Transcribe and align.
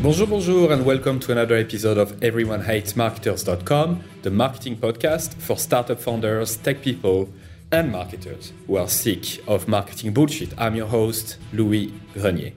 Bonjour, 0.00 0.28
bonjour, 0.28 0.70
and 0.72 0.86
welcome 0.86 1.18
to 1.18 1.32
another 1.32 1.56
episode 1.56 1.98
of 1.98 2.12
EveryoneHatesMarketers.com, 2.20 4.04
the 4.22 4.30
marketing 4.30 4.76
podcast 4.76 5.34
for 5.34 5.58
startup 5.58 5.98
founders, 5.98 6.56
tech 6.56 6.82
people, 6.82 7.28
and 7.72 7.90
marketers 7.90 8.52
who 8.68 8.76
are 8.76 8.86
sick 8.86 9.42
of 9.48 9.66
marketing 9.66 10.14
bullshit. 10.14 10.50
I'm 10.56 10.76
your 10.76 10.86
host, 10.86 11.38
Louis 11.52 11.92
Grenier. 12.14 12.52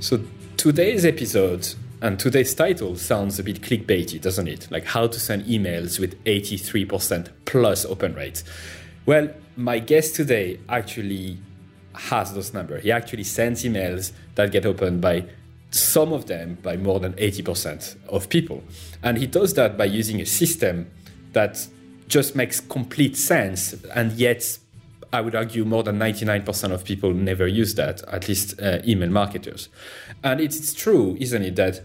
So, 0.00 0.22
today's 0.56 1.04
episode 1.04 1.68
and 2.00 2.18
today's 2.18 2.54
title 2.54 2.96
sounds 2.96 3.38
a 3.38 3.42
bit 3.42 3.60
clickbaity, 3.60 4.18
doesn't 4.18 4.48
it? 4.48 4.66
Like 4.70 4.86
how 4.86 5.06
to 5.06 5.20
send 5.20 5.44
emails 5.44 6.00
with 6.00 6.24
83% 6.24 7.28
plus 7.44 7.84
open 7.84 8.14
rate. 8.14 8.42
Well, 9.04 9.28
my 9.54 9.80
guest 9.80 10.14
today 10.14 10.60
actually 10.70 11.36
has 11.92 12.32
those 12.32 12.54
numbers. 12.54 12.84
He 12.84 12.90
actually 12.90 13.24
sends 13.24 13.64
emails 13.64 14.12
that 14.36 14.50
get 14.50 14.64
opened 14.64 15.02
by 15.02 15.26
some 15.74 16.12
of 16.12 16.26
them 16.26 16.56
by 16.62 16.76
more 16.76 17.00
than 17.00 17.14
80% 17.14 17.96
of 18.08 18.28
people. 18.28 18.62
And 19.02 19.18
he 19.18 19.26
does 19.26 19.54
that 19.54 19.76
by 19.76 19.86
using 19.86 20.20
a 20.20 20.26
system 20.26 20.88
that 21.32 21.66
just 22.06 22.36
makes 22.36 22.60
complete 22.60 23.16
sense. 23.16 23.74
And 23.94 24.12
yet, 24.12 24.58
I 25.12 25.20
would 25.20 25.34
argue 25.34 25.64
more 25.64 25.82
than 25.82 25.98
99% 25.98 26.70
of 26.70 26.84
people 26.84 27.12
never 27.12 27.46
use 27.46 27.74
that, 27.74 28.02
at 28.04 28.28
least 28.28 28.60
uh, 28.60 28.80
email 28.86 29.10
marketers. 29.10 29.68
And 30.22 30.40
it's 30.40 30.74
true, 30.74 31.16
isn't 31.18 31.42
it, 31.42 31.56
that 31.56 31.80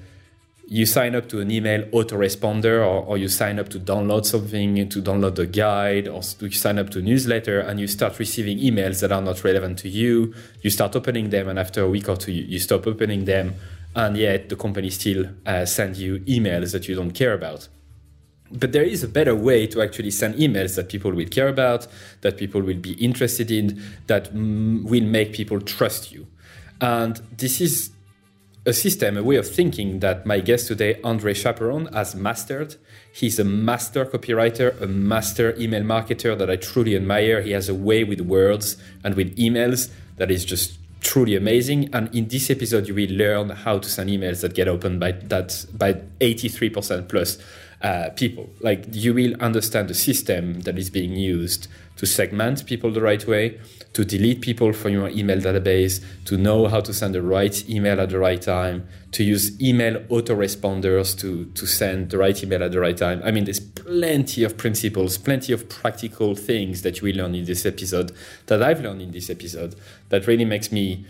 you 0.68 0.86
sign 0.86 1.16
up 1.16 1.28
to 1.30 1.40
an 1.40 1.50
email 1.50 1.82
autoresponder 1.86 2.86
or, 2.86 3.04
or 3.04 3.18
you 3.18 3.28
sign 3.28 3.58
up 3.58 3.70
to 3.70 3.80
download 3.80 4.24
something, 4.26 4.88
to 4.88 5.02
download 5.02 5.34
the 5.34 5.48
guide, 5.48 6.08
or 6.08 6.22
you 6.42 6.52
sign 6.52 6.78
up 6.78 6.92
to 6.92 7.00
a 7.00 7.02
newsletter 7.02 7.60
and 7.60 7.80
you 7.80 7.88
start 7.88 8.20
receiving 8.20 8.60
emails 8.60 9.02
that 9.02 9.12
are 9.12 9.22
not 9.22 9.44
relevant 9.44 9.80
to 9.80 9.90
you. 9.90 10.34
You 10.62 10.70
start 10.70 10.96
opening 10.96 11.32
them, 11.32 11.50
and 11.50 11.58
after 11.58 11.84
a 11.84 11.90
week 11.90 12.08
or 12.08 12.18
two, 12.18 12.32
you 12.32 12.60
stop 12.60 12.86
opening 12.86 13.26
them 13.26 13.56
and 13.95 14.18
yet 14.18 14.50
the 14.50 14.56
company 14.56 14.90
still 14.90 15.26
uh, 15.45 15.66
send 15.66 15.98
you 15.98 16.20
emails 16.20 16.72
that 16.72 16.88
you 16.88 16.95
don't 16.95 17.12
care 17.12 17.34
about. 17.34 17.68
But 18.52 18.72
there 18.72 18.84
is 18.84 19.04
a 19.04 19.08
better 19.08 19.36
way 19.36 19.68
to 19.68 19.81
actually 19.81 20.12
send 20.12 20.36
emails 20.36 20.76
that 20.76 20.90
people 20.90 21.12
will 21.12 21.28
care 21.28 21.48
about, 21.48 21.88
that 22.22 22.38
people 22.38 22.62
will 22.62 22.78
be 22.78 22.94
interested 22.94 23.52
in, 23.52 23.81
that 24.08 24.34
mm, 24.34 24.84
will 24.84 25.04
make 25.04 25.34
people 25.34 25.62
trust 25.62 26.12
you. 26.12 26.28
And 26.81 27.22
this 27.38 27.62
is 27.62 27.92
a 28.66 28.73
system, 28.73 29.18
a 29.18 29.23
way 29.23 29.36
of 29.36 29.48
thinking 29.48 30.00
that 30.00 30.26
my 30.26 30.40
guest 30.40 30.68
today, 30.68 31.00
Andre 31.03 31.34
Chaperon, 31.34 31.94
has 31.94 32.16
mastered. 32.16 32.76
He's 33.12 33.40
a 33.40 33.44
master 33.44 34.06
copywriter, 34.06 34.80
a 34.81 34.88
master 34.88 35.56
email 35.59 35.84
marketer 35.84 36.38
that 36.38 36.50
I 36.50 36.56
truly 36.56 36.96
admire. 36.96 37.42
He 37.42 37.52
has 37.52 37.70
a 37.70 37.76
way 37.76 38.03
with 38.03 38.22
words 38.22 38.78
and 39.03 39.16
with 39.16 39.36
emails 39.38 39.90
that 40.18 40.31
is 40.31 40.44
just 40.44 40.78
truly 41.02 41.36
amazing. 41.36 41.89
And 41.94 42.14
in 42.14 42.28
this 42.28 42.50
episode, 42.50 42.88
you 42.88 42.95
will 42.95 43.11
learn 43.11 43.50
how 43.50 43.80
to 43.80 43.89
send 43.89 44.09
emails 44.09 44.42
that 44.42 44.53
get 44.53 44.67
opened 44.67 45.00
by 45.00 45.11
that 45.11 45.66
by 45.78 45.94
83% 46.22 47.08
plus 47.08 47.38
uh, 47.81 48.09
people. 48.16 48.50
Like 48.59 48.86
you 48.91 49.14
will 49.14 49.36
understand 49.41 49.89
the 49.89 49.94
system 49.94 50.61
that 50.61 50.78
is 50.78 50.89
being 50.89 51.14
used 51.14 51.67
to 52.00 52.05
segment 52.05 52.66
people 52.66 52.89
the 52.94 53.02
right 53.02 53.28
way, 53.28 53.59
to 53.92 54.05
delete 54.05 54.39
people 54.39 54.72
from 54.72 54.94
your 54.94 55.09
email 55.09 55.38
database, 55.38 56.02
to 56.23 56.38
know 56.38 56.66
how 56.67 56.80
to 56.80 56.94
send 56.94 57.14
the 57.14 57.22
right 57.22 57.69
email 57.69 58.00
at 58.00 58.09
the 58.09 58.17
right 58.17 58.41
time, 58.41 58.88
to 59.11 59.22
use 59.22 59.61
email 59.61 60.00
autoresponders 60.03 61.19
to, 61.19 61.44
to 61.47 61.67
send 61.67 62.09
the 62.09 62.17
right 62.17 62.41
email 62.41 62.64
at 62.64 62.72
the 62.72 62.80
right 62.80 62.95
time. 62.95 63.22
I 63.25 63.31
mean, 63.31 63.44
there's 63.44 63.59
plenty 63.59 64.45
of 64.45 64.56
principles, 64.56 65.17
plenty 65.17 65.52
of 65.52 65.67
practical 65.67 66.36
things 66.36 66.83
that 66.83 67.02
will 67.02 67.17
learn 67.17 67.36
in 67.36 67.44
this 67.44 67.66
episode, 67.66 68.13
that 68.45 68.63
I've 68.63 68.80
learned 68.80 69.02
in 69.02 69.11
this 69.11 69.30
episode, 69.30 69.75
that 70.08 70.25
really 70.25 70.45
makes 70.45 70.72
me 70.72 71.06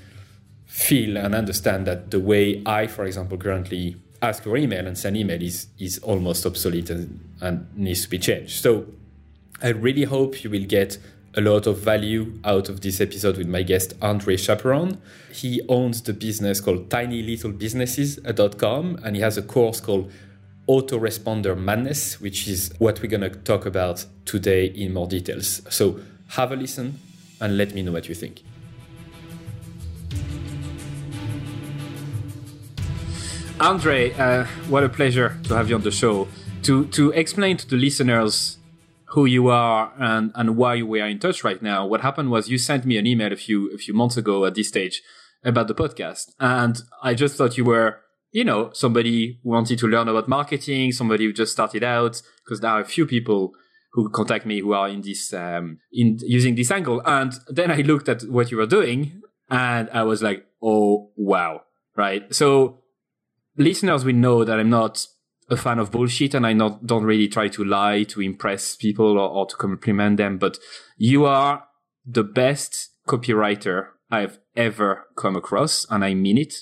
feel 0.66 1.18
and 1.18 1.36
understand 1.36 1.86
that 1.86 2.10
the 2.10 2.20
way 2.20 2.64
I, 2.66 2.88
for 2.88 3.06
example, 3.06 3.38
currently 3.38 3.96
ask 4.24 4.42
for 4.42 4.58
email 4.58 4.88
and 4.88 4.98
send 4.98 5.18
email 5.18 5.40
is, 5.40 5.68
is 5.78 6.00
almost 6.00 6.48
obsolete 6.48 6.90
and, 6.90 7.20
and 7.42 7.68
needs 7.78 8.02
to 8.02 8.10
be 8.10 8.18
changed. 8.18 8.64
So 8.64 8.88
I 9.62 9.70
really 9.70 10.04
hope 10.04 10.44
you 10.44 10.50
will 10.50 10.64
get 10.64 10.98
a 11.36 11.42
lot 11.42 11.68
of 11.68 11.80
value 11.80 12.40
out 12.46 12.70
of 12.70 12.80
this 12.80 13.02
episode 13.02 13.38
with 13.38 13.48
my 13.48 13.62
guest 13.62 13.94
Andre 14.02 14.38
Chaperon. 14.38 15.02
He 15.34 15.60
owns 15.68 16.02
the 16.02 16.14
business 16.14 16.62
called 16.62 16.88
tinylittle.businesses.com 16.90 19.00
and 19.04 19.18
he 19.18 19.22
has 19.22 19.38
a 19.38 19.42
course 19.42 19.82
called 19.82 20.14
Autoresponder 20.70 21.58
Madness, 21.58 22.22
which 22.22 22.48
is 22.48 22.72
what 22.78 23.02
we're 23.02 23.10
going 23.10 23.20
to 23.20 23.32
talk 23.32 23.66
about 23.66 24.06
today 24.24 24.68
in 24.68 24.94
more 24.94 25.08
details. 25.08 25.62
So 25.70 26.00
have 26.30 26.54
a 26.54 26.56
listen 26.56 26.98
and 27.42 27.58
let 27.58 27.74
me 27.74 27.82
know 27.82 27.92
what 27.92 28.08
you 28.08 28.16
think. 28.16 28.44
Andre, 33.60 34.14
uh, 34.14 34.46
what 34.70 34.86
a 34.86 34.90
pleasure 34.90 35.38
to 35.44 35.56
have 35.56 35.68
you 35.68 35.76
on 35.76 35.82
the 35.82 35.92
show. 35.92 36.30
To 36.64 36.86
to 36.88 37.12
explain 37.12 37.58
to 37.58 37.68
the 37.68 37.76
listeners 37.76 38.59
who 39.12 39.26
you 39.26 39.48
are 39.48 39.92
and, 39.98 40.32
and 40.36 40.56
why 40.56 40.82
we 40.82 41.02
are 41.02 41.08
in 41.08 41.20
touch 41.20 41.44
right 41.44 41.62
now. 41.62 41.86
What 41.86 42.02
happened 42.02 42.30
was 42.30 42.50
you 42.50 42.58
sent 42.58 42.86
me 42.86 42.98
an 42.98 43.08
email 43.08 43.32
a 43.32 43.36
few 43.36 43.72
a 43.74 43.78
few 43.78 43.94
months 43.94 44.18
ago 44.18 44.46
at 44.46 44.56
this 44.56 44.68
stage 44.68 45.02
about 45.44 45.68
the 45.68 45.76
podcast, 45.76 46.32
and 46.40 46.82
I 47.02 47.14
just 47.14 47.36
thought 47.36 47.58
you 47.58 47.66
were 47.66 48.00
you 48.32 48.44
know 48.44 48.70
somebody 48.74 49.40
who 49.44 49.50
wanted 49.50 49.80
to 49.80 49.88
learn 49.88 50.08
about 50.08 50.28
marketing, 50.28 50.92
somebody 50.92 51.26
who 51.26 51.34
just 51.34 51.52
started 51.52 51.84
out 51.84 52.22
because 52.44 52.60
there 52.60 52.72
are 52.72 52.82
a 52.82 52.86
few 52.86 53.06
people 53.06 53.54
who 53.94 54.10
contact 54.10 54.46
me 54.46 54.60
who 54.60 54.74
are 54.74 54.88
in 54.88 55.02
this 55.02 55.34
um, 55.34 55.80
in 55.92 56.20
using 56.22 56.56
this 56.56 56.72
angle, 56.72 57.02
and 57.06 57.34
then 57.48 57.72
I 57.72 57.78
looked 57.78 58.10
at 58.10 58.24
what 58.24 58.52
you 58.52 58.58
were 58.58 58.68
doing 58.68 59.22
and 59.50 59.90
I 59.92 60.04
was 60.04 60.22
like, 60.22 60.46
oh 60.62 61.12
wow, 61.16 61.62
right? 61.96 62.34
So 62.34 62.84
listeners 63.58 64.06
will 64.06 64.14
know 64.14 64.44
that 64.44 64.60
I'm 64.60 64.70
not 64.70 65.06
a 65.50 65.58
fan 65.58 65.80
of 65.80 65.92
bullshit 65.92 66.34
and 66.34 66.46
I 66.46 66.54
not, 66.54 66.86
don't 66.86 67.04
really 67.04 67.28
try 67.28 67.48
to 67.50 67.64
lie 67.64 68.04
to 68.04 68.22
impress 68.22 68.76
people 68.76 69.18
or, 69.18 69.30
or 69.30 69.46
to 69.48 69.56
compliment 69.56 70.18
them, 70.18 70.38
but 70.38 70.58
you 70.98 71.26
are 71.26 71.66
the 72.06 72.24
best 72.24 72.92
copywriter 73.08 73.88
I've 74.12 74.40
ever 74.56 75.06
come 75.16 75.36
across 75.36 75.86
and 75.90 76.04
I 76.04 76.14
mean 76.14 76.38
it. 76.38 76.54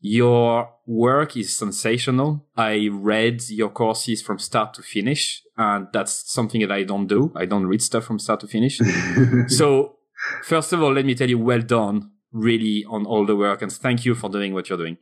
Your 0.00 0.70
work 0.86 1.36
is 1.36 1.54
sensational. 1.54 2.46
I 2.56 2.88
read 2.90 3.42
your 3.50 3.68
courses 3.68 4.22
from 4.22 4.38
start 4.38 4.72
to 4.74 4.82
finish, 4.82 5.42
and 5.58 5.88
that's 5.92 6.32
something 6.32 6.62
that 6.62 6.72
I 6.72 6.84
don't 6.84 7.06
do. 7.06 7.32
I 7.36 7.44
don't 7.44 7.66
read 7.66 7.82
stuff 7.82 8.04
from 8.04 8.18
start 8.18 8.40
to 8.40 8.46
finish. 8.46 8.80
so, 9.48 9.96
first 10.42 10.72
of 10.72 10.82
all, 10.82 10.94
let 10.94 11.04
me 11.04 11.14
tell 11.14 11.28
you, 11.28 11.38
well 11.38 11.60
done, 11.60 12.12
really, 12.32 12.82
on 12.88 13.04
all 13.04 13.26
the 13.26 13.36
work, 13.36 13.60
and 13.60 13.70
thank 13.70 14.06
you 14.06 14.14
for 14.14 14.30
doing 14.30 14.54
what 14.54 14.70
you're 14.70 14.78
doing. 14.78 14.96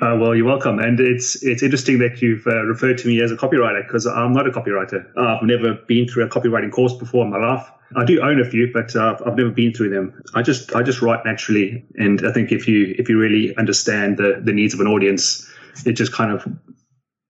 Uh, 0.00 0.16
well, 0.18 0.34
you're 0.34 0.46
welcome. 0.46 0.78
And 0.78 0.98
it's 0.98 1.42
it's 1.42 1.62
interesting 1.62 1.98
that 1.98 2.22
you've 2.22 2.46
uh, 2.46 2.62
referred 2.64 2.96
to 2.98 3.08
me 3.08 3.20
as 3.20 3.30
a 3.30 3.36
copywriter 3.36 3.86
because 3.86 4.06
I'm 4.06 4.32
not 4.32 4.46
a 4.46 4.50
copywriter. 4.50 5.04
Uh, 5.14 5.36
I've 5.36 5.42
never 5.42 5.74
been 5.74 6.08
through 6.08 6.24
a 6.24 6.28
copywriting 6.28 6.72
course 6.72 6.94
before 6.94 7.24
in 7.24 7.30
my 7.30 7.38
life. 7.38 7.70
I 7.96 8.04
do 8.04 8.22
own 8.22 8.40
a 8.40 8.44
few, 8.44 8.72
but 8.72 8.96
uh, 8.96 9.18
I've 9.26 9.36
never 9.36 9.50
been 9.50 9.74
through 9.74 9.90
them. 9.90 10.22
I 10.34 10.40
just 10.40 10.74
I 10.74 10.82
just 10.82 11.02
write 11.02 11.26
naturally, 11.26 11.84
and 11.96 12.26
I 12.26 12.32
think 12.32 12.50
if 12.50 12.66
you 12.66 12.94
if 12.98 13.10
you 13.10 13.18
really 13.18 13.54
understand 13.56 14.16
the 14.16 14.40
the 14.42 14.52
needs 14.52 14.72
of 14.72 14.80
an 14.80 14.86
audience, 14.86 15.46
it 15.84 15.92
just 15.92 16.12
kind 16.12 16.32
of 16.32 16.46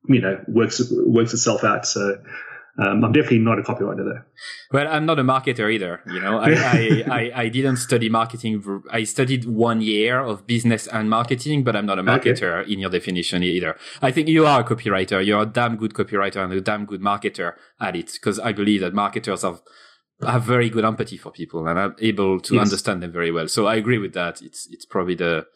you 0.07 0.21
know 0.21 0.41
works 0.47 0.81
works 0.93 1.35
itself 1.35 1.65
out. 1.65 1.87
So 1.87 2.23
um, 2.79 3.05
I'm 3.05 3.13
definitely 3.13 3.41
not 3.41 3.59
a 3.59 3.63
copywriter 3.63 4.05
though. 4.05 4.23
Well, 4.73 4.87
I'm 4.89 5.05
not 5.05 5.19
a 5.19 5.25
marketer 5.25 5.73
either. 5.73 6.01
You 6.07 6.21
know, 6.21 6.39
I, 6.39 6.51
I, 6.51 7.03
I, 7.11 7.33
I, 7.43 7.49
didn't 7.49 7.77
study 7.77 8.09
marketing. 8.09 8.83
I 8.91 9.05
studied 9.05 9.45
one 9.45 9.81
year 9.81 10.21
of 10.21 10.47
business 10.47 10.87
and 10.87 11.11
marketing, 11.11 11.65
but 11.65 11.75
I'm 11.75 11.87
not 11.87 11.99
a 11.99 12.03
marketer 12.03 12.63
okay. 12.63 12.73
in 12.73 12.79
your 12.79 12.91
definition 12.91 13.43
either. 13.43 13.77
I 14.01 14.13
think 14.13 14.29
you 14.29 14.47
are 14.47 14.61
a 14.61 14.65
copywriter. 14.65 15.25
You're 15.25 15.43
a 15.43 15.47
damn 15.47 15.77
good 15.77 15.95
copywriter 15.95 16.45
and 16.45 16.53
a 16.53 16.61
damn 16.61 16.87
good 16.87 17.01
marketer 17.01 17.55
at 17.81 17.97
it 17.97 18.13
because 18.13 18.39
I 18.39 18.53
believe 18.53 18.83
that 18.83 18.95
marketers 18.95 19.43
have 19.43 19.61
have 20.23 20.43
very 20.45 20.69
good 20.69 20.85
empathy 20.85 21.17
for 21.17 21.33
people 21.33 21.67
and 21.67 21.79
are 21.79 21.97
able 21.99 22.41
to 22.41 22.55
yes. 22.55 22.63
understand 22.63 23.03
them 23.03 23.11
very 23.11 23.31
well. 23.31 23.49
So 23.49 23.67
I 23.67 23.77
agree 23.77 23.99
with 23.99 24.13
that. 24.15 24.43
It's 24.43 24.69
it's 24.71 24.85
probably 24.85 25.15
the 25.17 25.47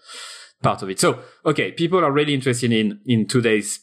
part 0.62 0.82
of 0.82 0.90
it. 0.90 0.98
So 0.98 1.20
okay, 1.46 1.70
people 1.72 2.04
are 2.04 2.12
really 2.12 2.34
interested 2.34 2.72
in 2.72 3.00
in 3.06 3.26
today's 3.26 3.80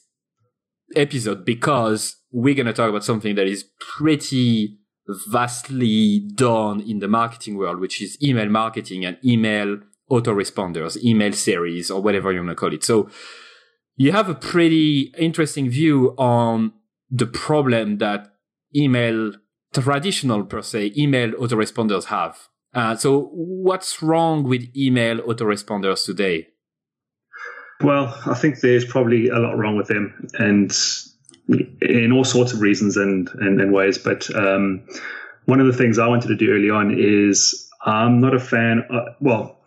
episode 0.95 1.45
because 1.45 2.17
we're 2.31 2.55
going 2.55 2.67
to 2.67 2.73
talk 2.73 2.89
about 2.89 3.03
something 3.03 3.35
that 3.35 3.47
is 3.47 3.65
pretty 3.79 4.77
vastly 5.29 6.19
done 6.35 6.81
in 6.81 6.99
the 6.99 7.07
marketing 7.07 7.57
world, 7.57 7.79
which 7.79 8.01
is 8.01 8.21
email 8.23 8.49
marketing 8.49 9.05
and 9.05 9.17
email 9.25 9.79
autoresponders, 10.09 11.01
email 11.03 11.33
series, 11.33 11.89
or 11.89 12.01
whatever 12.01 12.31
you 12.31 12.39
want 12.39 12.49
to 12.49 12.55
call 12.55 12.73
it. 12.73 12.83
So 12.83 13.09
you 13.95 14.11
have 14.11 14.29
a 14.29 14.35
pretty 14.35 15.13
interesting 15.17 15.69
view 15.69 16.15
on 16.17 16.73
the 17.09 17.25
problem 17.25 17.97
that 17.97 18.33
email 18.75 19.33
traditional 19.73 20.43
per 20.43 20.61
se 20.61 20.93
email 20.97 21.31
autoresponders 21.33 22.05
have. 22.05 22.37
Uh, 22.73 22.95
so 22.95 23.29
what's 23.33 24.01
wrong 24.01 24.43
with 24.43 24.65
email 24.75 25.19
autoresponders 25.19 26.05
today? 26.05 26.47
Well, 27.81 28.17
I 28.25 28.35
think 28.35 28.59
there's 28.59 28.85
probably 28.85 29.29
a 29.29 29.39
lot 29.39 29.57
wrong 29.57 29.75
with 29.75 29.87
them, 29.87 30.29
and 30.35 30.71
in 31.81 32.11
all 32.11 32.23
sorts 32.23 32.53
of 32.53 32.61
reasons 32.61 32.97
and 32.97 33.29
and, 33.39 33.59
and 33.59 33.73
ways. 33.73 33.97
But 33.97 34.33
um, 34.35 34.85
one 35.45 35.59
of 35.59 35.67
the 35.67 35.73
things 35.73 35.99
I 35.99 36.07
wanted 36.07 36.29
to 36.29 36.35
do 36.35 36.51
early 36.51 36.69
on 36.69 36.95
is 36.97 37.69
I'm 37.85 38.19
not 38.19 38.33
a 38.33 38.39
fan. 38.39 38.85
Of, 38.89 39.15
well, 39.19 39.59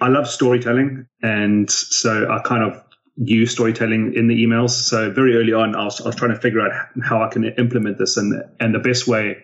I 0.00 0.08
love 0.08 0.28
storytelling, 0.28 1.06
and 1.22 1.70
so 1.70 2.30
I 2.30 2.40
kind 2.40 2.62
of 2.62 2.82
use 3.16 3.50
storytelling 3.50 4.12
in 4.14 4.28
the 4.28 4.44
emails. 4.44 4.70
So 4.70 5.10
very 5.10 5.36
early 5.36 5.54
on, 5.54 5.74
I 5.74 5.84
was, 5.84 6.00
I 6.02 6.08
was 6.08 6.16
trying 6.16 6.34
to 6.34 6.40
figure 6.40 6.60
out 6.60 6.72
how 7.02 7.22
I 7.22 7.28
can 7.28 7.44
implement 7.44 7.98
this, 7.98 8.16
and 8.16 8.42
and 8.60 8.74
the 8.74 8.78
best 8.78 9.06
way 9.06 9.38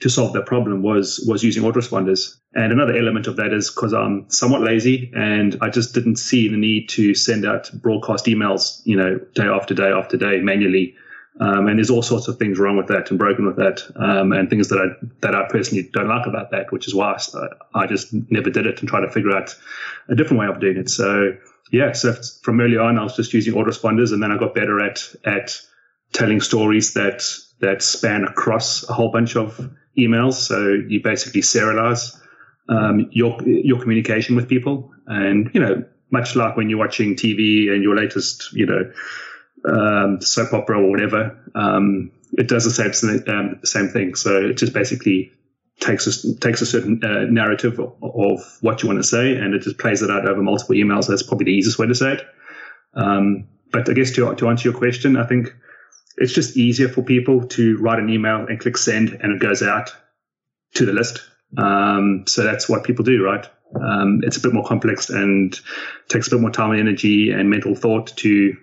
to 0.00 0.08
solve 0.08 0.32
that 0.34 0.46
problem 0.46 0.82
was 0.82 1.24
was 1.26 1.42
using 1.42 1.62
autoresponders. 1.62 2.36
And 2.54 2.72
another 2.72 2.96
element 2.96 3.26
of 3.26 3.36
that 3.36 3.52
is 3.52 3.70
because 3.70 3.92
I'm 3.92 4.28
somewhat 4.28 4.62
lazy 4.62 5.12
and 5.14 5.56
I 5.60 5.70
just 5.70 5.94
didn't 5.94 6.16
see 6.16 6.48
the 6.48 6.56
need 6.56 6.88
to 6.90 7.14
send 7.14 7.44
out 7.44 7.70
broadcast 7.82 8.26
emails, 8.26 8.80
you 8.84 8.96
know, 8.96 9.18
day 9.34 9.44
after 9.44 9.74
day 9.74 9.90
after 9.90 10.16
day 10.16 10.40
manually. 10.40 10.94
Um, 11.38 11.68
and 11.68 11.78
there's 11.78 11.90
all 11.90 12.02
sorts 12.02 12.28
of 12.28 12.38
things 12.38 12.58
wrong 12.58 12.78
with 12.78 12.86
that 12.86 13.10
and 13.10 13.18
broken 13.18 13.46
with 13.46 13.56
that, 13.56 13.82
um, 13.96 14.32
and 14.32 14.48
things 14.48 14.68
that 14.68 14.78
I 14.78 15.06
that 15.20 15.34
I 15.34 15.46
personally 15.50 15.88
don't 15.92 16.08
like 16.08 16.26
about 16.26 16.50
that, 16.52 16.72
which 16.72 16.86
is 16.86 16.94
why 16.94 17.14
I, 17.74 17.82
I 17.82 17.86
just 17.86 18.08
never 18.30 18.48
did 18.48 18.66
it 18.66 18.80
and 18.80 18.88
try 18.88 19.00
to 19.00 19.10
figure 19.10 19.36
out 19.36 19.54
a 20.08 20.14
different 20.14 20.40
way 20.40 20.46
of 20.46 20.60
doing 20.60 20.78
it. 20.78 20.88
So 20.88 21.36
yeah, 21.70 21.92
so 21.92 22.14
from 22.42 22.60
early 22.60 22.78
on, 22.78 22.98
I 22.98 23.02
was 23.02 23.16
just 23.16 23.34
using 23.34 23.54
autoresponders, 23.54 24.12
and 24.12 24.22
then 24.22 24.32
I 24.32 24.38
got 24.38 24.54
better 24.54 24.80
at 24.80 25.02
at 25.24 25.60
telling 26.12 26.40
stories 26.40 26.94
that 26.94 27.22
that 27.60 27.82
span 27.82 28.24
across 28.24 28.88
a 28.88 28.92
whole 28.92 29.10
bunch 29.10 29.36
of 29.36 29.70
emails. 29.98 30.34
So 30.34 30.74
you 30.88 31.02
basically 31.02 31.42
serialize 31.42 32.18
um, 32.68 33.08
your 33.10 33.36
your 33.44 33.80
communication 33.80 34.36
with 34.36 34.48
people, 34.48 34.92
and 35.06 35.50
you 35.52 35.60
know, 35.60 35.84
much 36.10 36.36
like 36.36 36.56
when 36.56 36.70
you're 36.70 36.78
watching 36.78 37.14
TV 37.16 37.70
and 37.70 37.82
your 37.82 37.96
latest, 37.96 38.52
you 38.52 38.66
know, 38.66 38.92
um, 39.66 40.20
soap 40.20 40.52
opera 40.52 40.80
or 40.80 40.90
whatever, 40.90 41.38
um, 41.54 42.10
it 42.32 42.48
does 42.48 42.64
the 42.64 42.70
same 42.70 43.24
um, 43.28 43.60
same 43.64 43.88
thing. 43.88 44.14
So 44.14 44.46
it 44.46 44.54
just 44.54 44.72
basically 44.72 45.32
takes 45.80 46.06
a, 46.06 46.38
takes 46.38 46.62
a 46.62 46.66
certain 46.66 47.02
uh, 47.04 47.24
narrative 47.30 47.78
of, 47.78 47.94
of, 48.02 48.40
what 48.60 48.82
you 48.82 48.88
want 48.88 48.98
to 48.98 49.08
say, 49.08 49.36
and 49.36 49.54
it 49.54 49.62
just 49.62 49.78
plays 49.78 50.02
it 50.02 50.10
out 50.10 50.26
over 50.26 50.42
multiple 50.42 50.74
emails. 50.74 51.06
That's 51.06 51.22
probably 51.22 51.46
the 51.46 51.52
easiest 51.52 51.78
way 51.78 51.86
to 51.86 51.94
say 51.94 52.14
it. 52.14 52.22
Um, 52.94 53.48
but 53.72 53.88
I 53.88 53.92
guess 53.92 54.12
to 54.12 54.34
to 54.34 54.48
answer 54.48 54.68
your 54.68 54.78
question, 54.78 55.16
I 55.16 55.26
think 55.26 55.54
it's 56.16 56.32
just 56.32 56.56
easier 56.56 56.88
for 56.88 57.02
people 57.02 57.46
to 57.46 57.76
write 57.78 57.98
an 57.98 58.08
email 58.08 58.46
and 58.46 58.58
click 58.58 58.76
send 58.76 59.10
and 59.10 59.32
it 59.32 59.40
goes 59.40 59.62
out 59.62 59.94
to 60.74 60.86
the 60.86 60.92
list. 60.92 61.20
Um, 61.56 62.24
so 62.26 62.42
that's 62.42 62.68
what 62.68 62.84
people 62.84 63.04
do, 63.04 63.22
right? 63.22 63.46
Um, 63.80 64.20
it's 64.22 64.36
a 64.36 64.40
bit 64.40 64.52
more 64.52 64.64
complex 64.64 65.10
and 65.10 65.58
takes 66.08 66.28
a 66.28 66.30
bit 66.30 66.40
more 66.40 66.50
time 66.50 66.70
and 66.70 66.80
energy 66.80 67.30
and 67.32 67.50
mental 67.50 67.74
thought 67.74 68.16
to 68.18 68.56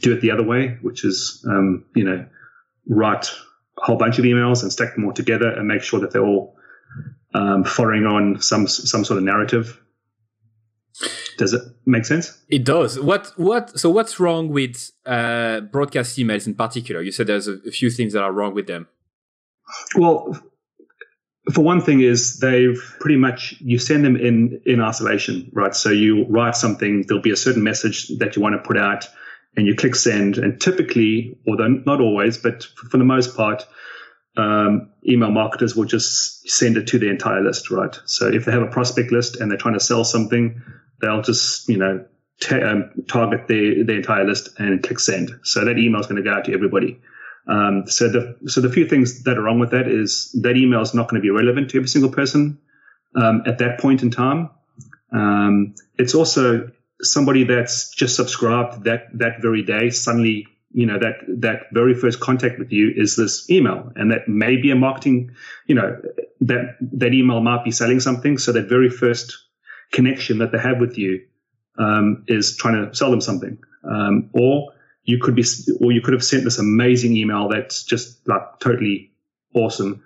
do 0.00 0.12
it 0.12 0.20
the 0.20 0.30
other 0.30 0.42
way, 0.42 0.78
which 0.82 1.04
is, 1.04 1.44
um, 1.48 1.84
you 1.94 2.04
know, 2.04 2.26
write 2.86 3.30
a 3.78 3.84
whole 3.84 3.96
bunch 3.96 4.18
of 4.18 4.24
emails 4.24 4.62
and 4.62 4.72
stack 4.72 4.94
them 4.94 5.04
all 5.04 5.12
together 5.12 5.48
and 5.48 5.68
make 5.68 5.82
sure 5.82 6.00
that 6.00 6.10
they're 6.10 6.24
all 6.24 6.56
um, 7.34 7.64
following 7.64 8.06
on 8.06 8.40
some 8.40 8.66
some 8.66 9.04
sort 9.04 9.18
of 9.18 9.24
narrative 9.24 9.80
does 11.40 11.54
it 11.54 11.62
make 11.86 12.04
sense? 12.04 12.38
It 12.48 12.64
does. 12.64 13.00
What 13.00 13.32
what 13.36 13.78
so 13.78 13.88
what's 13.88 14.20
wrong 14.20 14.50
with 14.50 14.90
uh, 15.06 15.60
broadcast 15.60 16.18
emails 16.18 16.46
in 16.46 16.54
particular? 16.54 17.00
You 17.00 17.12
said 17.12 17.26
there's 17.26 17.48
a, 17.48 17.54
a 17.66 17.70
few 17.70 17.90
things 17.90 18.12
that 18.12 18.22
are 18.22 18.32
wrong 18.32 18.54
with 18.54 18.66
them. 18.66 18.88
Well, 19.96 20.38
for 21.54 21.62
one 21.62 21.80
thing 21.80 22.00
is 22.00 22.38
they've 22.40 22.80
pretty 23.00 23.16
much 23.16 23.54
you 23.60 23.78
send 23.78 24.04
them 24.04 24.16
in 24.16 24.60
in 24.66 24.82
isolation, 24.82 25.50
right? 25.54 25.74
So 25.74 25.88
you 25.88 26.26
write 26.28 26.56
something, 26.56 27.04
there'll 27.06 27.22
be 27.22 27.30
a 27.30 27.42
certain 27.46 27.62
message 27.62 28.08
that 28.18 28.36
you 28.36 28.42
want 28.42 28.56
to 28.56 28.68
put 28.68 28.76
out, 28.76 29.08
and 29.56 29.66
you 29.66 29.74
click 29.74 29.94
send. 29.94 30.38
And 30.38 30.60
typically, 30.60 31.38
although 31.46 31.68
not 31.68 32.00
always, 32.00 32.38
but 32.38 32.62
for 32.90 32.98
the 32.98 33.04
most 33.04 33.36
part, 33.36 33.66
um, 34.36 34.90
email 35.06 35.30
marketers 35.30 35.74
will 35.74 35.84
just 35.84 36.48
send 36.48 36.76
it 36.76 36.86
to 36.88 36.98
the 36.98 37.08
entire 37.08 37.42
list, 37.42 37.70
right? 37.70 37.96
So 38.06 38.28
if 38.28 38.44
they 38.44 38.52
have 38.52 38.62
a 38.62 38.68
prospect 38.68 39.12
list 39.12 39.36
and 39.36 39.50
they're 39.50 39.58
trying 39.58 39.74
to 39.74 39.80
sell 39.80 40.04
something, 40.04 40.62
they'll 41.00 41.22
just 41.22 41.68
you 41.68 41.78
know 41.78 42.04
um, 42.50 42.90
target 43.08 43.48
the 43.48 43.82
the 43.82 43.94
entire 43.94 44.24
list 44.24 44.50
and 44.58 44.82
click 44.82 45.00
send. 45.00 45.30
So 45.42 45.64
that 45.64 45.78
email 45.78 46.00
is 46.00 46.06
going 46.06 46.22
to 46.22 46.28
go 46.28 46.34
out 46.34 46.44
to 46.44 46.54
everybody. 46.54 47.00
Um, 47.48 47.84
so 47.86 48.08
the 48.08 48.36
so 48.46 48.60
the 48.60 48.70
few 48.70 48.86
things 48.86 49.24
that 49.24 49.36
are 49.36 49.42
wrong 49.42 49.58
with 49.58 49.70
that 49.70 49.88
is 49.88 50.30
that 50.42 50.56
email 50.56 50.80
is 50.80 50.94
not 50.94 51.08
going 51.08 51.20
to 51.20 51.22
be 51.22 51.30
relevant 51.30 51.70
to 51.70 51.78
every 51.78 51.88
single 51.88 52.10
person 52.10 52.58
um, 53.16 53.42
at 53.46 53.58
that 53.58 53.80
point 53.80 54.02
in 54.02 54.10
time. 54.10 54.50
Um, 55.12 55.74
it's 55.98 56.14
also 56.14 56.70
somebody 57.02 57.44
that's 57.44 57.90
just 57.90 58.16
subscribed 58.16 58.84
that 58.84 59.06
that 59.14 59.40
very 59.40 59.62
day 59.62 59.90
suddenly 59.90 60.46
you 60.72 60.86
know 60.86 60.98
that 60.98 61.14
that 61.28 61.62
very 61.72 61.94
first 61.94 62.20
contact 62.20 62.58
with 62.58 62.72
you 62.72 62.92
is 62.94 63.16
this 63.16 63.50
email 63.50 63.92
and 63.96 64.10
that 64.10 64.28
may 64.28 64.56
be 64.56 64.70
a 64.70 64.76
marketing 64.76 65.30
you 65.66 65.74
know 65.74 66.00
that 66.40 66.76
that 66.80 67.12
email 67.12 67.40
might 67.40 67.64
be 67.64 67.70
selling 67.70 68.00
something 68.00 68.38
so 68.38 68.52
that 68.52 68.68
very 68.68 68.90
first 68.90 69.36
connection 69.92 70.38
that 70.38 70.52
they 70.52 70.58
have 70.58 70.78
with 70.78 70.96
you 70.96 71.20
um, 71.78 72.24
is 72.28 72.56
trying 72.56 72.86
to 72.86 72.94
sell 72.94 73.10
them 73.10 73.20
something. 73.20 73.58
Um, 73.84 74.30
or 74.32 74.72
you 75.04 75.18
could 75.18 75.34
be, 75.34 75.44
or 75.80 75.92
you 75.92 76.00
could 76.00 76.12
have 76.12 76.24
sent 76.24 76.44
this 76.44 76.58
amazing 76.58 77.16
email 77.16 77.48
that's 77.48 77.82
just 77.82 78.26
like 78.28 78.60
totally 78.60 79.12
awesome, 79.54 80.02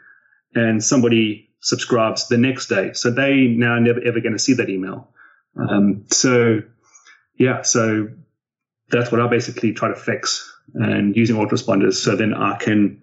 and 0.54 0.82
somebody 0.82 1.50
subscribes 1.60 2.28
the 2.28 2.38
next 2.38 2.68
day, 2.68 2.92
so 2.92 3.10
they 3.10 3.46
now 3.48 3.78
never 3.78 4.00
ever 4.00 4.20
going 4.20 4.32
to 4.32 4.38
see 4.38 4.54
that 4.54 4.70
email. 4.70 5.08
Um, 5.56 6.04
so, 6.10 6.62
yeah, 7.36 7.62
so 7.62 8.08
that's 8.90 9.10
what 9.10 9.20
I 9.20 9.28
basically 9.28 9.72
try 9.72 9.88
to 9.88 9.96
fix, 9.96 10.50
and 10.74 11.16
using 11.16 11.36
autoresponders, 11.36 11.94
so 11.94 12.16
then 12.16 12.34
I 12.34 12.56
can, 12.56 13.02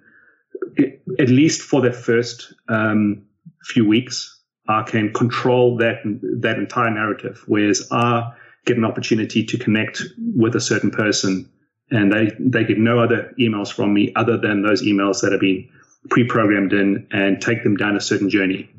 at 1.19 1.29
least 1.29 1.61
for 1.61 1.81
the 1.81 1.91
first 1.91 2.53
um, 2.67 3.23
few 3.63 3.87
weeks, 3.87 4.39
I 4.67 4.83
can 4.83 5.13
control 5.13 5.77
that 5.77 5.97
that 6.41 6.57
entire 6.57 6.91
narrative. 6.91 7.43
Whereas 7.47 7.87
I 7.91 8.31
get 8.65 8.77
an 8.77 8.85
opportunity 8.85 9.43
to 9.45 9.57
connect 9.57 10.03
with 10.17 10.55
a 10.55 10.61
certain 10.61 10.91
person, 10.91 11.51
and 11.89 12.11
they 12.11 12.31
they 12.39 12.63
get 12.63 12.77
no 12.77 12.99
other 12.99 13.33
emails 13.39 13.71
from 13.71 13.93
me 13.93 14.13
other 14.15 14.37
than 14.37 14.61
those 14.61 14.83
emails 14.83 15.21
that 15.21 15.31
have 15.31 15.41
been 15.41 15.67
pre-programmed 16.09 16.73
in 16.73 17.07
and 17.11 17.41
take 17.41 17.63
them 17.63 17.75
down 17.75 17.95
a 17.95 18.01
certain 18.01 18.29
journey. 18.29 18.69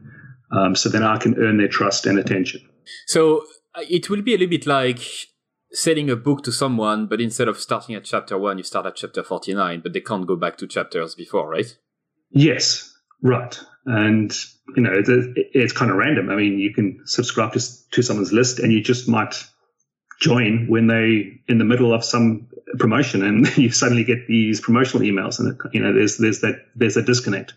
Um, 0.50 0.74
so 0.74 0.88
then 0.88 1.02
I 1.02 1.18
can 1.18 1.38
earn 1.38 1.56
their 1.56 1.68
trust 1.68 2.06
and 2.06 2.18
attention. 2.18 2.60
So 3.06 3.44
uh, 3.74 3.82
it 3.88 4.10
will 4.10 4.22
be 4.22 4.34
a 4.34 4.38
little 4.38 4.50
bit 4.50 4.66
like 4.66 5.00
selling 5.72 6.10
a 6.10 6.16
book 6.16 6.42
to 6.44 6.52
someone, 6.52 7.06
but 7.06 7.20
instead 7.20 7.48
of 7.48 7.58
starting 7.58 7.94
at 7.94 8.04
chapter 8.04 8.38
one, 8.38 8.58
you 8.58 8.64
start 8.64 8.86
at 8.86 8.96
chapter 8.96 9.22
49, 9.22 9.80
but 9.80 9.92
they 9.92 10.00
can't 10.00 10.26
go 10.26 10.36
back 10.36 10.56
to 10.58 10.66
chapters 10.66 11.14
before, 11.14 11.48
right? 11.48 11.76
Yes, 12.30 12.94
right. 13.22 13.58
And 13.86 14.32
you 14.76 14.82
know, 14.82 14.92
it's, 14.92 15.08
it's 15.08 15.72
kind 15.72 15.90
of 15.90 15.96
random. 15.96 16.30
I 16.30 16.36
mean, 16.36 16.58
you 16.58 16.72
can 16.72 17.00
subscribe 17.04 17.52
to, 17.54 17.90
to 17.90 18.02
someone's 18.02 18.32
list 18.32 18.58
and 18.58 18.72
you 18.72 18.82
just 18.82 19.08
might 19.08 19.44
join 20.22 20.68
when 20.68 20.86
they 20.86 21.40
in 21.48 21.58
the 21.58 21.64
middle 21.64 21.92
of 21.92 22.04
some 22.04 22.46
promotion 22.78 23.22
and 23.24 23.56
you 23.58 23.70
suddenly 23.70 24.04
get 24.04 24.26
these 24.28 24.60
promotional 24.60 25.04
emails 25.04 25.40
and 25.40 25.58
you 25.72 25.82
know 25.82 25.92
there's 25.92 26.16
there's 26.18 26.40
that 26.40 26.64
there's 26.76 26.96
a 26.96 27.02
disconnect 27.02 27.54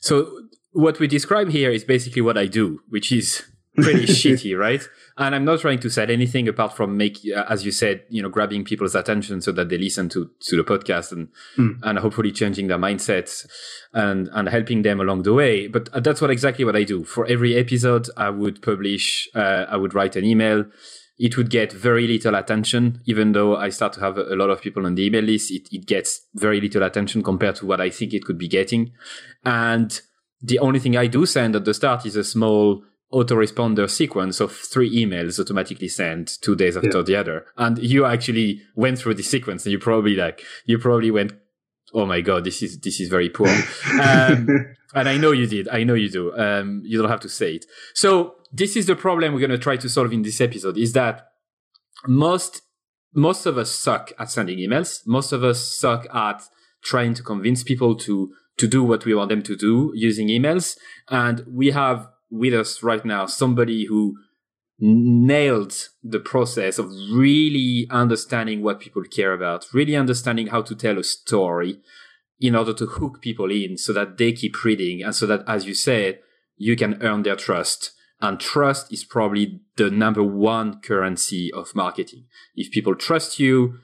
so 0.00 0.40
what 0.72 0.98
we 0.98 1.06
describe 1.06 1.48
here 1.48 1.70
is 1.70 1.84
basically 1.84 2.20
what 2.20 2.36
i 2.36 2.46
do 2.46 2.80
which 2.88 3.12
is 3.12 3.44
pretty 3.76 4.06
shitty 4.06 4.58
right 4.58 4.88
and 5.18 5.34
I'm 5.34 5.46
not 5.46 5.60
trying 5.60 5.78
to 5.80 5.88
say 5.88 6.04
anything 6.04 6.46
apart 6.46 6.76
from 6.76 6.96
make, 6.96 7.18
uh, 7.34 7.44
as 7.48 7.64
you 7.64 7.72
said, 7.72 8.02
you 8.10 8.22
know, 8.22 8.28
grabbing 8.28 8.64
people's 8.64 8.94
attention 8.94 9.40
so 9.40 9.50
that 9.52 9.70
they 9.70 9.78
listen 9.78 10.10
to, 10.10 10.30
to 10.40 10.56
the 10.56 10.62
podcast 10.62 11.10
and, 11.10 11.28
mm. 11.56 11.78
and 11.82 11.98
hopefully 11.98 12.32
changing 12.32 12.66
their 12.66 12.78
mindsets 12.78 13.46
and, 13.94 14.28
and 14.34 14.50
helping 14.50 14.82
them 14.82 15.00
along 15.00 15.22
the 15.22 15.32
way. 15.32 15.68
But 15.68 15.88
uh, 15.94 16.00
that's 16.00 16.20
what 16.20 16.30
exactly 16.30 16.66
what 16.66 16.76
I 16.76 16.84
do. 16.84 17.02
For 17.04 17.24
every 17.26 17.56
episode, 17.56 18.10
I 18.18 18.28
would 18.28 18.60
publish, 18.60 19.26
uh, 19.34 19.64
I 19.70 19.78
would 19.78 19.94
write 19.94 20.16
an 20.16 20.24
email. 20.24 20.66
It 21.18 21.38
would 21.38 21.48
get 21.48 21.72
very 21.72 22.06
little 22.06 22.34
attention, 22.34 23.00
even 23.06 23.32
though 23.32 23.56
I 23.56 23.70
start 23.70 23.94
to 23.94 24.00
have 24.00 24.18
a, 24.18 24.34
a 24.34 24.36
lot 24.36 24.50
of 24.50 24.60
people 24.60 24.84
on 24.84 24.96
the 24.96 25.06
email 25.06 25.24
list. 25.24 25.50
It, 25.50 25.66
it 25.72 25.86
gets 25.86 26.26
very 26.34 26.60
little 26.60 26.82
attention 26.82 27.22
compared 27.22 27.56
to 27.56 27.66
what 27.66 27.80
I 27.80 27.88
think 27.88 28.12
it 28.12 28.24
could 28.24 28.36
be 28.36 28.48
getting. 28.48 28.92
And 29.46 29.98
the 30.42 30.58
only 30.58 30.78
thing 30.78 30.94
I 30.94 31.06
do 31.06 31.24
send 31.24 31.56
at 31.56 31.64
the 31.64 31.72
start 31.72 32.04
is 32.04 32.16
a 32.16 32.24
small 32.24 32.82
autoresponder 33.12 33.88
sequence 33.88 34.40
of 34.40 34.52
three 34.52 34.90
emails 35.04 35.38
automatically 35.38 35.88
sent 35.88 36.38
two 36.40 36.56
days 36.56 36.76
after 36.76 36.98
yeah. 36.98 37.02
the 37.02 37.16
other. 37.16 37.46
And 37.56 37.78
you 37.78 38.04
actually 38.04 38.62
went 38.74 38.98
through 38.98 39.14
the 39.14 39.22
sequence 39.22 39.64
and 39.64 39.72
you 39.72 39.78
probably 39.78 40.16
like, 40.16 40.42
you 40.64 40.78
probably 40.78 41.10
went, 41.10 41.32
Oh 41.94 42.04
my 42.04 42.20
God, 42.20 42.44
this 42.44 42.62
is, 42.62 42.80
this 42.80 43.00
is 43.00 43.08
very 43.08 43.30
poor. 43.30 43.48
um, 44.02 44.48
and 44.94 45.08
I 45.08 45.16
know 45.16 45.30
you 45.30 45.46
did. 45.46 45.68
I 45.68 45.84
know 45.84 45.94
you 45.94 46.10
do. 46.10 46.36
Um, 46.36 46.82
you 46.84 47.00
don't 47.00 47.10
have 47.10 47.20
to 47.20 47.28
say 47.28 47.54
it. 47.54 47.64
So 47.94 48.34
this 48.52 48.76
is 48.76 48.86
the 48.86 48.96
problem 48.96 49.32
we're 49.32 49.40
going 49.40 49.50
to 49.50 49.58
try 49.58 49.76
to 49.76 49.88
solve 49.88 50.12
in 50.12 50.22
this 50.22 50.40
episode 50.40 50.76
is 50.76 50.92
that 50.94 51.28
most, 52.06 52.62
most 53.14 53.46
of 53.46 53.56
us 53.56 53.70
suck 53.70 54.12
at 54.18 54.30
sending 54.30 54.58
emails. 54.58 55.06
Most 55.06 55.32
of 55.32 55.44
us 55.44 55.78
suck 55.78 56.06
at 56.12 56.42
trying 56.82 57.14
to 57.14 57.22
convince 57.22 57.62
people 57.62 57.94
to, 57.94 58.32
to 58.58 58.66
do 58.66 58.82
what 58.82 59.04
we 59.04 59.14
want 59.14 59.28
them 59.28 59.42
to 59.44 59.56
do 59.56 59.92
using 59.94 60.28
emails. 60.28 60.76
And 61.08 61.44
we 61.48 61.70
have 61.70 62.08
with 62.30 62.54
us 62.54 62.82
right 62.82 63.04
now 63.04 63.26
somebody 63.26 63.86
who 63.86 64.16
nailed 64.78 65.88
the 66.02 66.20
process 66.20 66.78
of 66.78 66.90
really 67.12 67.86
understanding 67.90 68.62
what 68.62 68.80
people 68.80 69.02
care 69.02 69.32
about, 69.32 69.66
really 69.72 69.96
understanding 69.96 70.48
how 70.48 70.60
to 70.60 70.74
tell 70.74 70.98
a 70.98 71.04
story 71.04 71.80
in 72.38 72.54
order 72.54 72.74
to 72.74 72.84
hook 72.84 73.22
people 73.22 73.50
in 73.50 73.78
so 73.78 73.92
that 73.92 74.18
they 74.18 74.32
keep 74.32 74.64
reading 74.64 75.02
and 75.02 75.14
so 75.14 75.26
that, 75.26 75.42
as 75.48 75.64
you 75.64 75.72
said, 75.72 76.18
you 76.56 76.76
can 76.76 77.02
earn 77.02 77.22
their 77.22 77.36
trust 77.36 77.92
And 78.20 78.40
trust 78.40 78.92
is 78.92 79.04
probably 79.04 79.60
the 79.76 79.90
number 79.90 80.22
one 80.22 80.80
currency 80.80 81.52
of 81.52 81.74
marketing. 81.74 82.24
If 82.54 82.70
people 82.70 82.94
trust 82.94 83.38
you, 83.38 83.78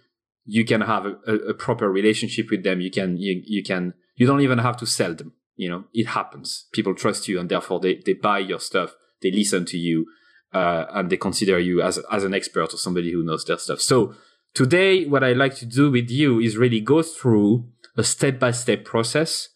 you 0.44 0.64
can 0.64 0.80
have 0.80 1.04
a, 1.04 1.32
a, 1.50 1.54
proper 1.54 1.90
relationship 1.90 2.50
with 2.50 2.64
them. 2.64 2.80
You 2.80 2.90
can, 2.90 3.16
you, 3.18 3.42
you 3.44 3.62
can, 3.62 3.94
you 4.16 4.26
don't 4.26 4.40
even 4.40 4.58
have 4.58 4.76
to 4.78 4.86
sell 4.86 5.14
them. 5.14 5.34
You 5.56 5.68
know, 5.68 5.84
it 5.92 6.08
happens. 6.08 6.66
People 6.72 6.94
trust 6.94 7.28
you 7.28 7.38
and 7.38 7.48
therefore 7.48 7.80
they, 7.80 8.00
they 8.04 8.14
buy 8.14 8.38
your 8.38 8.60
stuff. 8.60 8.94
They 9.20 9.30
listen 9.30 9.64
to 9.66 9.78
you, 9.78 10.06
uh, 10.52 10.86
and 10.90 11.08
they 11.08 11.16
consider 11.16 11.58
you 11.58 11.80
as, 11.80 11.98
as 12.10 12.24
an 12.24 12.34
expert 12.34 12.74
or 12.74 12.76
somebody 12.76 13.12
who 13.12 13.22
knows 13.22 13.44
their 13.44 13.58
stuff. 13.58 13.80
So 13.80 14.14
today, 14.54 15.04
what 15.06 15.22
I 15.22 15.32
like 15.32 15.54
to 15.56 15.66
do 15.66 15.90
with 15.90 16.10
you 16.10 16.40
is 16.40 16.56
really 16.56 16.80
go 16.80 17.02
through 17.02 17.68
a 17.96 18.02
step 18.02 18.38
by 18.38 18.50
step 18.50 18.84
process 18.84 19.48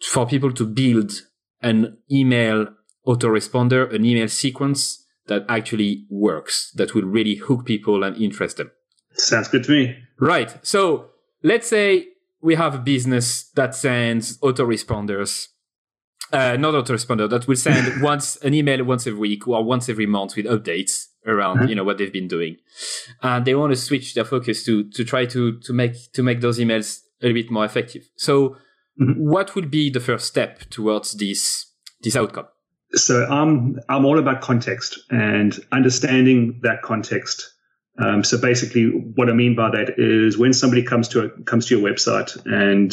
for 0.00 0.26
people 0.26 0.52
to 0.52 0.66
build 0.66 1.12
an 1.60 1.98
email 2.10 2.68
autoresponder, 3.06 3.92
an 3.94 4.04
email 4.04 4.28
sequence 4.28 5.04
that 5.26 5.44
actually 5.48 6.06
works, 6.10 6.72
that 6.74 6.94
will 6.94 7.04
really 7.04 7.36
hook 7.36 7.64
people 7.64 8.02
and 8.02 8.16
interest 8.16 8.56
them. 8.56 8.70
Sounds 9.12 9.48
good 9.48 9.64
to 9.64 9.72
me. 9.72 9.96
Right. 10.18 10.64
So 10.66 11.10
let's 11.42 11.68
say 11.68 12.06
we 12.42 12.56
have 12.56 12.74
a 12.74 12.78
business 12.78 13.44
that 13.54 13.74
sends 13.74 14.36
autoresponders, 14.38 15.48
uh, 16.32 16.56
not 16.56 16.74
autoresponder, 16.74 17.30
that 17.30 17.46
will 17.46 17.56
send 17.56 18.02
once 18.02 18.36
an 18.36 18.52
email 18.52 18.84
once 18.84 19.06
a 19.06 19.14
week 19.14 19.46
or 19.46 19.62
once 19.64 19.88
every 19.88 20.06
month 20.06 20.36
with 20.36 20.46
updates 20.46 21.06
around 21.24 21.58
mm-hmm. 21.58 21.68
you 21.68 21.74
know 21.76 21.84
what 21.84 21.98
they've 21.98 22.12
been 22.12 22.28
doing, 22.28 22.56
and 23.22 23.44
they 23.44 23.54
want 23.54 23.72
to 23.72 23.76
switch 23.76 24.14
their 24.14 24.24
focus 24.24 24.64
to 24.64 24.84
to 24.90 25.04
try 25.04 25.24
to 25.24 25.58
to 25.60 25.72
make 25.72 26.12
to 26.12 26.22
make 26.22 26.40
those 26.40 26.58
emails 26.58 27.00
a 27.22 27.26
little 27.26 27.40
bit 27.40 27.50
more 27.50 27.64
effective. 27.64 28.08
So, 28.16 28.56
mm-hmm. 29.00 29.28
what 29.30 29.54
would 29.54 29.70
be 29.70 29.88
the 29.88 30.00
first 30.00 30.26
step 30.26 30.68
towards 30.70 31.12
this 31.12 31.66
this 32.00 32.16
outcome? 32.16 32.46
So 32.94 33.24
I'm 33.24 33.78
I'm 33.88 34.04
all 34.04 34.18
about 34.18 34.40
context 34.42 34.98
and 35.10 35.58
understanding 35.70 36.60
that 36.62 36.82
context. 36.82 37.51
Um, 37.98 38.24
so 38.24 38.40
basically, 38.40 38.86
what 38.86 39.28
I 39.28 39.32
mean 39.32 39.54
by 39.54 39.70
that 39.70 39.94
is 39.98 40.38
when 40.38 40.52
somebody 40.52 40.82
comes 40.82 41.08
to 41.08 41.24
a, 41.24 41.30
comes 41.42 41.66
to 41.66 41.78
your 41.78 41.88
website 41.88 42.36
and 42.46 42.92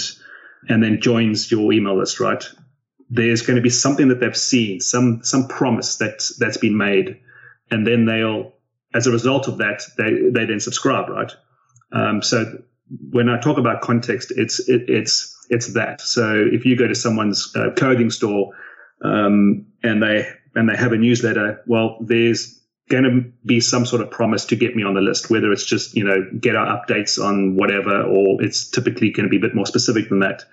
and 0.68 0.84
then 0.84 1.00
joins 1.00 1.50
your 1.50 1.72
email 1.72 1.98
list, 1.98 2.20
right? 2.20 2.44
There's 3.10 3.42
going 3.42 3.56
to 3.56 3.62
be 3.62 3.70
something 3.70 4.10
that 4.10 4.20
they've 4.20 4.36
seen, 4.36 4.82
some 4.82 5.22
some 5.24 5.48
promise 5.48 5.98
that 5.98 6.30
that's 6.38 6.58
been 6.58 6.78
made, 6.78 7.20
and 7.72 7.88
then 7.88 8.06
they'll, 8.06 8.54
as 8.94 9.08
a 9.08 9.12
result 9.12 9.48
of 9.48 9.60
that, 9.60 9.84
they 9.98 10.30
they 10.32 10.46
then 10.46 10.60
subscribe, 10.60 11.10
right? 11.10 11.32
Um, 11.94 12.22
so 12.22 12.62
when 13.12 13.30
I 13.30 13.40
talk 13.40 13.58
about 13.58 13.82
context, 13.82 14.34
it's 14.36 14.60
it, 14.68 14.90
it's 14.90 15.36
it's 15.50 15.74
that. 15.74 16.02
So 16.02 16.46
if 16.52 16.66
you 16.66 16.76
go 16.76 16.88
to 16.88 16.96
someone's 16.96 17.54
uh, 17.56 17.72
clothing 17.76 18.10
store 18.10 18.52
um, 19.04 19.66
and 19.82 20.04
they 20.04 20.30
and 20.56 20.68
they 20.68 20.76
have 20.76 20.92
a 20.92 20.98
newsletter, 20.98 21.62
well, 21.68 21.98
there's 22.02 22.59
going 22.90 23.04
to 23.04 23.32
be 23.46 23.60
some 23.60 23.86
sort 23.86 24.02
of 24.02 24.12
promise 24.12 24.46
to 24.46 24.56
get 24.56 24.76
me 24.76 24.84
on 24.84 24.96
the 24.96 25.02
list, 25.02 25.30
whether 25.30 25.52
it's 25.52 25.66
just 25.66 25.96
you 25.96 26.04
know 26.04 26.26
get 26.40 26.56
our 26.56 26.68
updates 26.68 27.24
on 27.24 27.56
whatever, 27.56 28.04
or 28.04 28.42
it's 28.42 28.70
typically 28.70 29.12
going 29.12 29.26
to 29.26 29.30
be 29.30 29.38
a 29.38 29.42
bit 29.42 29.56
more 29.56 29.66
specific 29.66 30.10
than 30.10 30.20
that. 30.20 30.44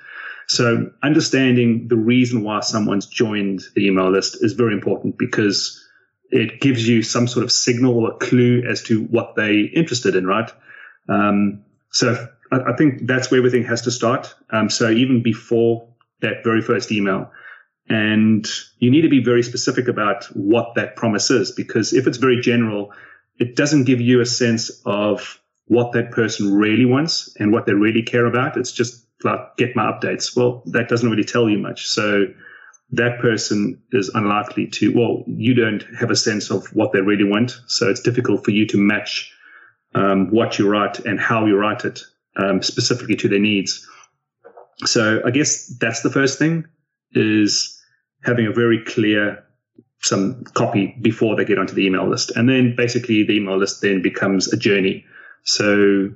So 0.49 0.91
understanding 1.03 1.89
the 1.89 1.97
reason 1.97 2.45
why 2.45 2.61
someone's 2.61 3.07
joined 3.07 3.63
the 3.75 3.87
email 3.87 4.11
list 4.11 4.37
is 4.41 4.53
very 4.53 4.75
important 4.75 5.19
because 5.19 5.83
it 6.31 6.61
gives 6.61 6.87
you 6.87 7.03
some 7.03 7.27
sort 7.27 7.45
of 7.45 7.51
signal 7.51 7.99
or 7.99 8.17
clue 8.19 8.63
as 8.69 8.83
to 8.85 9.05
what 9.05 9.35
they're 9.35 9.67
interested 9.75 10.15
in, 10.15 10.27
right? 10.27 10.51
Um, 11.09 11.65
so 11.91 12.29
I, 12.53 12.57
I, 12.73 12.77
think 12.77 13.07
that's 13.07 13.31
where 13.31 13.39
everything 13.39 13.65
has 13.65 13.83
to 13.83 13.91
start. 13.91 14.35
Um, 14.51 14.69
so 14.71 14.91
even 14.91 15.23
before 15.23 15.89
that 16.21 16.45
very 16.45 16.63
first 16.63 16.93
email, 16.93 17.31
and 17.89 18.47
you 18.79 18.91
need 18.91 19.03
to 19.03 19.09
be 19.09 19.23
very 19.23 19.43
specific 19.43 19.89
about 19.89 20.25
what 20.35 20.75
that 20.75 20.97
promise 20.97 21.31
is, 21.31 21.53
because 21.53 21.93
if 21.93 22.07
it's 22.07 22.19
very 22.19 22.41
general, 22.41 22.93
it 23.39 23.55
doesn't 23.55 23.85
give 23.85 24.01
you 24.01 24.21
a 24.21 24.27
sense 24.27 24.83
of 24.85 25.41
what 25.67 25.93
that 25.93 26.11
person 26.11 26.55
really 26.55 26.85
wants 26.85 27.35
and 27.39 27.53
what 27.53 27.67
they 27.67 27.75
really 27.75 28.03
care 28.03 28.27
about. 28.27 28.57
It's 28.57 28.73
just 28.73 29.07
like, 29.25 29.41
get 29.57 29.77
my 29.77 29.91
updates. 29.91 30.37
Well, 30.37 30.63
that 30.67 30.89
doesn't 30.89 31.09
really 31.11 31.25
tell 31.25 31.49
you 31.49 31.59
much. 31.59 31.87
So 31.87 32.27
that 32.93 33.21
person 33.21 33.83
is 33.93 34.09
unlikely 34.15 34.69
to, 34.69 34.97
well, 34.97 35.25
you 35.27 35.55
don't 35.55 35.83
have 35.99 36.11
a 36.11 36.17
sense 36.17 36.51
of 36.51 36.67
what 36.69 36.93
they 36.93 37.01
really 37.01 37.25
want. 37.25 37.59
So 37.67 37.89
it's 37.89 38.01
difficult 38.01 38.45
for 38.45 38.53
you 38.53 38.67
to 38.69 38.79
match 38.79 39.33
um, 39.95 40.31
what 40.31 40.59
you 40.59 40.69
write 40.69 41.01
and 41.01 41.19
how 41.19 41.47
you 41.47 41.57
write 41.57 41.85
it 41.85 42.01
um, 42.37 42.63
specifically 42.63 43.17
to 43.17 43.29
their 43.29 43.41
needs. 43.41 43.87
So 44.85 45.21
I 45.25 45.31
guess 45.31 45.67
that's 45.79 46.03
the 46.03 46.11
first 46.11 46.39
thing 46.39 46.67
is 47.13 47.76
having 48.27 48.47
a 48.47 48.53
very 48.53 48.85
clear 48.85 49.45
some 50.03 50.45
copy 50.55 50.97
before 51.01 51.37
they 51.37 51.45
get 51.45 51.59
onto 51.59 51.75
the 51.75 51.87
email 51.87 52.09
list. 52.09 52.33
And 52.37 52.49
then 52.49 52.75
basically 52.77 53.25
the 53.25 53.37
email 53.37 53.57
list 53.57 53.81
then 53.81 54.03
becomes 54.03 54.53
a 54.53 54.57
journey. 54.57 55.05
So 55.45 56.11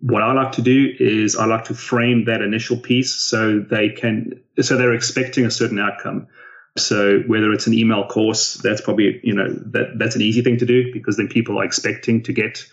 what 0.00 0.22
I 0.22 0.32
like 0.32 0.52
to 0.52 0.62
do 0.62 0.92
is 1.00 1.34
I 1.34 1.46
like 1.46 1.64
to 1.64 1.74
frame 1.74 2.26
that 2.26 2.42
initial 2.42 2.76
piece 2.76 3.14
so 3.14 3.60
they 3.60 3.88
can 3.88 4.40
so 4.60 4.76
they're 4.76 4.94
expecting 4.94 5.44
a 5.46 5.50
certain 5.50 5.78
outcome. 5.78 6.28
So 6.76 7.20
whether 7.26 7.52
it's 7.52 7.66
an 7.66 7.74
email 7.74 8.06
course, 8.06 8.54
that's 8.54 8.80
probably 8.80 9.20
you 9.24 9.34
know 9.34 9.48
that 9.72 9.98
that's 9.98 10.14
an 10.14 10.22
easy 10.22 10.42
thing 10.42 10.58
to 10.58 10.66
do 10.66 10.92
because 10.92 11.16
then 11.16 11.28
people 11.28 11.58
are 11.60 11.64
expecting 11.64 12.22
to 12.24 12.32
get 12.32 12.64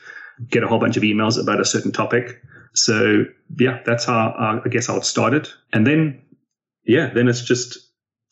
get 0.47 0.63
a 0.63 0.67
whole 0.67 0.79
bunch 0.79 0.97
of 0.97 1.03
emails 1.03 1.41
about 1.41 1.59
a 1.59 1.65
certain 1.65 1.91
topic. 1.91 2.41
So 2.73 3.23
yeah, 3.57 3.79
that's 3.85 4.05
how 4.05 4.61
I 4.65 4.69
guess 4.69 4.89
I 4.89 4.93
would 4.93 5.05
start 5.05 5.33
it, 5.33 5.47
and 5.73 5.87
then 5.87 6.21
yeah, 6.83 7.11
then 7.11 7.27
it's 7.27 7.41
just 7.41 7.79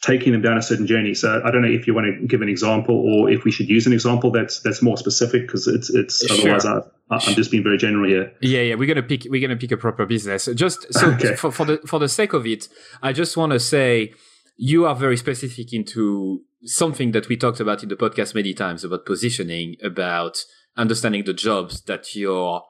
taking 0.04 0.34
them 0.34 0.42
down 0.42 0.58
a 0.58 0.62
certain 0.62 0.86
journey. 0.86 1.14
So 1.14 1.42
I 1.44 1.50
don't 1.50 1.62
know 1.62 1.70
if 1.70 1.88
you 1.88 1.94
want 1.94 2.08
to 2.08 2.28
give 2.28 2.42
an 2.42 2.50
example 2.50 2.96
or 2.96 3.30
if 3.30 3.46
we 3.46 3.52
should 3.52 3.70
use 3.70 3.88
an 3.88 3.94
example 3.94 4.32
that's 4.32 4.60
that's 4.60 4.82
more 4.82 4.98
specific 4.98 5.48
because 5.48 5.66
it's 5.66 5.90
it's 5.90 6.26
sure. 6.26 6.40
otherwise 6.40 6.66
I, 6.66 6.82
I'm 7.10 7.36
just 7.36 7.52
being 7.52 7.64
very 7.64 7.78
general 7.78 8.08
here. 8.08 8.34
Yeah, 8.42 8.62
yeah, 8.62 8.76
we're 8.76 8.88
gonna 8.88 9.08
pick 9.08 9.26
we're 9.30 9.42
gonna 9.42 9.56
pick 9.60 9.72
a 9.72 9.78
proper 9.78 10.06
business. 10.06 10.50
Just 10.54 10.94
so 10.94 11.12
okay. 11.12 11.36
for, 11.36 11.52
for 11.52 11.66
the 11.66 11.78
for 11.88 12.00
the 12.00 12.10
sake 12.10 12.34
of 12.34 12.46
it, 12.46 12.68
I 13.02 13.14
just 13.14 13.38
want 13.38 13.54
to 13.54 13.60
say 13.60 14.14
you 14.58 14.86
are 14.86 14.96
very 14.96 15.16
specific 15.16 15.72
into 15.74 16.42
something 16.66 17.12
that 17.14 17.30
we 17.30 17.38
talked 17.38 17.62
about 17.62 17.82
in 17.82 17.90
the 17.90 17.96
podcast 17.96 18.36
many 18.36 18.54
times 18.54 18.84
about 18.84 19.06
positioning, 19.06 19.78
about 19.82 20.44
understanding 20.76 21.24
the 21.24 21.34
jobs 21.34 21.82
that 21.84 22.14
your 22.14 22.64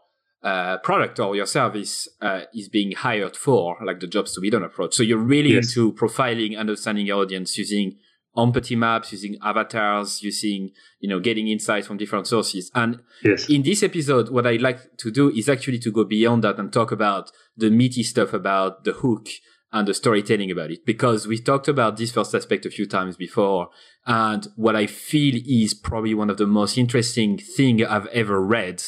uh, 0.43 0.77
product 0.79 1.19
or 1.19 1.35
your 1.35 1.45
service 1.45 2.07
uh, 2.21 2.41
is 2.53 2.67
being 2.67 2.91
hired 2.91 3.35
for, 3.35 3.77
like 3.83 3.99
the 3.99 4.07
jobs 4.07 4.33
to 4.33 4.41
be 4.41 4.49
done 4.49 4.63
approach. 4.63 4.93
So 4.93 5.01
you're 5.01 5.17
really 5.17 5.53
yes. 5.53 5.69
into 5.69 5.93
profiling, 5.93 6.57
understanding 6.57 7.05
your 7.05 7.21
audience, 7.21 7.57
using 7.57 7.97
empathy 8.37 8.75
maps, 8.75 9.11
using 9.11 9.37
avatars, 9.41 10.21
using, 10.21 10.71
you 10.99 11.07
know, 11.07 11.19
getting 11.19 11.47
insights 11.47 11.87
from 11.87 11.97
different 11.97 12.27
sources. 12.27 12.69
And 12.75 13.01
yes. 13.23 13.49
in 13.49 13.63
this 13.63 13.83
episode, 13.83 14.29
what 14.29 14.45
I'd 14.45 14.61
like 14.61 14.97
to 14.97 15.11
do 15.11 15.29
is 15.29 15.47
actually 15.47 15.79
to 15.79 15.91
go 15.91 16.03
beyond 16.03 16.43
that 16.43 16.59
and 16.59 16.73
talk 16.73 16.91
about 16.91 17.31
the 17.55 17.69
meaty 17.69 18.03
stuff 18.03 18.33
about 18.33 18.83
the 18.83 18.93
hook 18.93 19.29
and 19.71 19.87
the 19.87 19.93
storytelling 19.93 20.51
about 20.51 20.71
it 20.71 20.85
because 20.85 21.27
we 21.27 21.39
talked 21.39 21.67
about 21.67 21.97
this 21.97 22.11
first 22.11 22.35
aspect 22.35 22.65
a 22.65 22.69
few 22.69 22.85
times 22.85 23.17
before 23.17 23.69
and 24.05 24.47
what 24.55 24.75
i 24.75 24.85
feel 24.85 25.41
is 25.47 25.73
probably 25.73 26.13
one 26.13 26.29
of 26.29 26.37
the 26.37 26.45
most 26.45 26.77
interesting 26.77 27.39
thing 27.39 27.83
i've 27.83 28.05
ever 28.07 28.39
read 28.39 28.83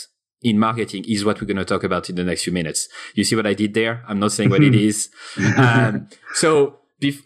in 0.46 0.60
marketing 0.60 1.04
is 1.08 1.26
what 1.26 1.42
we're 1.42 1.48
going 1.48 1.58
to 1.58 1.66
talk 1.66 1.84
about 1.84 2.08
in 2.10 2.16
the 2.16 2.24
next 2.24 2.44
few 2.44 2.54
minutes. 2.54 2.88
You 3.16 3.24
see 3.24 3.36
what 3.36 3.48
I 3.48 3.56
did 3.56 3.74
there? 3.74 4.04
I'm 4.08 4.20
not 4.20 4.32
saying 4.32 4.52
what 4.52 4.64
it 4.64 4.76
is. 4.90 5.10
Um, 5.58 6.08
so, 6.36 6.78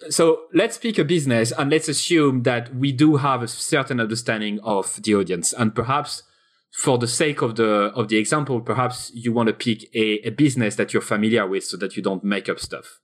so 0.09 0.43
let's 0.53 0.77
pick 0.77 0.97
a 0.97 1.03
business 1.03 1.51
and 1.51 1.69
let's 1.69 1.89
assume 1.89 2.43
that 2.43 2.73
we 2.73 2.93
do 2.93 3.17
have 3.17 3.43
a 3.43 3.47
certain 3.47 3.99
understanding 3.99 4.59
of 4.61 5.03
the 5.03 5.15
audience 5.15 5.51
and 5.51 5.75
perhaps 5.75 6.23
for 6.71 6.97
the 6.97 7.07
sake 7.07 7.41
of 7.41 7.55
the 7.55 7.91
of 7.95 8.07
the 8.09 8.17
example, 8.17 8.61
perhaps 8.61 9.11
you 9.13 9.33
want 9.33 9.47
to 9.47 9.53
pick 9.53 9.83
a, 9.95 10.27
a 10.27 10.29
business 10.29 10.75
that 10.75 10.93
you're 10.93 11.01
familiar 11.01 11.47
with 11.47 11.65
so 11.65 11.77
that 11.77 11.97
you 11.97 12.03
don't 12.03 12.23
make 12.23 12.47
up 12.47 12.59
stuff. 12.59 12.99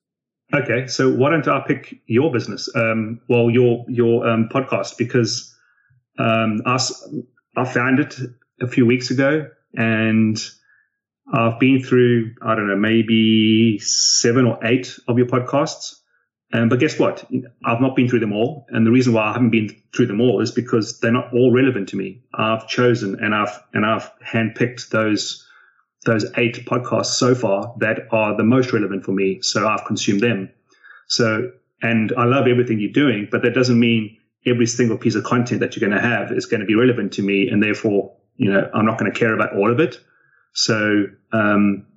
Okay, 0.53 0.85
so 0.87 1.11
why 1.11 1.31
don't 1.31 1.47
I 1.47 1.63
pick 1.67 1.95
your 2.05 2.31
business? 2.31 2.69
Um, 2.75 3.19
well, 3.27 3.49
your 3.49 3.83
your 3.89 4.27
um, 4.27 4.49
podcast 4.53 4.97
because 4.97 5.51
um, 6.19 6.61
us 6.65 6.93
I 7.57 7.65
found 7.65 7.99
it 7.99 8.15
a 8.61 8.67
few 8.67 8.85
weeks 8.85 9.09
ago 9.09 9.47
and 9.75 10.37
I've 11.31 11.59
been 11.59 11.81
through, 11.83 12.35
I 12.41 12.55
don't 12.55 12.67
know, 12.67 12.75
maybe 12.75 13.79
seven 13.79 14.45
or 14.45 14.63
eight 14.63 14.97
of 15.07 15.17
your 15.17 15.27
podcasts. 15.27 15.95
Um, 16.53 16.69
but 16.69 16.79
guess 16.79 16.99
what? 16.99 17.25
I've 17.65 17.81
not 17.81 17.95
been 17.95 18.07
through 18.07 18.19
them 18.19 18.33
all. 18.33 18.67
And 18.69 18.85
the 18.85 18.91
reason 18.91 19.13
why 19.13 19.29
I 19.29 19.33
haven't 19.33 19.49
been 19.49 19.75
through 19.95 20.05
them 20.05 20.21
all 20.21 20.41
is 20.41 20.51
because 20.51 20.99
they're 20.99 21.11
not 21.11 21.33
all 21.33 21.51
relevant 21.51 21.89
to 21.89 21.97
me. 21.97 22.23
I've 22.33 22.67
chosen 22.67 23.17
and 23.19 23.33
I've, 23.33 23.59
and 23.73 23.85
I've 23.85 24.09
handpicked 24.23 24.89
those, 24.89 25.45
those 26.05 26.25
eight 26.37 26.65
podcasts 26.65 27.07
so 27.07 27.33
far 27.33 27.75
that 27.79 28.07
are 28.11 28.37
the 28.37 28.43
most 28.43 28.71
relevant 28.71 29.03
for 29.03 29.11
me. 29.11 29.41
So 29.41 29.67
I've 29.67 29.85
consumed 29.85 30.21
them. 30.21 30.51
So, 31.07 31.51
and 31.81 32.13
I 32.15 32.25
love 32.25 32.47
everything 32.47 32.79
you're 32.79 32.91
doing, 32.91 33.27
but 33.31 33.41
that 33.41 33.55
doesn't 33.55 33.79
mean 33.79 34.17
every 34.45 34.67
single 34.67 34.97
piece 34.97 35.15
of 35.15 35.23
content 35.23 35.61
that 35.61 35.75
you're 35.75 35.89
going 35.89 35.99
to 35.99 36.07
have 36.07 36.31
is 36.31 36.45
going 36.45 36.61
to 36.61 36.67
be 36.67 36.75
relevant 36.75 37.13
to 37.13 37.23
me. 37.23 37.49
And 37.49 37.61
therefore 37.61 38.14
you 38.37 38.51
know, 38.51 38.69
I'm 38.73 38.85
not 38.85 38.97
going 38.99 39.11
to 39.11 39.17
care 39.17 39.33
about 39.33 39.55
all 39.55 39.71
of 39.71 39.79
it. 39.79 39.99
So 40.53 41.05
um, 41.31 41.87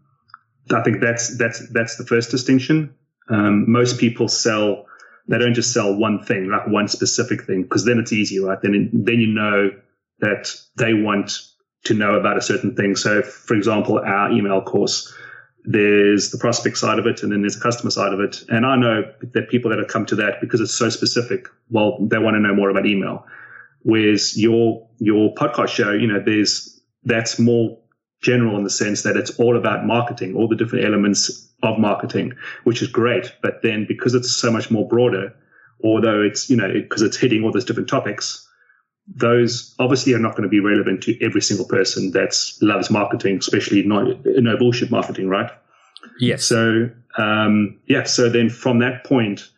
I 0.73 0.83
think 0.83 1.01
that's 1.01 1.37
that's 1.39 1.69
that's 1.73 1.97
the 1.97 2.05
first 2.05 2.31
distinction. 2.31 2.95
Um, 3.31 3.71
most 3.71 3.99
people 3.99 4.29
sell 4.29 4.87
They 5.29 5.39
don't 5.39 5.55
just 5.55 5.73
sell 5.73 5.95
one 5.95 6.25
thing, 6.25 6.49
like 6.49 6.67
one 6.67 6.89
specific 6.89 7.45
thing, 7.45 7.63
because 7.63 7.85
then 7.85 7.99
it's 7.99 8.13
easy, 8.13 8.39
right? 8.41 8.59
Then 8.61 8.91
then 8.93 9.21
you 9.21 9.29
know 9.29 9.71
that 10.21 10.55
they 10.77 10.95
want 10.95 11.39
to 11.85 11.95
know 11.95 12.15
about 12.15 12.39
a 12.39 12.43
certain 12.43 12.75
thing. 12.75 12.97
So, 12.97 13.23
for 13.23 13.55
example, 13.55 13.99
our 13.99 14.33
email 14.33 14.63
course, 14.63 15.15
there's 15.65 16.31
the 16.31 16.39
prospect 16.39 16.79
side 16.79 16.99
of 16.99 17.07
it, 17.07 17.23
and 17.23 17.31
then 17.31 17.43
there's 17.43 17.57
a 17.57 17.61
customer 17.61 17.91
side 17.91 18.15
of 18.15 18.21
it. 18.21 18.43
And 18.49 18.65
I 18.65 18.77
know 18.77 19.03
that 19.35 19.51
people 19.51 19.71
that 19.71 19.79
have 19.79 19.89
come 19.89 20.07
to 20.07 20.17
that 20.17 20.41
because 20.41 20.61
it's 20.61 20.75
so 20.75 20.89
specific, 20.89 21.47
well, 21.69 21.99
they 22.01 22.19
want 22.19 22.35
to 22.35 22.41
know 22.41 22.55
more 22.55 22.71
about 22.71 22.87
email. 22.87 23.27
Whereas 23.83 24.37
your 24.37 24.89
your 24.99 25.35
podcast 25.35 25.69
show, 25.69 25.93
you 25.93 26.07
know, 26.07 26.23
there's 26.25 26.81
that's 27.05 27.39
more 27.39 27.79
general 28.21 28.57
in 28.57 28.65
the 28.65 28.71
sense 28.71 29.03
that 29.03 29.17
it's 29.17 29.39
all 29.39 29.57
about 29.57 29.87
marketing, 29.87 30.35
all 30.35 30.49
the 30.49 30.57
different 30.57 30.85
elements 30.85 31.49
of 31.63 31.79
marketing, 31.79 32.35
which 32.65 32.83
is 32.83 32.89
great. 32.89 33.33
But 33.43 33.63
then 33.63 33.87
because 33.89 34.15
it's 34.15 34.35
so 34.35 34.51
much 34.51 34.71
more 34.71 34.87
broader, 34.89 35.35
although 35.83 36.23
it's, 36.23 36.51
you 36.51 36.57
know, 36.57 36.73
because 36.73 37.03
it's 37.03 37.17
hitting 37.17 37.45
all 37.45 37.53
those 37.53 37.65
different 37.65 37.89
topics, 37.89 38.47
those 39.07 39.75
obviously 39.79 40.13
are 40.15 40.19
not 40.19 40.33
going 40.33 40.43
to 40.43 40.49
be 40.49 40.61
relevant 40.61 41.03
to 41.05 41.25
every 41.25 41.41
single 41.41 41.67
person 41.67 42.11
that 42.13 42.35
loves 42.61 42.91
marketing, 42.91 43.39
especially 43.39 43.83
no, 43.83 44.21
no 44.25 44.57
bullshit 44.59 44.91
marketing, 44.91 45.29
right? 45.29 45.51
Yes. 46.21 46.45
So, 46.45 46.91
um, 47.17 47.79
yeah. 47.87 48.05
So 48.05 48.29
then 48.29 48.51
from 48.51 48.81
that 48.81 49.05
point, 49.05 49.49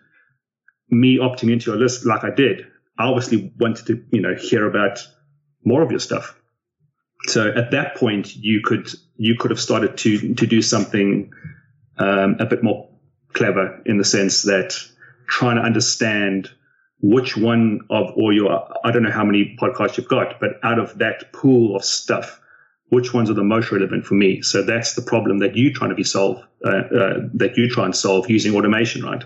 me 0.91 1.19
opting 1.19 1.51
into 1.51 1.71
your 1.71 1.81
list 1.81 2.07
like 2.07 2.25
I 2.25 2.31
did, 2.31 2.67
I 3.01 3.05
obviously 3.05 3.51
wanted 3.59 3.87
to, 3.87 4.05
you 4.13 4.21
know, 4.21 4.35
hear 4.35 4.69
about 4.69 5.01
more 5.65 5.83
of 5.83 5.91
your 5.91 6.01
stuff. 6.01 6.39
So 7.27 7.49
at 7.49 7.71
that 7.71 7.97
point, 7.97 8.37
you 8.37 8.61
could 8.63 8.89
you 9.17 9.37
could 9.39 9.51
have 9.51 9.61
started 9.61 9.97
to 9.99 10.35
to 10.35 10.47
do 10.47 10.61
something 10.61 11.33
um, 11.99 12.37
a 12.39 12.47
bit 12.47 12.63
more 12.63 12.89
clever 13.33 13.83
in 13.87 13.97
the 13.97 14.05
sense 14.05 14.43
that 14.43 14.75
trying 15.27 15.57
to 15.57 15.63
understand 15.63 16.51
which 17.01 17.37
one 17.37 17.81
of 17.89 18.11
all 18.17 18.35
your 18.35 18.69
I 18.85 18.91
don't 18.91 19.03
know 19.03 19.11
how 19.11 19.25
many 19.25 19.57
podcasts 19.59 19.97
you've 19.97 20.09
got, 20.09 20.39
but 20.39 20.61
out 20.63 20.79
of 20.79 20.99
that 20.99 21.33
pool 21.33 21.77
of 21.77 21.85
stuff, 21.85 22.39
which 22.91 23.15
ones 23.15 23.31
are 23.31 23.35
the 23.35 23.45
most 23.45 23.73
relevant 23.73 24.05
for 24.05 24.15
me? 24.15 24.43
So 24.43 24.63
that's 24.63 24.95
the 24.95 25.03
problem 25.03 25.39
that 25.39 25.57
you're 25.57 25.73
trying 25.73 25.91
to 25.91 25.97
be 25.97 26.05
solve 26.05 26.43
uh, 26.65 26.69
uh, 26.69 27.15
that 27.35 27.57
you 27.57 27.71
try 27.71 27.87
and 27.87 27.97
solve 27.97 28.29
using 28.29 28.55
automation, 28.55 29.03
right? 29.05 29.25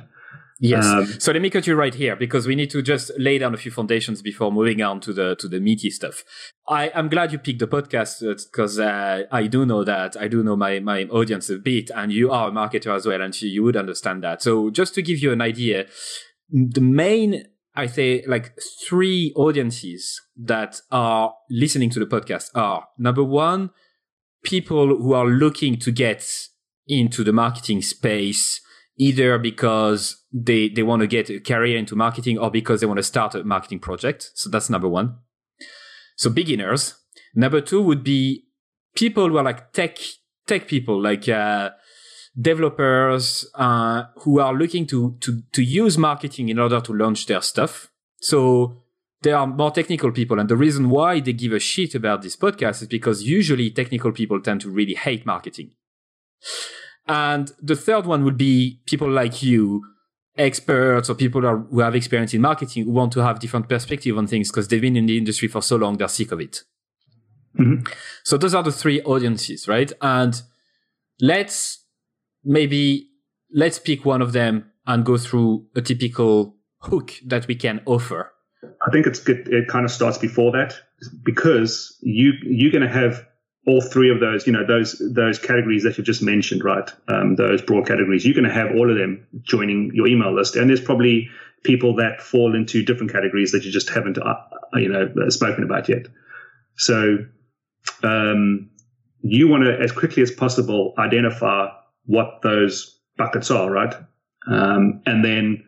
Yes. 0.65 0.87
Um, 0.87 1.07
so 1.21 1.31
let 1.31 1.43
me 1.43 1.51
cut 1.51 1.67
you 1.67 1.75
right 1.75 1.95
here 1.95 2.17
because 2.17 2.47
we 2.47 2.55
need 2.55 2.71
to 2.71 2.81
just 2.81 3.11
lay 3.19 3.37
down 3.37 3.53
a 3.53 3.59
few 3.59 3.71
foundations 3.71 4.23
before 4.23 4.51
moving 4.51 4.81
on 4.81 4.99
to 5.01 5.13
the 5.13 5.37
to 5.37 5.47
the 5.47 5.61
meaty 5.61 5.91
stuff. 5.91 6.25
I, 6.67 6.87
am 6.89 7.11
glad 7.11 7.33
you 7.33 7.39
picked 7.39 7.59
the 7.59 7.67
podcast 7.67 8.21
because 8.51 8.79
uh, 8.79 8.85
uh, 8.85 9.23
I 9.31 9.47
do 9.47 9.67
know 9.67 9.85
that 9.85 10.17
I 10.17 10.27
do 10.27 10.43
know 10.43 10.57
my 10.57 10.81
my 10.81 11.05
audience 11.05 11.51
a 11.51 11.59
bit, 11.59 11.91
and 11.95 12.11
you 12.11 12.31
are 12.31 12.49
a 12.49 12.51
marketer 12.51 12.97
as 12.97 13.05
well, 13.05 13.21
and 13.21 13.39
you 13.43 13.63
would 13.63 13.77
understand 13.77 14.25
that. 14.25 14.41
So 14.41 14.71
just 14.71 14.95
to 14.95 15.03
give 15.03 15.19
you 15.19 15.33
an 15.33 15.43
idea, 15.43 15.85
the 16.49 16.81
main 16.81 17.45
I 17.75 17.85
say 17.85 18.25
like 18.27 18.59
three 18.89 19.35
audiences 19.37 20.19
that 20.37 20.81
are 20.91 21.35
listening 21.51 21.91
to 21.91 22.01
the 22.01 22.07
podcast 22.07 22.51
are 22.55 22.87
number 22.97 23.23
one, 23.23 23.69
people 24.43 24.97
who 24.97 25.13
are 25.13 25.27
looking 25.27 25.77
to 25.81 25.93
get 25.93 26.27
into 26.89 27.23
the 27.23 27.33
marketing 27.35 27.83
space 27.83 28.63
either 28.97 29.39
because 29.39 30.24
they, 30.35 30.69
they 30.69 30.83
want 30.83 31.01
to 31.01 31.07
get 31.07 31.31
a 31.31 31.39
career 31.39 31.79
into 31.79 31.95
marketing 31.95 32.39
or 32.39 32.51
because 32.51 32.81
they 32.81 32.87
want 32.87 32.99
to 32.99 33.05
start 33.05 33.37
a 33.37 33.45
marketing 33.45 33.79
project. 33.79 34.33
So 34.35 34.51
that's 34.51 34.69
number 34.69 34.89
one. 34.89 35.19
So 36.17 36.29
beginners. 36.29 36.97
Number 37.37 37.61
two 37.61 37.81
would 37.83 38.03
be 38.03 38.45
people 38.97 39.29
who 39.29 39.39
are 39.39 39.45
like 39.45 39.73
tech, 39.73 39.99
tech 40.47 40.67
people, 40.67 41.01
like, 41.01 41.29
uh, 41.29 41.71
developers, 42.39 43.49
uh, 43.55 44.05
who 44.19 44.41
are 44.41 44.53
looking 44.53 44.87
to, 44.89 45.17
to, 45.21 45.43
to 45.53 45.63
use 45.63 45.97
marketing 45.97 46.49
in 46.49 46.59
order 46.59 46.81
to 46.81 46.93
launch 46.93 47.27
their 47.27 47.41
stuff. 47.41 47.91
So 48.21 48.83
they 49.23 49.33
are 49.33 49.47
more 49.47 49.71
technical 49.71 50.11
people. 50.11 50.41
And 50.41 50.49
the 50.49 50.57
reason 50.57 50.91
why 50.91 51.21
they 51.21 51.33
give 51.33 51.53
a 51.53 51.61
shit 51.61 51.95
about 51.95 52.23
this 52.23 52.37
podcast 52.37 52.83
is 52.83 52.89
because 52.89 53.23
usually 53.23 53.71
technical 53.71 54.11
people 54.11 54.41
tend 54.41 54.63
to 54.63 54.71
really 54.71 54.95
hate 54.95 55.25
marketing. 55.25 55.71
And 57.07 57.53
the 57.63 57.77
third 57.77 58.07
one 58.07 58.25
would 58.25 58.37
be 58.37 58.81
people 58.87 59.11
like 59.11 59.43
you, 59.43 59.83
experts 60.37 61.09
or 61.09 61.15
people 61.15 61.41
who 61.43 61.81
have 61.81 61.95
experience 61.95 62.35
in 62.35 62.41
marketing 62.41 62.85
who 62.85 62.91
want 62.91 63.13
to 63.13 63.21
have 63.21 63.39
different 63.39 63.69
perspective 63.69 64.17
on 64.19 64.27
things 64.27 64.51
because 64.51 64.69
they've 64.69 64.81
been 64.81 64.97
in 64.97 65.07
the 65.07 65.17
industry 65.17 65.49
for 65.49 65.63
so 65.63 65.77
long, 65.77 65.97
they're 65.97 66.09
sick 66.09 66.33
of 66.33 66.41
it. 66.41 66.63
Mm-hmm. 67.59 67.85
So 68.25 68.37
those 68.37 68.55
are 68.55 68.63
the 68.63 68.73
three 68.73 69.01
audiences, 69.03 69.69
right? 69.69 69.93
And 70.01 70.41
let's 71.21 71.85
maybe 72.43 73.11
let's 73.53 73.79
pick 73.79 74.05
one 74.05 74.21
of 74.21 74.33
them 74.33 74.71
and 74.87 75.05
go 75.05 75.17
through 75.17 75.67
a 75.77 75.81
typical 75.81 76.57
hook 76.81 77.13
that 77.25 77.47
we 77.47 77.55
can 77.55 77.81
offer. 77.87 78.33
I 78.87 78.91
think 78.91 79.07
it's 79.07 79.21
good. 79.21 79.49
It 79.49 79.69
kind 79.69 79.85
of 79.85 79.91
starts 79.91 80.19
before 80.19 80.53
that 80.53 80.75
because 81.23 81.97
you 82.03 82.33
you're 82.43 82.73
going 82.73 82.83
to 82.83 82.93
have 82.93 83.25
all 83.67 83.81
three 83.81 84.11
of 84.11 84.21
those, 84.21 84.47
you 84.47 84.53
know, 84.53 84.67
those 84.67 85.01
those 85.13 85.39
categories 85.39 85.85
that 85.85 85.97
you 85.97 86.05
just 86.05 86.23
mentioned, 86.23 86.63
right? 86.65 86.91
Um, 87.09 87.37
those 87.37 87.63
broad 87.63 87.87
categories, 87.87 88.25
you're 88.25 88.35
going 88.35 88.49
to 88.49 88.53
have 88.53 88.77
all 88.77 88.91
of 88.91 88.97
them 88.97 89.27
joining 89.43 89.91
your 89.95 90.07
email 90.07 90.35
list, 90.35 90.57
and 90.57 90.69
there's 90.69 90.81
probably 90.81 91.31
people 91.63 91.97
that 91.97 92.21
fall 92.21 92.55
into 92.55 92.85
different 92.85 93.11
categories 93.11 93.53
that 93.53 93.65
you 93.65 93.71
just 93.73 93.89
haven't, 93.89 94.19
uh, 94.19 94.35
you 94.75 94.89
know, 94.89 95.29
spoken 95.31 95.65
about 95.65 95.89
yet. 95.89 96.07
So, 96.77 97.19
um, 98.03 98.71
you 99.23 99.49
want 99.49 99.65
to, 99.65 99.79
as 99.81 99.93
quickly 99.93 100.23
as 100.23 100.31
possible, 100.31 100.93
identify 100.99 101.69
what 102.05 102.41
those 102.43 103.01
buckets 103.17 103.51
are, 103.51 103.71
right? 103.71 103.95
Um, 104.47 105.01
and 105.07 105.25
then 105.25 105.65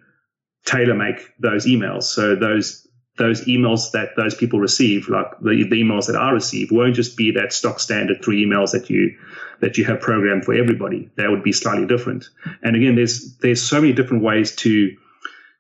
tailor 0.67 0.95
make 0.95 1.33
those 1.39 1.67
emails. 1.67 2.03
So 2.03 2.37
those 2.37 2.86
those 3.17 3.45
emails 3.47 3.93
that 3.93 4.11
those 4.17 4.35
people 4.35 4.61
receive, 4.61 5.09
like 5.09 5.39
the, 5.41 5.67
the, 5.69 5.83
emails 5.83 6.07
that 6.07 6.17
I 6.17 6.31
receive, 6.31 6.71
won't 6.71 6.95
just 6.95 7.17
be 7.17 7.33
that 7.33 7.53
stock 7.53 7.81
standard 7.81 8.23
three 8.23 8.45
emails 8.45 8.73
that 8.73 8.91
you 8.91 9.17
that 9.61 9.79
you 9.79 9.85
have 9.87 10.01
programmed 10.01 10.45
for 10.45 10.55
everybody. 10.55 11.11
That 11.17 11.31
would 11.31 11.43
be 11.43 11.53
slightly 11.53 11.87
different. 11.87 12.29
And 12.63 12.77
again, 12.77 12.95
there's 12.95 13.37
there's 13.39 13.63
so 13.63 13.81
many 13.81 13.93
different 13.95 14.23
ways 14.23 14.55
to 14.57 14.97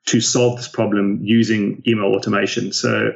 to 0.07 0.21
solve 0.21 0.57
this 0.57 0.69
problem 0.69 1.21
using 1.23 1.83
email 1.87 2.14
automation. 2.14 2.73
So 2.73 3.12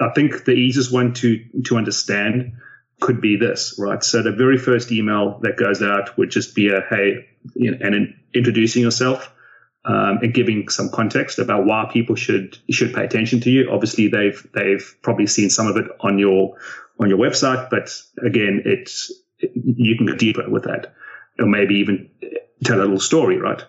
I, 0.00 0.10
think 0.10 0.44
the 0.44 0.52
easiest 0.52 0.92
one 0.92 1.14
to 1.14 1.44
to 1.64 1.76
understand 1.76 2.52
could 3.00 3.20
be 3.20 3.36
this, 3.36 3.76
right? 3.78 4.04
So 4.04 4.22
the 4.22 4.32
very 4.32 4.58
first 4.58 4.92
email 4.92 5.38
that 5.42 5.56
goes 5.56 5.82
out 5.82 6.16
would 6.18 6.30
just 6.30 6.54
be 6.54 6.68
a 6.68 6.82
hey, 6.88 7.26
you 7.54 7.70
know, 7.70 7.78
and 7.80 8.14
introducing 8.34 8.82
yourself 8.82 9.32
um, 9.84 10.18
and 10.22 10.34
giving 10.34 10.68
some 10.68 10.90
context 10.90 11.38
about 11.38 11.64
why 11.64 11.88
people 11.90 12.14
should 12.14 12.58
should 12.70 12.94
pay 12.94 13.04
attention 13.04 13.40
to 13.40 13.50
you. 13.50 13.70
Obviously, 13.70 14.08
they've 14.08 14.46
they've 14.54 14.96
probably 15.02 15.26
seen 15.26 15.50
some 15.50 15.66
of 15.66 15.76
it 15.76 15.86
on 16.00 16.18
your 16.18 16.56
on 16.98 17.08
your 17.08 17.18
website, 17.18 17.70
but 17.70 17.90
again, 18.22 18.62
it's 18.64 19.10
you 19.38 19.96
can 19.96 20.06
go 20.06 20.14
deeper 20.14 20.48
with 20.48 20.64
that, 20.64 20.94
or 21.38 21.46
maybe 21.46 21.76
even 21.76 22.10
tell 22.64 22.78
a 22.78 22.82
little 22.82 23.00
story, 23.00 23.38
right? 23.38 23.62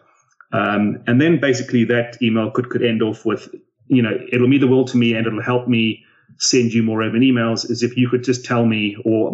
Um, 0.52 1.02
and 1.08 1.22
then 1.22 1.40
basically 1.40 1.86
that 1.86 2.22
email 2.22 2.52
could 2.52 2.70
could 2.70 2.84
end 2.84 3.02
off 3.02 3.26
with, 3.26 3.48
you 3.88 4.02
know, 4.02 4.18
it'll 4.32 4.50
mean 4.50 4.60
the 4.60 4.68
world 4.68 4.88
to 4.88 4.98
me, 4.98 5.14
and 5.14 5.26
it'll 5.26 5.42
help 5.42 5.68
me 5.68 6.04
send 6.38 6.74
you 6.74 6.84
more 6.84 7.00
relevant 7.00 7.24
emails. 7.24 7.70
Is 7.70 7.84
if 7.84 7.96
you 7.96 8.10
could 8.10 8.26
just 8.26 8.44
tell 8.44 8.66
me, 8.66 8.98
or 9.06 9.32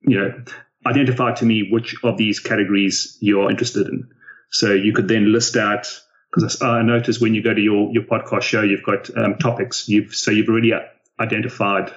you 0.00 0.18
know, 0.18 0.42
identify 0.86 1.34
to 1.34 1.44
me 1.44 1.68
which 1.70 1.96
of 2.02 2.16
these 2.16 2.40
categories 2.40 3.18
you're 3.20 3.50
interested 3.50 3.88
in. 3.88 4.08
So 4.50 4.72
you 4.72 4.92
could 4.92 5.08
then 5.08 5.32
list 5.32 5.56
out 5.56 5.86
because 6.30 6.60
I 6.62 6.82
noticed 6.82 7.20
when 7.20 7.34
you 7.34 7.42
go 7.42 7.54
to 7.54 7.60
your, 7.60 7.90
your 7.92 8.02
podcast 8.02 8.42
show, 8.42 8.62
you've 8.62 8.82
got 8.82 9.10
um, 9.16 9.36
topics. 9.36 9.88
You've 9.88 10.14
so 10.14 10.30
you've 10.30 10.48
already 10.48 10.72
identified 11.18 11.92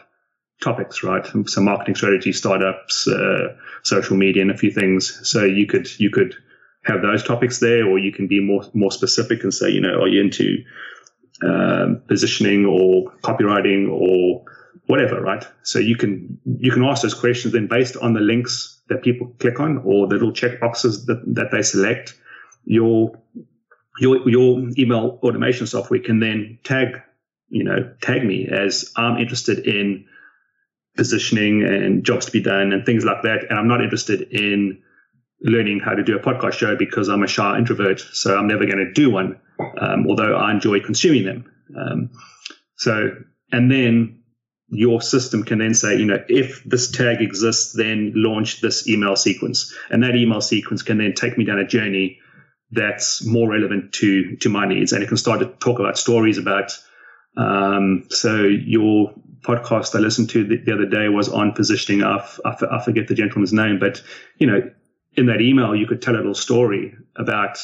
topics, 0.62 1.04
right? 1.04 1.26
So 1.48 1.62
marketing 1.62 1.96
strategy, 1.96 2.32
startups, 2.32 3.08
uh, 3.08 3.56
social 3.84 4.16
media, 4.16 4.42
and 4.44 4.52
a 4.52 4.58
few 4.58 4.72
things. 4.72 5.28
So 5.28 5.44
you 5.44 5.66
could 5.66 5.88
you 6.00 6.10
could 6.10 6.36
have 6.84 7.02
those 7.02 7.24
topics 7.24 7.60
there, 7.60 7.86
or 7.86 8.00
you 8.00 8.12
can 8.12 8.28
be 8.28 8.40
more 8.40 8.64
more 8.74 8.92
specific 8.92 9.44
and 9.44 9.54
say, 9.54 9.70
you 9.70 9.82
know, 9.82 10.02
are 10.02 10.08
you 10.08 10.22
into 10.22 10.64
um, 11.44 12.02
positioning 12.08 12.66
or 12.66 13.12
copywriting 13.24 13.90
or 13.90 14.46
whatever, 14.88 15.22
right? 15.22 15.46
So 15.64 15.80
you 15.80 15.98
can 15.98 16.40
you 16.46 16.72
can 16.72 16.84
ask 16.84 17.02
those 17.02 17.14
questions 17.14 17.54
then 17.54 17.68
based 17.68 17.98
on 17.98 18.14
the 18.14 18.20
links 18.20 18.80
that 18.90 19.04
people 19.04 19.34
click 19.40 19.60
on 19.60 19.80
or 19.80 20.08
the 20.08 20.16
little 20.16 20.34
check 20.34 20.60
boxes 20.60 21.06
that, 21.06 21.24
that 21.36 21.52
they 21.52 21.62
select 21.62 22.16
your 22.63 23.19
your 24.00 24.30
your 24.30 24.69
email 24.78 25.19
automation 25.24 25.67
software 25.67 26.00
can 26.00 26.19
then 26.19 26.60
tag 26.63 27.02
you 27.50 27.63
know 27.63 27.93
tag 28.02 28.26
me 28.26 28.47
as 28.47 28.91
I'm 28.95 29.17
interested 29.17 29.65
in 29.67 30.06
positioning 30.95 31.63
and 31.63 32.04
jobs 32.04 32.26
to 32.26 32.32
be 32.32 32.41
done 32.41 32.74
and 32.74 32.86
things 32.86 33.06
like 33.06 33.24
that, 33.24 33.45
and 33.50 33.58
I'm 33.58 33.67
not 33.67 33.82
interested 33.82 34.21
in 34.32 34.82
learning 35.41 35.80
how 35.80 35.93
to 35.93 36.04
do 36.04 36.15
a 36.15 36.19
podcast 36.19 36.54
show 36.54 36.76
because 36.76 37.08
I'm 37.08 37.24
a 37.24 37.28
shy 37.28 37.58
introvert, 37.58 38.00
so 38.00 38.38
I'm 38.38 38.47
never 38.47 38.65
going 38.65 38.78
to 38.78 38.91
do 38.91 39.10
one, 39.10 39.39
um, 39.80 40.06
although 40.08 40.36
I 40.36 40.52
enjoy 40.52 40.82
consuming 40.82 41.26
them. 41.26 41.52
Um, 41.76 42.12
so, 42.76 43.15
and 43.52 43.71
then 43.71 44.24
your 44.67 45.02
system 45.02 45.43
can 45.43 45.60
then 45.60 45.74
say, 45.74 45.97
you 45.97 46.06
know, 46.06 46.24
if 46.30 46.63
this 46.63 46.91
tag 46.91 47.21
exists, 47.21 47.74
then 47.74 48.13
launch 48.15 48.62
this 48.62 48.88
email 48.88 49.15
sequence, 49.15 49.74
and 49.89 50.04
that 50.04 50.15
email 50.15 50.41
sequence 50.41 50.84
can 50.84 50.97
then 50.97 51.13
take 51.13 51.38
me 51.38 51.45
down 51.45 51.60
a 51.60 51.67
journey 51.67 52.19
that's 52.71 53.25
more 53.25 53.49
relevant 53.49 53.93
to 53.93 54.36
to 54.38 54.49
my 54.49 54.67
needs, 54.67 54.93
and 54.93 55.03
it 55.03 55.07
can 55.07 55.17
start 55.17 55.39
to 55.39 55.47
talk 55.47 55.79
about 55.79 55.97
stories 55.97 56.38
about. 56.38 56.71
Um, 57.38 58.05
so 58.10 58.43
your 58.43 59.13
podcast 59.41 59.95
I 59.95 59.99
listened 59.99 60.29
to 60.31 60.45
the, 60.45 60.57
the 60.57 60.73
other 60.73 60.86
day 60.86 61.10
was 61.10 61.29
on 61.29 61.53
positioning. 61.53 62.03
I, 62.03 62.27
I 62.45 62.84
forget 62.84 63.07
the 63.07 63.15
gentleman's 63.15 63.53
name, 63.53 63.79
but 63.79 64.01
you 64.38 64.47
know, 64.47 64.69
in 65.13 65.27
that 65.27 65.41
email 65.41 65.75
you 65.75 65.88
could 65.88 66.01
tell 66.01 66.15
a 66.15 66.17
little 66.17 66.34
story 66.34 66.93
about 67.15 67.57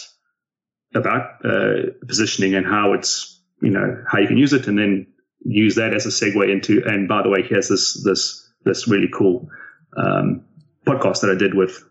about 0.95 1.45
uh, 1.45 1.91
positioning 2.07 2.55
and 2.55 2.65
how 2.65 2.93
it's 2.93 3.41
you 3.61 3.69
know 3.69 4.03
how 4.09 4.19
you 4.19 4.27
can 4.27 4.37
use 4.37 4.53
it, 4.53 4.67
and 4.67 4.77
then 4.77 5.07
use 5.41 5.75
that 5.75 5.93
as 5.93 6.05
a 6.05 6.09
segue 6.09 6.51
into. 6.51 6.83
And 6.85 7.07
by 7.07 7.23
the 7.23 7.29
way, 7.29 7.43
here's 7.43 7.69
this 7.69 8.01
this 8.03 8.49
this 8.63 8.87
really 8.87 9.09
cool 9.13 9.49
um, 9.95 10.43
podcast 10.85 11.21
that 11.21 11.31
I 11.31 11.35
did 11.35 11.53
with 11.53 11.83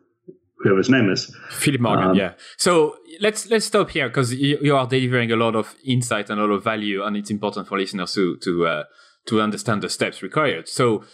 whoever 0.58 0.78
his 0.78 0.90
name 0.90 1.10
is. 1.10 1.34
Philip 1.50 1.80
Morgan, 1.80 2.10
um, 2.10 2.16
yeah. 2.16 2.32
So 2.56 2.96
let's 3.20 3.48
let's 3.50 3.66
stop 3.66 3.90
here 3.90 4.08
because 4.08 4.34
you, 4.34 4.58
you, 4.62 4.76
are 4.76 4.86
delivering 4.86 5.32
a 5.32 5.36
lot 5.36 5.54
of 5.54 5.74
insight 5.84 6.30
and 6.30 6.40
a 6.40 6.44
lot 6.44 6.54
of 6.54 6.64
value, 6.64 7.02
and 7.02 7.16
it's 7.16 7.30
important 7.30 7.68
for 7.68 7.78
listeners 7.78 8.14
to 8.14 8.36
to 8.38 8.66
uh, 8.66 8.84
to 9.26 9.40
understand 9.40 9.82
the 9.82 9.88
steps 9.88 10.22
required. 10.22 10.68
So 10.68 11.04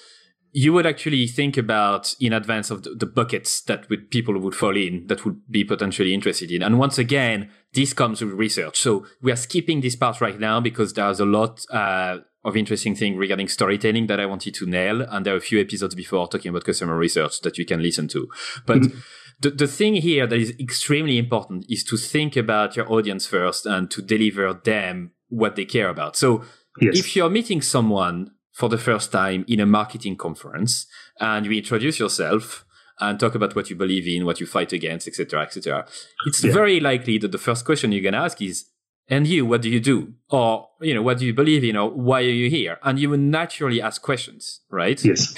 you 0.53 0.73
would 0.75 0.87
actually 0.87 1.27
think 1.27 1.57
about 1.57 2.15
in 2.21 2.33
advance 2.33 2.71
of 2.71 2.83
the, 2.83 2.91
the 2.91 3.07
buckets 3.07 3.63
that 3.63 3.89
would, 3.89 4.11
people 4.11 4.39
would 4.39 4.55
fall 4.55 4.77
in 4.77 5.07
that 5.07 5.25
would 5.25 5.41
be 5.51 5.65
potentially 5.65 6.13
interested 6.13 6.51
in. 6.51 6.63
And 6.63 6.79
once 6.79 6.99
again, 6.99 7.51
this 7.73 7.95
comes 7.95 8.23
with 8.23 8.35
research. 8.35 8.79
So 8.79 9.07
we 9.23 9.33
are 9.33 9.37
skipping 9.37 9.81
this 9.81 9.97
part 9.97 10.21
right 10.21 10.39
now 10.39 10.61
because 10.61 10.93
there's 10.93 11.21
a 11.21 11.25
lot 11.25 11.65
uh, 11.71 12.19
of 12.45 12.57
interesting 12.57 12.95
thing 12.95 13.17
regarding 13.17 13.49
storytelling 13.49 14.09
that 14.09 14.21
I 14.21 14.27
wanted 14.27 14.55
to 14.55 14.67
nail. 14.67 15.01
And 15.01 15.25
there 15.25 15.33
are 15.33 15.39
a 15.39 15.41
few 15.41 15.59
episodes 15.59 15.95
before 15.95 16.29
talking 16.29 16.51
about 16.51 16.65
customer 16.65 16.99
research 16.99 17.41
that 17.41 17.57
you 17.57 17.65
can 17.65 17.83
listen 17.83 18.09
to. 18.09 18.29
But 18.67 18.81
mm-hmm. 18.81 18.99
The, 19.43 19.51
the 19.51 19.67
thing 19.67 19.95
here 19.95 20.27
that 20.27 20.39
is 20.39 20.55
extremely 20.59 21.19
important 21.19 21.67
is 21.69 21.85
to 21.85 21.97
think 21.97 22.37
about 22.37 22.77
your 22.77 22.91
audience 22.91 23.27
first 23.27 23.67
and 23.67 23.91
to 23.91 24.01
deliver 24.01 24.55
them 24.55 25.13
what 25.29 25.57
they 25.57 25.65
care 25.65 25.89
about. 25.89 26.17
So 26.17 26.45
yes. 26.81 26.99
if 26.99 27.17
you're 27.17 27.31
meeting 27.31 27.61
someone 27.61 28.31
for 28.53 28.69
the 28.69 28.79
first 28.79 29.11
time 29.11 29.45
in 29.49 29.61
a 29.61 29.67
marketing 29.67 30.17
conference 30.17 30.87
and 31.19 31.45
you 31.45 31.53
introduce 31.53 31.99
yourself 31.99 32.65
and 33.01 33.19
talk 33.19 33.35
about 33.35 33.57
what 33.57 33.69
you 33.69 33.77
believe 33.77 34.07
in, 34.07 34.25
what 34.25 34.39
you 34.39 34.47
fight 34.47 34.73
against, 34.73 35.09
etc., 35.09 35.43
etc., 35.43 35.87
it's 36.27 36.45
yeah. 36.45 36.53
very 36.53 36.79
likely 36.79 37.19
that 37.19 37.33
the 37.33 37.39
first 37.39 37.65
question 37.65 37.91
you're 37.91 38.03
going 38.03 38.13
to 38.13 38.21
ask 38.21 38.41
is, 38.41 38.67
"And 39.09 39.27
you, 39.27 39.47
what 39.47 39.63
do 39.63 39.71
you 39.71 39.81
do?" 39.81 40.15
Or 40.31 40.69
you 40.81 40.95
know, 40.95 41.03
"What 41.03 41.19
do 41.19 41.27
you 41.27 41.35
believe 41.35 41.65
in?" 41.65 41.77
Or 41.77 41.91
"Why 41.91 42.21
are 42.21 42.39
you 42.43 42.51
here?" 42.51 42.79
And 42.83 42.99
you 43.01 43.11
will 43.11 43.19
naturally 43.19 43.81
ask 43.81 44.03
questions, 44.03 44.61
right? 44.71 45.03
Yes. 45.03 45.35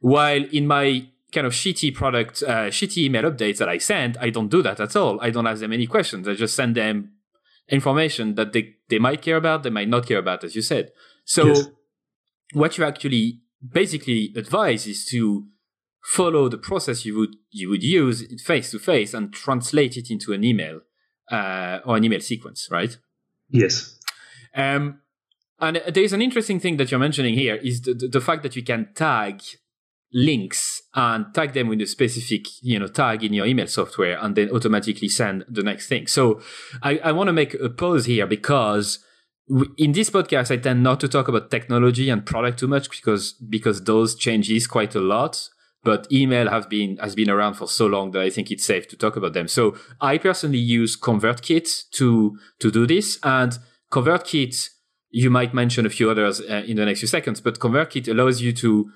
While 0.00 0.44
in 0.52 0.66
my 0.66 1.08
kind 1.32 1.46
of 1.46 1.52
shitty 1.52 1.94
product, 1.94 2.42
uh, 2.42 2.68
shitty 2.68 3.04
email 3.04 3.24
updates 3.24 3.58
that 3.58 3.68
I 3.68 3.78
send, 3.78 4.16
I 4.18 4.30
don't 4.30 4.48
do 4.48 4.62
that 4.62 4.80
at 4.80 4.96
all. 4.96 5.20
I 5.20 5.30
don't 5.30 5.46
ask 5.46 5.60
them 5.60 5.72
any 5.72 5.86
questions. 5.86 6.26
I 6.26 6.34
just 6.34 6.54
send 6.54 6.74
them 6.74 7.12
information 7.68 8.34
that 8.36 8.52
they, 8.52 8.76
they 8.88 8.98
might 8.98 9.20
care 9.20 9.36
about, 9.36 9.62
they 9.62 9.70
might 9.70 9.88
not 9.88 10.06
care 10.06 10.18
about, 10.18 10.42
as 10.44 10.56
you 10.56 10.62
said. 10.62 10.90
So 11.24 11.48
yes 11.48 11.68
what 12.52 12.78
you 12.78 12.84
actually 12.84 13.40
basically 13.72 14.32
advise 14.36 14.86
is 14.86 15.04
to 15.06 15.46
follow 16.02 16.48
the 16.48 16.58
process 16.58 17.04
you 17.04 17.16
would 17.16 17.36
you 17.50 17.68
would 17.68 17.82
use 17.82 18.24
face 18.42 18.70
to 18.70 18.78
face 18.78 19.12
and 19.12 19.32
translate 19.32 19.96
it 19.96 20.10
into 20.10 20.32
an 20.32 20.44
email 20.44 20.80
uh, 21.30 21.80
or 21.84 21.96
an 21.96 22.04
email 22.04 22.20
sequence, 22.20 22.68
right? 22.70 22.96
Yes. 23.50 23.98
Um, 24.54 25.00
and 25.60 25.82
there's 25.92 26.12
an 26.12 26.22
interesting 26.22 26.60
thing 26.60 26.76
that 26.78 26.90
you're 26.90 27.00
mentioning 27.00 27.34
here 27.34 27.56
is 27.56 27.82
the, 27.82 27.92
the, 27.92 28.08
the, 28.08 28.20
fact 28.20 28.42
that 28.44 28.56
you 28.56 28.62
can 28.62 28.88
tag 28.94 29.42
links 30.12 30.82
and 30.94 31.26
tag 31.34 31.52
them 31.52 31.68
with 31.68 31.80
a 31.80 31.86
specific 31.86 32.46
you 32.62 32.78
know 32.78 32.86
tag 32.86 33.22
in 33.22 33.32
your 33.32 33.46
email 33.46 33.66
software 33.66 34.18
and 34.20 34.36
then 34.36 34.50
automatically 34.50 35.08
send 35.08 35.44
the 35.48 35.62
next 35.62 35.88
thing. 35.88 36.06
So 36.06 36.40
I, 36.82 36.98
I 36.98 37.12
want 37.12 37.28
to 37.28 37.32
make 37.32 37.54
a 37.54 37.68
pause 37.68 38.06
here 38.06 38.26
because 38.26 39.04
in 39.76 39.92
this 39.92 40.10
podcast, 40.10 40.50
I 40.50 40.58
tend 40.58 40.82
not 40.82 41.00
to 41.00 41.08
talk 41.08 41.28
about 41.28 41.50
technology 41.50 42.10
and 42.10 42.24
product 42.24 42.58
too 42.58 42.68
much 42.68 42.90
because 42.90 43.32
because 43.32 43.84
those 43.84 44.14
changes 44.14 44.66
quite 44.66 44.94
a 44.94 45.00
lot. 45.00 45.48
But 45.84 46.10
email 46.12 46.50
has 46.50 46.66
been 46.66 46.96
has 46.98 47.14
been 47.14 47.30
around 47.30 47.54
for 47.54 47.68
so 47.68 47.86
long 47.86 48.10
that 48.10 48.22
I 48.22 48.30
think 48.30 48.50
it's 48.50 48.64
safe 48.64 48.88
to 48.88 48.96
talk 48.96 49.16
about 49.16 49.32
them. 49.32 49.48
So 49.48 49.76
I 50.00 50.18
personally 50.18 50.58
use 50.58 50.98
ConvertKit 50.98 51.90
to 51.92 52.36
to 52.58 52.70
do 52.70 52.86
this, 52.86 53.18
and 53.22 53.58
ConvertKit 53.90 54.68
you 55.10 55.30
might 55.30 55.54
mention 55.54 55.86
a 55.86 55.90
few 55.90 56.10
others 56.10 56.40
uh, 56.42 56.62
in 56.66 56.76
the 56.76 56.84
next 56.84 57.00
few 57.00 57.08
seconds. 57.08 57.40
But 57.40 57.58
ConvertKit 57.58 58.08
allows 58.08 58.42
you 58.42 58.52
to 58.54 58.90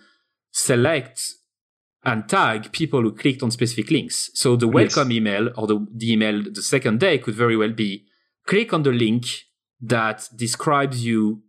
select 0.52 1.34
and 2.04 2.28
tag 2.28 2.72
people 2.72 3.02
who 3.02 3.12
clicked 3.12 3.42
on 3.42 3.50
specific 3.50 3.90
links. 3.90 4.30
So 4.34 4.56
the 4.56 4.68
welcome 4.68 5.10
yes. 5.10 5.16
email 5.16 5.48
or 5.56 5.66
the, 5.66 5.86
the 5.94 6.12
email 6.12 6.42
the 6.42 6.62
second 6.62 7.00
day 7.00 7.18
could 7.18 7.34
very 7.34 7.56
well 7.56 7.72
be 7.72 8.04
click 8.46 8.72
on 8.72 8.82
the 8.82 8.92
link 8.92 9.24
that 9.80 10.28
describes 10.36 11.04
you 11.04 11.42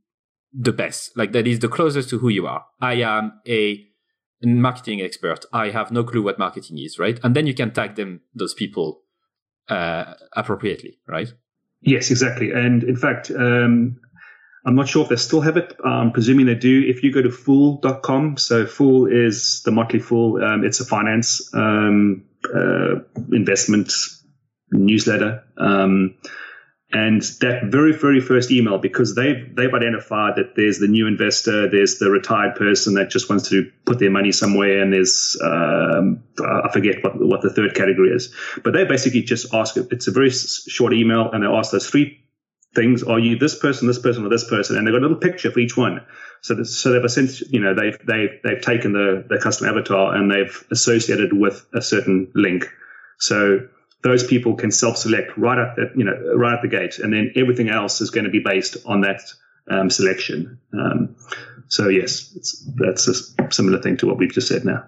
the 0.53 0.71
best. 0.71 1.15
Like 1.17 1.31
that 1.31 1.47
is 1.47 1.59
the 1.59 1.67
closest 1.67 2.09
to 2.09 2.19
who 2.19 2.29
you 2.29 2.47
are. 2.47 2.65
I 2.81 2.95
am 2.95 3.33
a 3.47 3.85
marketing 4.43 5.01
expert. 5.01 5.45
I 5.51 5.69
have 5.69 5.91
no 5.91 6.03
clue 6.03 6.21
what 6.21 6.37
marketing 6.37 6.77
is, 6.77 6.99
right? 6.99 7.19
And 7.23 7.35
then 7.35 7.47
you 7.47 7.53
can 7.53 7.71
tag 7.71 7.95
them, 7.95 8.21
those 8.35 8.53
people, 8.53 9.01
uh, 9.69 10.13
appropriately, 10.33 10.99
right? 11.07 11.33
Yes, 11.81 12.11
exactly. 12.11 12.51
And 12.51 12.83
in 12.83 12.95
fact, 12.95 13.31
um, 13.31 13.99
I'm 14.65 14.75
not 14.75 14.87
sure 14.87 15.03
if 15.03 15.09
they 15.09 15.17
still 15.17 15.41
have 15.41 15.57
it. 15.57 15.75
I'm 15.83 16.11
presuming 16.11 16.45
they 16.45 16.55
do. 16.55 16.83
If 16.87 17.03
you 17.03 17.11
go 17.11 17.21
to 17.21 17.31
fool.com, 17.31 18.37
so 18.37 18.65
Fool 18.65 19.07
is 19.07 19.61
the 19.63 19.71
Motley 19.71 19.99
Fool. 19.99 20.41
Um, 20.41 20.63
it's 20.63 20.79
a 20.79 20.85
finance 20.85 21.53
um, 21.53 22.23
uh, 22.53 22.99
investment 23.31 23.91
newsletter. 24.71 25.43
Um, 25.57 26.15
and 26.93 27.23
that 27.41 27.63
very, 27.65 27.91
very 27.91 28.21
first 28.21 28.51
email, 28.51 28.77
because 28.77 29.15
they've 29.15 29.53
they've 29.55 29.73
identified 29.73 30.35
that 30.35 30.55
there's 30.55 30.77
the 30.77 30.87
new 30.87 31.07
investor, 31.07 31.67
there's 31.67 31.97
the 31.97 32.11
retired 32.11 32.55
person 32.55 32.93
that 32.93 33.09
just 33.09 33.29
wants 33.29 33.49
to 33.49 33.69
put 33.85 33.97
their 33.97 34.11
money 34.11 34.31
somewhere, 34.31 34.79
and 34.79 34.93
there's 34.93 35.35
um, 35.43 36.23
I 36.39 36.69
forget 36.71 37.03
what 37.03 37.19
what 37.19 37.41
the 37.41 37.49
third 37.49 37.73
category 37.73 38.11
is. 38.11 38.33
But 38.63 38.73
they 38.73 38.85
basically 38.85 39.23
just 39.23 39.53
ask 39.55 39.75
it's 39.75 40.07
a 40.07 40.11
very 40.11 40.29
short 40.29 40.93
email, 40.93 41.31
and 41.31 41.41
they 41.41 41.47
ask 41.47 41.71
those 41.71 41.89
three 41.89 42.22
things: 42.75 43.03
Are 43.03 43.19
you 43.19 43.37
this 43.37 43.57
person, 43.57 43.87
this 43.87 43.99
person, 43.99 44.25
or 44.25 44.29
this 44.29 44.47
person? 44.47 44.77
And 44.77 44.85
they've 44.85 44.93
got 44.93 44.99
a 44.99 45.07
little 45.07 45.17
picture 45.17 45.51
for 45.51 45.59
each 45.59 45.77
one. 45.77 46.01
So, 46.41 46.55
this, 46.55 46.77
so 46.77 46.91
they've 46.91 47.03
essentially, 47.03 47.49
you 47.51 47.59
know, 47.59 47.73
they've 47.73 47.97
they've 48.05 48.39
they've 48.43 48.61
taken 48.61 48.93
the 48.93 49.25
the 49.27 49.39
custom 49.39 49.67
avatar 49.67 50.15
and 50.15 50.29
they've 50.29 50.63
associated 50.71 51.33
with 51.33 51.65
a 51.73 51.81
certain 51.81 52.31
link. 52.35 52.69
So 53.19 53.67
those 54.03 54.25
people 54.25 54.55
can 54.55 54.69
self-select 54.69 55.37
right 55.37 55.57
at 55.57 55.75
the, 55.75 55.91
you 55.95 56.03
know 56.03 56.35
right 56.35 56.55
at 56.55 56.61
the 56.61 56.67
gate, 56.67 56.99
and 56.99 57.13
then 57.13 57.31
everything 57.35 57.69
else 57.69 58.01
is 58.01 58.09
going 58.09 58.25
to 58.25 58.29
be 58.29 58.39
based 58.39 58.77
on 58.85 59.01
that 59.01 59.21
um, 59.69 59.89
selection. 59.89 60.59
Um, 60.73 61.15
so 61.69 61.87
yes, 61.87 62.65
that's 62.75 63.07
a 63.07 63.51
similar 63.51 63.81
thing 63.81 63.97
to 63.97 64.07
what 64.07 64.17
we've 64.17 64.31
just 64.31 64.47
said 64.47 64.65
now. 64.65 64.85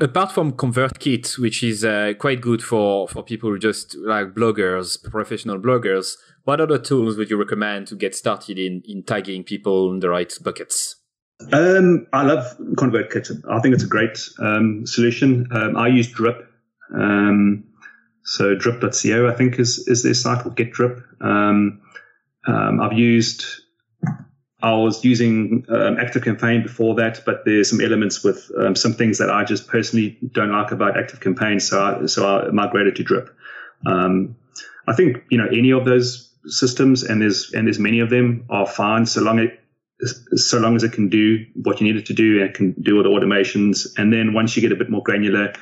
Apart 0.00 0.32
from 0.32 0.52
ConvertKit, 0.52 1.38
which 1.38 1.62
is 1.62 1.84
uh, 1.84 2.14
quite 2.18 2.40
good 2.40 2.62
for, 2.62 3.08
for 3.08 3.22
people 3.22 3.50
who 3.50 3.58
just 3.58 3.96
like 3.96 4.28
bloggers, 4.28 5.02
professional 5.10 5.58
bloggers, 5.58 6.16
what 6.44 6.60
other 6.60 6.78
tools 6.78 7.16
would 7.16 7.28
you 7.28 7.36
recommend 7.36 7.86
to 7.88 7.96
get 7.96 8.14
started 8.14 8.58
in, 8.58 8.82
in 8.86 9.02
tagging 9.02 9.44
people 9.44 9.90
in 9.90 10.00
the 10.00 10.08
right 10.08 10.32
buckets? 10.42 10.96
Um, 11.52 12.06
I 12.12 12.22
love 12.22 12.56
ConvertKit. 12.58 13.42
I 13.50 13.60
think 13.60 13.74
it's 13.74 13.84
a 13.84 13.88
great 13.88 14.18
um, 14.38 14.86
solution. 14.86 15.46
Um, 15.52 15.76
I 15.76 15.88
use 15.88 16.10
Drip. 16.10 16.48
Um, 16.94 17.64
so 18.24 18.54
drip.co, 18.56 19.28
I 19.28 19.34
think, 19.34 19.58
is, 19.58 19.86
is 19.86 20.02
their 20.02 20.14
site 20.14 20.44
or 20.44 20.50
get 20.50 20.72
drip. 20.72 20.98
Um, 21.20 21.80
um, 22.46 22.80
I've 22.80 22.92
used, 22.92 23.44
I 24.62 24.72
was 24.74 25.04
using 25.04 25.66
um, 25.68 25.98
Active 25.98 26.24
Campaign 26.24 26.62
before 26.62 26.94
that, 26.94 27.22
but 27.26 27.44
there's 27.44 27.68
some 27.68 27.80
elements 27.80 28.24
with 28.24 28.50
um, 28.58 28.74
some 28.74 28.94
things 28.94 29.18
that 29.18 29.30
I 29.30 29.44
just 29.44 29.68
personally 29.68 30.18
don't 30.32 30.50
like 30.50 30.72
about 30.72 30.98
Active 30.98 31.20
Campaign. 31.20 31.60
So 31.60 31.82
I, 31.82 32.06
so 32.06 32.26
I 32.26 32.50
migrated 32.50 32.96
to 32.96 33.04
drip. 33.04 33.34
Um, 33.84 34.36
I 34.86 34.94
think, 34.94 35.18
you 35.30 35.36
know, 35.36 35.46
any 35.46 35.72
of 35.72 35.84
those 35.84 36.32
systems 36.46 37.02
and 37.02 37.20
there's, 37.20 37.52
and 37.52 37.66
there's 37.66 37.78
many 37.78 38.00
of 38.00 38.08
them 38.08 38.46
are 38.48 38.66
fine 38.66 39.04
so 39.04 39.20
long 39.20 39.40
it, 39.40 39.60
so 40.36 40.58
long 40.58 40.76
as 40.76 40.84
it 40.84 40.92
can 40.92 41.08
do 41.08 41.44
what 41.54 41.80
you 41.80 41.86
need 41.86 41.96
it 41.96 42.06
to 42.06 42.14
do 42.14 42.42
and 42.42 42.54
can 42.54 42.72
do 42.80 42.96
all 42.96 43.02
the 43.02 43.08
automations. 43.08 43.86
And 43.98 44.12
then 44.12 44.32
once 44.32 44.56
you 44.56 44.62
get 44.62 44.72
a 44.72 44.76
bit 44.76 44.88
more 44.88 45.02
granular, 45.02 45.52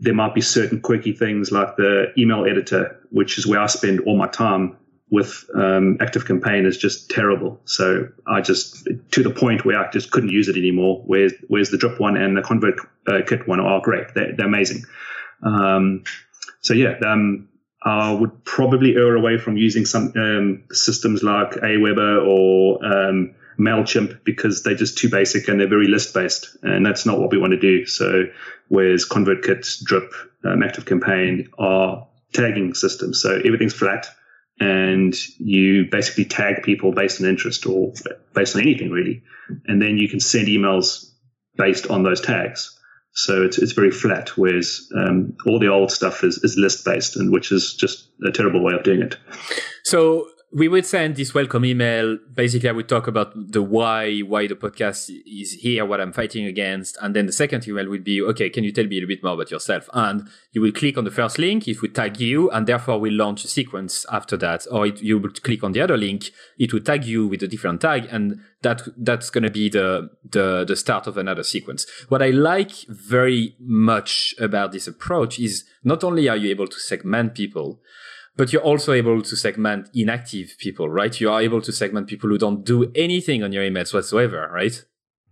there 0.00 0.14
might 0.14 0.34
be 0.34 0.40
certain 0.40 0.80
quirky 0.80 1.12
things 1.12 1.50
like 1.50 1.76
the 1.76 2.06
email 2.16 2.46
editor, 2.46 2.98
which 3.10 3.36
is 3.36 3.46
where 3.46 3.60
I 3.60 3.66
spend 3.66 4.00
all 4.00 4.16
my 4.16 4.28
time 4.28 4.76
with 5.10 5.48
um, 5.54 5.96
Active 6.00 6.26
Campaign 6.26 6.66
is 6.66 6.76
just 6.76 7.10
terrible. 7.10 7.60
So 7.64 8.08
I 8.26 8.40
just 8.40 8.88
to 9.12 9.22
the 9.22 9.30
point 9.30 9.64
where 9.64 9.78
I 9.78 9.90
just 9.90 10.10
couldn't 10.10 10.30
use 10.30 10.48
it 10.48 10.56
anymore. 10.56 11.02
Whereas 11.06 11.32
whereas 11.48 11.70
the 11.70 11.78
Drip 11.78 11.98
one 11.98 12.16
and 12.16 12.36
the 12.36 12.42
Convert 12.42 12.78
uh, 13.06 13.20
Kit 13.26 13.48
one 13.48 13.60
are 13.60 13.80
great. 13.80 14.14
They're, 14.14 14.34
they're 14.36 14.46
amazing. 14.46 14.84
Um, 15.42 16.04
so 16.60 16.74
yeah, 16.74 16.94
um, 17.06 17.48
I 17.82 18.12
would 18.12 18.44
probably 18.44 18.96
err 18.96 19.14
away 19.14 19.38
from 19.38 19.56
using 19.56 19.86
some 19.86 20.12
um, 20.16 20.64
systems 20.72 21.22
like 21.22 21.52
Aweber 21.52 22.26
or 22.26 22.84
um, 22.84 23.34
MailChimp 23.58 24.24
because 24.24 24.62
they're 24.62 24.74
just 24.74 24.98
too 24.98 25.08
basic 25.08 25.48
and 25.48 25.60
they're 25.60 25.68
very 25.68 25.88
list 25.88 26.12
based. 26.12 26.56
And 26.62 26.84
that's 26.84 27.06
not 27.06 27.18
what 27.18 27.30
we 27.30 27.38
want 27.38 27.52
to 27.52 27.58
do. 27.58 27.86
So, 27.86 28.24
whereas 28.68 29.06
ConvertKit, 29.08 29.84
Drip, 29.84 30.12
um, 30.44 30.62
Active 30.62 30.86
Campaign 30.86 31.48
are 31.58 32.06
tagging 32.32 32.74
systems, 32.74 33.22
So 33.22 33.36
everything's 33.36 33.74
flat 33.74 34.06
and 34.60 35.14
you 35.38 35.86
basically 35.90 36.24
tag 36.24 36.62
people 36.62 36.92
based 36.92 37.20
on 37.20 37.26
interest 37.26 37.66
or 37.66 37.92
based 38.34 38.56
on 38.56 38.62
anything 38.62 38.90
really. 38.90 39.22
And 39.66 39.80
then 39.80 39.96
you 39.96 40.08
can 40.08 40.20
send 40.20 40.48
emails 40.48 41.10
based 41.56 41.88
on 41.88 42.02
those 42.02 42.20
tags. 42.20 42.78
So 43.12 43.42
it's, 43.42 43.58
it's 43.58 43.72
very 43.72 43.90
flat, 43.90 44.30
whereas 44.36 44.88
um, 44.96 45.36
all 45.44 45.58
the 45.58 45.68
old 45.68 45.90
stuff 45.90 46.22
is, 46.22 46.38
is 46.44 46.56
list 46.56 46.84
based, 46.84 47.16
and 47.16 47.32
which 47.32 47.50
is 47.50 47.74
just 47.74 48.08
a 48.24 48.30
terrible 48.30 48.62
way 48.62 48.74
of 48.74 48.84
doing 48.84 49.02
it. 49.02 49.16
So 49.82 50.28
we 50.50 50.66
would 50.66 50.86
send 50.86 51.16
this 51.16 51.34
welcome 51.34 51.64
email. 51.64 52.16
Basically, 52.32 52.70
I 52.70 52.72
would 52.72 52.88
talk 52.88 53.06
about 53.06 53.32
the 53.34 53.62
why, 53.62 54.20
why 54.20 54.46
the 54.46 54.54
podcast 54.54 55.10
is 55.26 55.52
here, 55.52 55.84
what 55.84 56.00
I'm 56.00 56.12
fighting 56.12 56.46
against. 56.46 56.96
And 57.02 57.14
then 57.14 57.26
the 57.26 57.32
second 57.32 57.68
email 57.68 57.88
would 57.88 58.02
be, 58.02 58.22
okay, 58.22 58.48
can 58.48 58.64
you 58.64 58.72
tell 58.72 58.86
me 58.86 58.96
a 58.96 59.00
little 59.00 59.08
bit 59.08 59.22
more 59.22 59.34
about 59.34 59.50
yourself? 59.50 59.90
And 59.92 60.28
you 60.52 60.62
will 60.62 60.72
click 60.72 60.96
on 60.96 61.04
the 61.04 61.10
first 61.10 61.38
link. 61.38 61.68
It 61.68 61.82
would 61.82 61.94
tag 61.94 62.18
you 62.18 62.50
and 62.50 62.66
therefore 62.66 62.98
we 62.98 63.10
launch 63.10 63.44
a 63.44 63.48
sequence 63.48 64.06
after 64.10 64.38
that. 64.38 64.66
Or 64.70 64.86
it, 64.86 65.02
you 65.02 65.18
would 65.18 65.42
click 65.42 65.62
on 65.62 65.72
the 65.72 65.82
other 65.82 65.98
link. 65.98 66.30
It 66.58 66.72
would 66.72 66.86
tag 66.86 67.04
you 67.04 67.26
with 67.26 67.42
a 67.42 67.48
different 67.48 67.82
tag. 67.82 68.08
And 68.10 68.40
that, 68.62 68.82
that's 68.96 69.28
going 69.28 69.44
to 69.44 69.50
be 69.50 69.68
the, 69.68 70.08
the, 70.30 70.64
the 70.66 70.76
start 70.76 71.06
of 71.06 71.18
another 71.18 71.42
sequence. 71.42 71.86
What 72.08 72.22
I 72.22 72.30
like 72.30 72.72
very 72.88 73.54
much 73.60 74.34
about 74.40 74.72
this 74.72 74.88
approach 74.88 75.38
is 75.38 75.64
not 75.84 76.02
only 76.02 76.26
are 76.26 76.36
you 76.38 76.48
able 76.48 76.68
to 76.68 76.80
segment 76.80 77.34
people, 77.34 77.82
but 78.38 78.52
you're 78.52 78.62
also 78.62 78.92
able 78.92 79.20
to 79.20 79.36
segment 79.36 79.90
inactive 79.92 80.54
people, 80.58 80.88
right? 80.88 81.20
You 81.20 81.28
are 81.28 81.42
able 81.42 81.60
to 81.60 81.72
segment 81.72 82.06
people 82.06 82.30
who 82.30 82.38
don't 82.38 82.64
do 82.64 82.90
anything 82.94 83.42
on 83.42 83.52
your 83.52 83.64
emails 83.64 83.92
whatsoever, 83.92 84.48
right? 84.54 84.82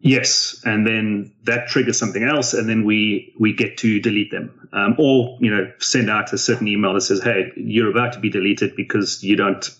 Yes, 0.00 0.60
and 0.64 0.86
then 0.86 1.32
that 1.44 1.68
triggers 1.68 1.98
something 1.98 2.22
else, 2.22 2.52
and 2.52 2.68
then 2.68 2.84
we 2.84 3.32
we 3.40 3.54
get 3.54 3.78
to 3.78 4.00
delete 4.00 4.30
them, 4.30 4.68
um, 4.72 4.96
or 4.98 5.38
you 5.40 5.50
know 5.50 5.72
send 5.78 6.10
out 6.10 6.32
a 6.32 6.38
certain 6.38 6.68
email 6.68 6.92
that 6.94 7.00
says, 7.00 7.22
"Hey, 7.22 7.52
you're 7.56 7.90
about 7.90 8.12
to 8.12 8.20
be 8.20 8.28
deleted 8.28 8.76
because 8.76 9.22
you 9.22 9.36
don't 9.36 9.70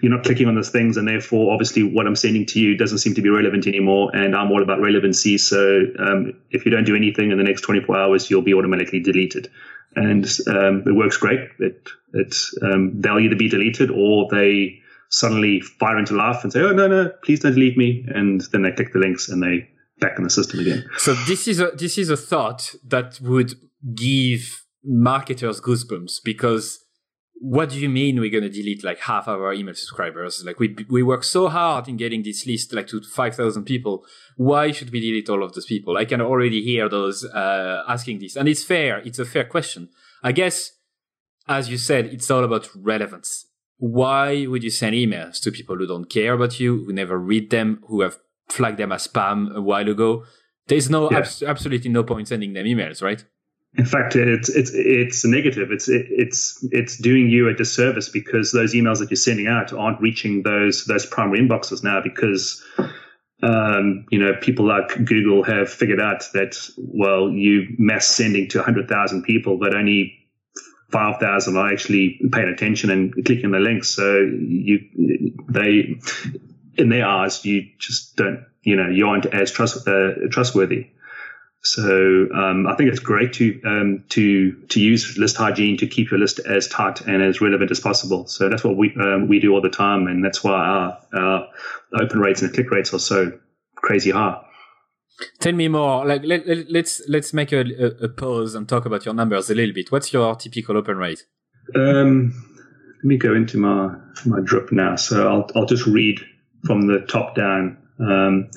you're 0.00 0.12
not 0.12 0.24
clicking 0.24 0.48
on 0.48 0.54
those 0.54 0.68
things, 0.68 0.96
and 0.96 1.08
therefore, 1.08 1.52
obviously, 1.52 1.82
what 1.82 2.06
I'm 2.06 2.16
sending 2.16 2.44
to 2.46 2.60
you 2.60 2.76
doesn't 2.76 2.98
seem 2.98 3.14
to 3.14 3.22
be 3.22 3.30
relevant 3.30 3.66
anymore. 3.66 4.10
And 4.14 4.36
I'm 4.36 4.50
all 4.50 4.62
about 4.62 4.80
relevancy, 4.80 5.38
so 5.38 5.84
um, 5.98 6.34
if 6.50 6.66
you 6.66 6.70
don't 6.70 6.84
do 6.84 6.94
anything 6.94 7.30
in 7.30 7.38
the 7.38 7.44
next 7.44 7.62
24 7.62 7.96
hours, 7.96 8.30
you'll 8.30 8.42
be 8.42 8.52
automatically 8.52 9.00
deleted 9.00 9.50
and 9.96 10.24
um, 10.48 10.84
it 10.86 10.94
works 10.94 11.16
great. 11.16 11.40
It, 11.58 11.88
it's 12.12 12.54
um, 12.62 13.00
they'll 13.00 13.18
either 13.18 13.36
be 13.36 13.48
deleted 13.48 13.90
or 13.90 14.28
they 14.30 14.80
suddenly 15.10 15.60
fire 15.60 15.98
into 15.98 16.14
laugh 16.14 16.42
and 16.42 16.52
say, 16.52 16.60
"Oh 16.60 16.72
no, 16.72 16.86
no, 16.86 17.10
please 17.24 17.40
don't 17.40 17.54
delete 17.54 17.76
me," 17.76 18.04
and 18.08 18.40
then 18.52 18.62
they 18.62 18.72
click 18.72 18.92
the 18.92 18.98
links 18.98 19.28
and 19.28 19.42
they 19.42 19.68
back 20.00 20.18
in 20.18 20.24
the 20.24 20.30
system 20.30 20.60
again. 20.60 20.84
So 20.98 21.14
this 21.26 21.48
is 21.48 21.60
a 21.60 21.70
this 21.70 21.98
is 21.98 22.10
a 22.10 22.16
thought 22.16 22.74
that 22.86 23.20
would 23.20 23.54
give 23.94 24.64
marketers 24.84 25.60
goosebumps 25.60 26.20
because 26.24 26.83
what 27.36 27.70
do 27.70 27.78
you 27.78 27.88
mean 27.88 28.20
we're 28.20 28.30
going 28.30 28.44
to 28.44 28.50
delete 28.50 28.84
like 28.84 29.00
half 29.00 29.26
of 29.26 29.40
our 29.40 29.52
email 29.52 29.74
subscribers? 29.74 30.44
Like 30.44 30.58
we 30.58 30.76
we 30.88 31.02
work 31.02 31.24
so 31.24 31.48
hard 31.48 31.88
in 31.88 31.96
getting 31.96 32.22
this 32.22 32.46
list 32.46 32.72
like 32.72 32.86
to 32.88 33.02
5,000 33.02 33.64
people. 33.64 34.04
Why 34.36 34.70
should 34.70 34.90
we 34.90 35.00
delete 35.00 35.28
all 35.28 35.42
of 35.42 35.52
those 35.52 35.66
people? 35.66 35.96
I 35.96 36.04
can 36.04 36.20
already 36.20 36.62
hear 36.62 36.88
those 36.88 37.24
uh, 37.24 37.82
asking 37.88 38.20
this. 38.20 38.36
And 38.36 38.48
it's 38.48 38.64
fair. 38.64 38.98
It's 38.98 39.18
a 39.18 39.24
fair 39.24 39.44
question. 39.44 39.88
I 40.22 40.32
guess, 40.32 40.72
as 41.48 41.68
you 41.68 41.76
said, 41.76 42.06
it's 42.06 42.30
all 42.30 42.44
about 42.44 42.68
relevance. 42.74 43.46
Why 43.78 44.46
would 44.46 44.62
you 44.62 44.70
send 44.70 44.94
emails 44.94 45.40
to 45.42 45.50
people 45.50 45.76
who 45.76 45.86
don't 45.86 46.08
care 46.08 46.32
about 46.32 46.60
you, 46.60 46.84
who 46.84 46.92
never 46.92 47.18
read 47.18 47.50
them, 47.50 47.82
who 47.88 48.00
have 48.02 48.18
flagged 48.48 48.78
them 48.78 48.92
as 48.92 49.08
spam 49.08 49.54
a 49.54 49.60
while 49.60 49.88
ago? 49.88 50.24
There's 50.68 50.88
no 50.88 51.10
yeah. 51.10 51.18
abs- 51.18 51.42
absolutely 51.42 51.90
no 51.90 52.04
point 52.04 52.28
sending 52.28 52.52
them 52.52 52.64
emails, 52.64 53.02
right? 53.02 53.24
In 53.76 53.86
fact, 53.86 54.14
it's 54.14 54.48
it's 54.48 54.70
it's 54.72 55.24
negative. 55.24 55.72
It's 55.72 55.88
it's 55.88 56.64
it's 56.70 56.96
doing 56.96 57.28
you 57.28 57.48
a 57.48 57.54
disservice 57.54 58.08
because 58.08 58.52
those 58.52 58.72
emails 58.72 59.00
that 59.00 59.10
you're 59.10 59.16
sending 59.16 59.48
out 59.48 59.72
aren't 59.72 60.00
reaching 60.00 60.42
those 60.42 60.84
those 60.84 61.04
primary 61.06 61.40
inboxes 61.40 61.82
now 61.82 62.00
because 62.00 62.62
um, 63.42 64.06
you 64.12 64.20
know 64.20 64.34
people 64.40 64.64
like 64.64 65.04
Google 65.04 65.42
have 65.42 65.68
figured 65.68 66.00
out 66.00 66.24
that 66.34 66.56
well 66.76 67.30
you 67.30 67.74
mass 67.76 68.06
sending 68.06 68.48
to 68.50 68.58
100,000 68.58 69.22
people, 69.24 69.58
but 69.58 69.74
only 69.74 70.24
5,000 70.92 71.56
are 71.56 71.72
actually 71.72 72.20
paying 72.30 72.48
attention 72.48 72.90
and 72.90 73.12
clicking 73.24 73.50
the 73.50 73.58
links. 73.58 73.88
So 73.88 74.20
you 74.20 74.78
they 75.48 75.98
in 76.76 76.88
their 76.90 77.06
eyes 77.06 77.44
you 77.44 77.68
just 77.78 78.14
don't 78.14 78.44
you 78.62 78.76
know 78.76 78.88
you 78.88 79.08
aren't 79.08 79.26
as 79.26 79.50
trust, 79.50 79.88
uh, 79.88 80.12
trustworthy. 80.30 80.90
So 81.64 82.28
um, 82.34 82.66
I 82.66 82.76
think 82.76 82.90
it's 82.90 82.98
great 82.98 83.32
to 83.34 83.60
um, 83.64 84.04
to 84.10 84.52
to 84.52 84.80
use 84.80 85.16
list 85.16 85.38
hygiene 85.38 85.78
to 85.78 85.86
keep 85.86 86.10
your 86.10 86.20
list 86.20 86.38
as 86.40 86.68
tight 86.68 87.00
and 87.00 87.22
as 87.22 87.40
relevant 87.40 87.70
as 87.70 87.80
possible. 87.80 88.26
So 88.26 88.50
that's 88.50 88.62
what 88.62 88.76
we 88.76 88.94
um, 89.00 89.28
we 89.28 89.40
do 89.40 89.54
all 89.54 89.62
the 89.62 89.70
time, 89.70 90.06
and 90.06 90.22
that's 90.22 90.44
why 90.44 90.52
our, 90.52 90.98
our 91.14 91.48
open 91.98 92.20
rates 92.20 92.42
and 92.42 92.52
click 92.52 92.70
rates 92.70 92.92
are 92.92 92.98
so 92.98 93.32
crazy 93.76 94.10
high. 94.10 94.44
Tell 95.40 95.54
me 95.54 95.68
more. 95.68 96.04
Like 96.04 96.22
let, 96.22 96.46
let, 96.46 96.70
let's 96.70 97.00
let's 97.08 97.32
make 97.32 97.50
a, 97.50 97.60
a, 98.04 98.08
pause 98.08 98.54
and 98.54 98.68
talk 98.68 98.84
about 98.84 99.06
your 99.06 99.14
numbers 99.14 99.48
a 99.48 99.54
little 99.54 99.74
bit. 99.74 99.90
What's 99.90 100.12
your 100.12 100.34
typical 100.36 100.76
open 100.76 100.98
rate? 100.98 101.24
Um, 101.74 102.34
let 102.98 103.04
me 103.04 103.16
go 103.16 103.34
into 103.34 103.56
my 103.56 103.94
my 104.26 104.40
drip 104.44 104.70
now. 104.70 104.96
So 104.96 105.28
I'll 105.28 105.50
I'll 105.56 105.66
just 105.66 105.86
read 105.86 106.20
from 106.66 106.88
the 106.88 107.06
top 107.08 107.34
down. 107.34 107.78
Um, 108.00 108.50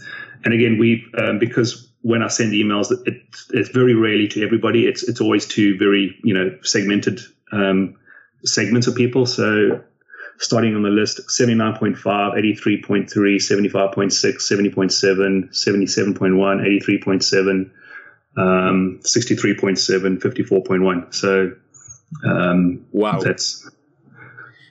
and 0.43 0.53
again, 0.53 0.77
we 0.77 1.05
um, 1.17 1.39
because 1.39 1.86
when 2.01 2.21
I 2.21 2.27
send 2.27 2.53
emails, 2.53 2.91
it, 3.05 3.21
it's 3.51 3.69
very 3.69 3.93
rarely 3.93 4.27
to 4.29 4.43
everybody. 4.43 4.85
It's 4.85 5.03
it's 5.03 5.21
always 5.21 5.47
to 5.47 5.77
very 5.77 6.17
you 6.23 6.33
know 6.33 6.57
segmented 6.61 7.21
um, 7.51 7.95
segments 8.43 8.87
of 8.87 8.95
people. 8.95 9.25
So 9.25 9.83
starting 10.39 10.75
on 10.75 10.83
the 10.83 10.89
list 10.89 11.21
79.5, 11.27 11.97
83.3, 12.03 13.07
75.6, 13.09 14.13
70.7, 14.13 15.49
77.1, 15.49 16.81
83.7, 16.85 17.71
um, 18.37 18.99
63.7, 19.03 20.19
54.1. 20.19 21.13
So 21.13 21.51
um, 22.23 22.85
wow, 22.91 23.19
that's 23.19 23.69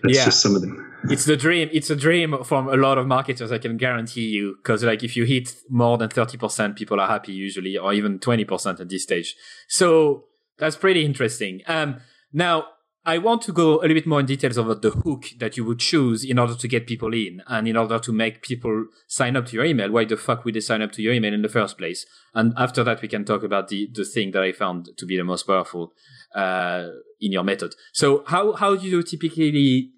that's 0.02 0.16
yeah. 0.16 0.24
just 0.24 0.40
some 0.40 0.54
of 0.54 0.62
them 0.62 0.85
it's 1.10 1.24
the 1.24 1.36
dream. 1.36 1.68
It's 1.72 1.90
a 1.90 1.96
dream 1.96 2.44
from 2.44 2.68
a 2.68 2.76
lot 2.76 2.98
of 2.98 3.06
marketers. 3.06 3.52
I 3.52 3.58
can 3.58 3.76
guarantee 3.76 4.28
you, 4.28 4.56
because 4.56 4.84
like 4.84 5.02
if 5.02 5.16
you 5.16 5.24
hit 5.24 5.54
more 5.68 5.98
than 5.98 6.08
thirty 6.08 6.38
percent, 6.38 6.76
people 6.76 7.00
are 7.00 7.08
happy 7.08 7.32
usually, 7.32 7.76
or 7.76 7.92
even 7.92 8.18
twenty 8.18 8.44
percent 8.44 8.80
at 8.80 8.88
this 8.88 9.02
stage. 9.02 9.36
So 9.68 10.24
that's 10.58 10.76
pretty 10.76 11.04
interesting. 11.04 11.62
Um, 11.66 12.00
now 12.32 12.66
I 13.08 13.18
want 13.18 13.42
to 13.42 13.52
go 13.52 13.78
a 13.78 13.82
little 13.82 13.94
bit 13.94 14.06
more 14.06 14.18
in 14.18 14.26
details 14.26 14.56
about 14.56 14.82
the 14.82 14.90
hook 14.90 15.26
that 15.38 15.56
you 15.56 15.64
would 15.64 15.78
choose 15.78 16.24
in 16.24 16.40
order 16.40 16.56
to 16.56 16.66
get 16.66 16.88
people 16.88 17.14
in 17.14 17.40
and 17.46 17.68
in 17.68 17.76
order 17.76 18.00
to 18.00 18.12
make 18.12 18.42
people 18.42 18.86
sign 19.06 19.36
up 19.36 19.46
to 19.46 19.52
your 19.52 19.64
email. 19.64 19.92
Why 19.92 20.04
the 20.04 20.16
fuck 20.16 20.44
would 20.44 20.54
they 20.54 20.60
sign 20.60 20.82
up 20.82 20.90
to 20.92 21.02
your 21.02 21.12
email 21.12 21.32
in 21.32 21.42
the 21.42 21.48
first 21.48 21.78
place? 21.78 22.04
And 22.34 22.52
after 22.56 22.82
that, 22.82 23.00
we 23.00 23.06
can 23.06 23.24
talk 23.24 23.44
about 23.44 23.68
the 23.68 23.88
the 23.94 24.04
thing 24.04 24.32
that 24.32 24.42
I 24.42 24.50
found 24.50 24.90
to 24.96 25.06
be 25.06 25.16
the 25.16 25.22
most 25.22 25.44
powerful 25.44 25.92
uh, 26.34 26.88
in 27.20 27.30
your 27.30 27.44
method. 27.44 27.76
So 27.92 28.24
how 28.26 28.54
how 28.54 28.74
do 28.74 28.88
you 28.88 29.04
typically 29.04 29.92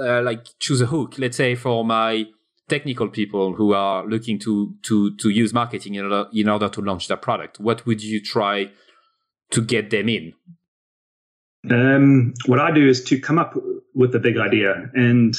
uh, 0.00 0.22
like 0.22 0.46
choose 0.60 0.80
a 0.80 0.86
hook? 0.86 1.16
Let's 1.18 1.36
say 1.36 1.56
for 1.56 1.84
my 1.84 2.26
technical 2.68 3.08
people 3.08 3.54
who 3.54 3.72
are 3.72 4.06
looking 4.06 4.38
to 4.38 4.76
to 4.82 5.16
to 5.16 5.30
use 5.30 5.52
marketing 5.52 5.96
in 5.96 6.04
order 6.04 6.30
in 6.32 6.48
order 6.48 6.68
to 6.68 6.80
launch 6.80 7.08
their 7.08 7.16
product, 7.16 7.58
what 7.58 7.84
would 7.86 8.04
you 8.04 8.20
try 8.20 8.70
to 9.50 9.60
get 9.60 9.90
them 9.90 10.08
in? 10.08 10.34
Um, 11.70 12.34
what 12.46 12.58
I 12.58 12.72
do 12.72 12.88
is 12.88 13.04
to 13.04 13.20
come 13.20 13.38
up 13.38 13.56
with 13.94 14.14
a 14.14 14.18
big 14.18 14.38
idea, 14.38 14.90
and 14.94 15.34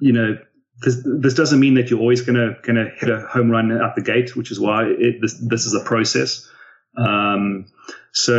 you 0.00 0.12
know, 0.12 0.38
this, 0.82 1.00
this 1.04 1.34
doesn't 1.34 1.60
mean 1.60 1.74
that 1.74 1.90
you're 1.90 2.00
always 2.00 2.22
gonna 2.22 2.56
gonna 2.62 2.90
hit 2.96 3.08
a 3.08 3.20
home 3.20 3.50
run 3.50 3.70
out 3.72 3.94
the 3.94 4.02
gate, 4.02 4.36
which 4.36 4.50
is 4.50 4.58
why 4.58 4.84
it, 4.86 5.20
this 5.20 5.34
this 5.34 5.66
is 5.66 5.74
a 5.74 5.84
process. 5.84 6.48
Um, 6.96 7.66
so, 8.12 8.32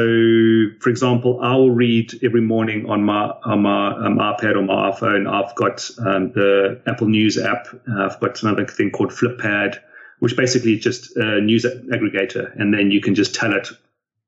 for 0.79 0.89
example, 0.89 1.39
I 1.41 1.55
will 1.55 1.71
read 1.71 2.13
every 2.23 2.41
morning 2.41 2.89
on 2.89 3.03
my 3.03 3.33
on 3.43 3.61
my 3.61 3.89
um, 3.89 4.17
iPad 4.17 4.55
or 4.55 4.61
my 4.61 4.91
iPhone. 4.91 5.29
I've 5.29 5.53
got 5.55 5.89
um, 5.99 6.31
the 6.31 6.81
Apple 6.87 7.07
News 7.07 7.37
app. 7.37 7.67
Uh, 7.89 8.05
I've 8.05 8.19
got 8.19 8.41
another 8.41 8.65
thing 8.65 8.91
called 8.91 9.11
Flipboard, 9.11 9.77
which 10.19 10.37
basically 10.37 10.75
is 10.75 10.83
just 10.83 11.17
a 11.17 11.41
news 11.41 11.65
aggregator, 11.65 12.57
and 12.59 12.73
then 12.73 12.91
you 12.91 13.01
can 13.01 13.15
just 13.15 13.35
tell 13.35 13.53
it, 13.53 13.67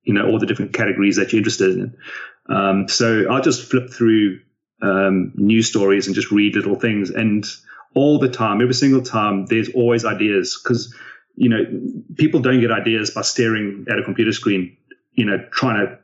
you 0.03 0.13
know, 0.13 0.27
all 0.27 0.39
the 0.39 0.45
different 0.45 0.73
categories 0.73 1.15
that 1.15 1.31
you're 1.31 1.39
interested 1.39 1.77
in. 1.77 1.97
Um, 2.49 2.87
so 2.87 3.25
I'll 3.29 3.41
just 3.41 3.69
flip 3.69 3.89
through 3.89 4.39
um, 4.81 5.33
news 5.35 5.67
stories 5.67 6.07
and 6.07 6.15
just 6.15 6.31
read 6.31 6.55
little 6.55 6.75
things, 6.75 7.09
and 7.09 7.45
all 7.95 8.19
the 8.19 8.29
time, 8.29 8.61
every 8.61 8.73
single 8.73 9.01
time, 9.01 9.45
there's 9.47 9.69
always 9.69 10.05
ideas 10.05 10.59
because 10.61 10.95
you 11.35 11.49
know 11.49 11.63
people 12.15 12.39
don't 12.39 12.61
get 12.61 12.71
ideas 12.71 13.11
by 13.11 13.21
staring 13.21 13.85
at 13.89 13.99
a 13.99 14.03
computer 14.03 14.31
screen 14.31 14.77
you 15.17 15.25
know, 15.25 15.43
trying 15.51 15.85
to 15.85 15.99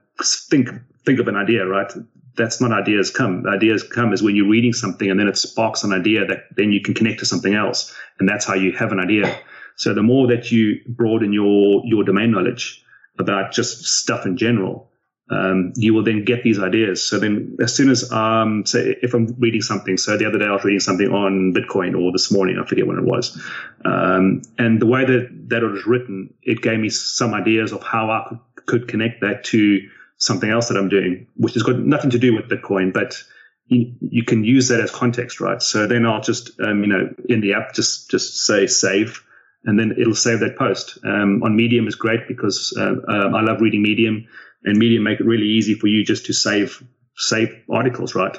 think 0.49 0.69
think 1.05 1.19
of 1.19 1.27
an 1.29 1.37
idea, 1.37 1.65
right? 1.65 1.89
That's 2.35 2.59
not 2.59 2.73
ideas 2.73 3.11
come. 3.11 3.45
Ideas 3.47 3.83
come 3.83 4.11
is 4.11 4.21
when 4.23 4.35
you're 4.35 4.49
reading 4.49 4.73
something 4.73 5.09
and 5.09 5.19
then 5.19 5.27
it 5.27 5.37
sparks 5.37 5.83
an 5.83 5.93
idea 5.93 6.25
that 6.25 6.45
then 6.57 6.71
you 6.71 6.81
can 6.81 6.93
connect 6.93 7.19
to 7.19 7.25
something 7.25 7.53
else, 7.53 7.95
and 8.19 8.27
that's 8.27 8.43
how 8.43 8.55
you 8.55 8.73
have 8.73 8.91
an 8.91 8.99
idea. 8.99 9.39
So 9.75 9.93
the 9.93 10.03
more 10.03 10.27
that 10.27 10.51
you 10.51 10.81
broaden 10.87 11.31
your 11.31 11.83
your 11.85 12.03
domain 12.03 12.31
knowledge 12.31 12.83
about 13.19 13.51
just 13.51 13.85
stuff 13.85 14.25
in 14.25 14.35
general, 14.35 14.89
um, 15.29 15.73
you 15.75 15.93
will 15.93 16.03
then 16.03 16.25
get 16.25 16.43
these 16.43 16.59
ideas. 16.59 17.03
So 17.03 17.17
then, 17.19 17.57
as 17.61 17.73
soon 17.73 17.89
as, 17.89 18.11
um, 18.11 18.65
say, 18.65 18.97
if 19.01 19.13
I'm 19.13 19.35
reading 19.39 19.61
something, 19.61 19.97
so 19.97 20.17
the 20.17 20.25
other 20.25 20.37
day 20.37 20.45
I 20.45 20.51
was 20.51 20.63
reading 20.63 20.79
something 20.79 21.07
on 21.07 21.53
Bitcoin, 21.53 21.99
or 21.99 22.11
this 22.11 22.31
morning 22.31 22.59
I 22.61 22.67
forget 22.67 22.85
when 22.85 22.97
it 22.97 23.05
was, 23.05 23.41
um, 23.85 24.41
and 24.57 24.81
the 24.81 24.85
way 24.85 25.05
that 25.05 25.29
that 25.49 25.63
it 25.63 25.67
was 25.67 25.85
written, 25.87 26.33
it 26.43 26.61
gave 26.61 26.79
me 26.79 26.89
some 26.89 27.33
ideas 27.33 27.71
of 27.71 27.83
how 27.83 28.09
I 28.09 28.27
could, 28.27 28.39
could 28.65 28.87
connect 28.87 29.21
that 29.21 29.43
to 29.45 29.79
something 30.17 30.49
else 30.49 30.69
that 30.69 30.77
I'm 30.77 30.89
doing, 30.89 31.27
which 31.35 31.53
has 31.53 31.63
got 31.63 31.77
nothing 31.79 32.11
to 32.11 32.19
do 32.19 32.35
with 32.35 32.49
Bitcoin, 32.49 32.93
but 32.93 33.21
you, 33.67 33.93
you 34.01 34.23
can 34.23 34.43
use 34.43 34.67
that 34.69 34.81
as 34.81 34.91
context, 34.91 35.39
right? 35.39 35.61
So 35.61 35.87
then 35.87 36.05
I'll 36.05 36.21
just, 36.21 36.59
um, 36.59 36.81
you 36.81 36.87
know, 36.87 37.13
in 37.29 37.41
the 37.41 37.53
app, 37.53 37.73
just 37.73 38.09
just 38.09 38.45
say 38.45 38.67
save, 38.67 39.23
and 39.65 39.79
then 39.79 39.95
it'll 39.97 40.15
save 40.15 40.41
that 40.41 40.57
post. 40.57 40.99
Um, 41.03 41.43
on 41.43 41.55
Medium 41.55 41.87
is 41.87 41.95
great 41.95 42.27
because 42.27 42.75
uh, 42.77 42.95
uh, 43.07 43.31
I 43.35 43.41
love 43.41 43.61
reading 43.61 43.81
Medium 43.81 44.27
and 44.63 44.77
Medium 44.77 45.03
make 45.03 45.19
it 45.19 45.25
really 45.25 45.47
easy 45.47 45.75
for 45.75 45.87
you 45.87 46.03
just 46.03 46.27
to 46.27 46.33
save 46.33 46.83
save 47.15 47.63
articles, 47.69 48.15
right? 48.15 48.37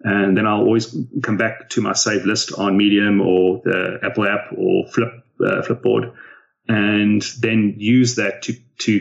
And 0.00 0.36
then 0.36 0.46
I'll 0.46 0.60
always 0.60 0.96
come 1.22 1.36
back 1.36 1.70
to 1.70 1.80
my 1.80 1.92
save 1.94 2.24
list 2.24 2.52
on 2.52 2.76
Medium 2.76 3.20
or 3.20 3.62
the 3.64 3.98
Apple 4.02 4.26
app 4.26 4.52
or 4.56 4.86
Flip 4.88 5.12
uh, 5.40 5.62
Flipboard, 5.62 6.14
and 6.68 7.22
then 7.40 7.74
use 7.78 8.16
that 8.16 8.42
to 8.42 8.54
to 8.80 9.00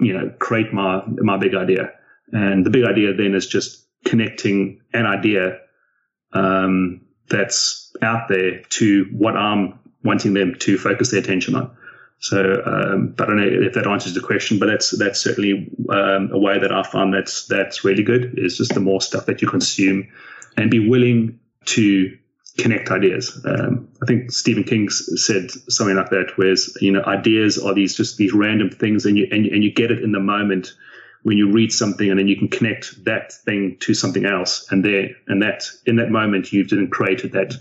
you 0.00 0.12
know 0.12 0.32
create 0.38 0.72
my 0.72 1.02
my 1.06 1.38
big 1.38 1.54
idea. 1.54 1.92
And 2.32 2.64
the 2.64 2.70
big 2.70 2.84
idea 2.84 3.14
then 3.14 3.34
is 3.34 3.46
just 3.46 3.86
connecting 4.04 4.80
an 4.92 5.06
idea 5.06 5.58
um, 6.32 7.02
that's 7.28 7.94
out 8.00 8.28
there 8.28 8.62
to 8.62 9.06
what 9.12 9.36
I'm 9.36 9.78
wanting 10.02 10.34
them 10.34 10.54
to 10.60 10.78
focus 10.78 11.10
their 11.10 11.20
attention 11.20 11.54
on. 11.54 11.76
So, 12.22 12.62
um, 12.64 13.16
I 13.18 13.26
don't 13.26 13.36
know 13.36 13.66
if 13.66 13.74
that 13.74 13.88
answers 13.88 14.14
the 14.14 14.20
question, 14.20 14.60
but 14.60 14.66
that's 14.66 14.96
that's 14.96 15.20
certainly 15.20 15.68
um, 15.88 16.30
a 16.32 16.38
way 16.38 16.56
that 16.56 16.70
I 16.70 16.84
find 16.84 17.12
that's 17.12 17.46
that's 17.46 17.84
really 17.84 18.04
good. 18.04 18.38
Is 18.38 18.56
just 18.56 18.74
the 18.74 18.80
more 18.80 19.00
stuff 19.00 19.26
that 19.26 19.42
you 19.42 19.48
consume, 19.48 20.06
and 20.56 20.70
be 20.70 20.88
willing 20.88 21.40
to 21.64 22.16
connect 22.58 22.92
ideas. 22.92 23.44
Um, 23.44 23.88
I 24.02 24.06
think 24.06 24.30
Stephen 24.30 24.62
King 24.62 24.88
said 24.88 25.50
something 25.50 25.96
like 25.96 26.10
that, 26.10 26.30
whereas 26.36 26.72
you 26.80 26.92
know 26.92 27.02
ideas 27.06 27.58
are 27.58 27.74
these 27.74 27.96
just 27.96 28.18
these 28.18 28.32
random 28.32 28.70
things, 28.70 29.04
and 29.04 29.18
you 29.18 29.26
and, 29.32 29.44
and 29.46 29.64
you 29.64 29.72
get 29.72 29.90
it 29.90 30.00
in 30.00 30.12
the 30.12 30.20
moment 30.20 30.74
when 31.22 31.38
you 31.38 31.52
read 31.52 31.72
something, 31.72 32.10
and 32.10 32.18
then 32.18 32.28
you 32.28 32.36
can 32.36 32.48
connect 32.48 33.04
that 33.04 33.32
thing 33.32 33.76
to 33.80 33.94
something 33.94 34.24
else, 34.24 34.66
and 34.70 34.84
there 34.84 35.10
and 35.28 35.42
that 35.42 35.64
in 35.86 35.96
that 35.96 36.10
moment 36.10 36.52
you've 36.52 36.70
then 36.70 36.88
created 36.88 37.32
that 37.32 37.54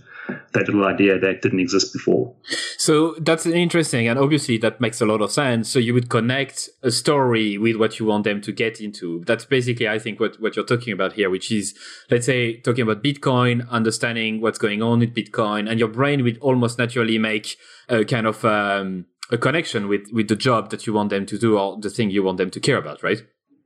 that 0.53 0.67
little 0.67 0.85
idea 0.85 1.19
that 1.19 1.41
didn't 1.41 1.59
exist 1.59 1.93
before. 1.93 2.33
So 2.77 3.15
that's 3.19 3.45
interesting, 3.45 4.07
and 4.07 4.17
obviously 4.17 4.57
that 4.59 4.81
makes 4.81 5.01
a 5.01 5.05
lot 5.05 5.21
of 5.21 5.31
sense. 5.31 5.69
So 5.69 5.79
you 5.79 5.93
would 5.93 6.09
connect 6.09 6.69
a 6.81 6.91
story 6.91 7.57
with 7.57 7.75
what 7.75 7.99
you 7.99 8.05
want 8.05 8.23
them 8.23 8.41
to 8.41 8.51
get 8.51 8.81
into. 8.81 9.23
That's 9.25 9.45
basically, 9.45 9.87
I 9.87 9.99
think, 9.99 10.19
what 10.19 10.39
what 10.39 10.55
you're 10.55 10.65
talking 10.65 10.93
about 10.93 11.13
here, 11.13 11.29
which 11.29 11.51
is, 11.51 11.75
let's 12.09 12.25
say, 12.25 12.57
talking 12.57 12.83
about 12.83 13.03
Bitcoin, 13.03 13.67
understanding 13.69 14.41
what's 14.41 14.59
going 14.59 14.81
on 14.81 14.99
with 14.99 15.13
Bitcoin, 15.13 15.69
and 15.69 15.79
your 15.79 15.89
brain 15.89 16.23
would 16.23 16.37
almost 16.39 16.79
naturally 16.79 17.17
make 17.17 17.57
a 17.89 18.05
kind 18.05 18.27
of 18.27 18.43
um, 18.45 19.05
a 19.31 19.37
connection 19.37 19.87
with 19.87 20.07
with 20.11 20.27
the 20.27 20.35
job 20.35 20.69
that 20.71 20.87
you 20.87 20.93
want 20.93 21.09
them 21.09 21.25
to 21.25 21.37
do 21.37 21.57
or 21.57 21.79
the 21.79 21.89
thing 21.89 22.09
you 22.09 22.23
want 22.23 22.37
them 22.37 22.49
to 22.49 22.59
care 22.59 22.77
about, 22.77 23.03
right? 23.03 23.21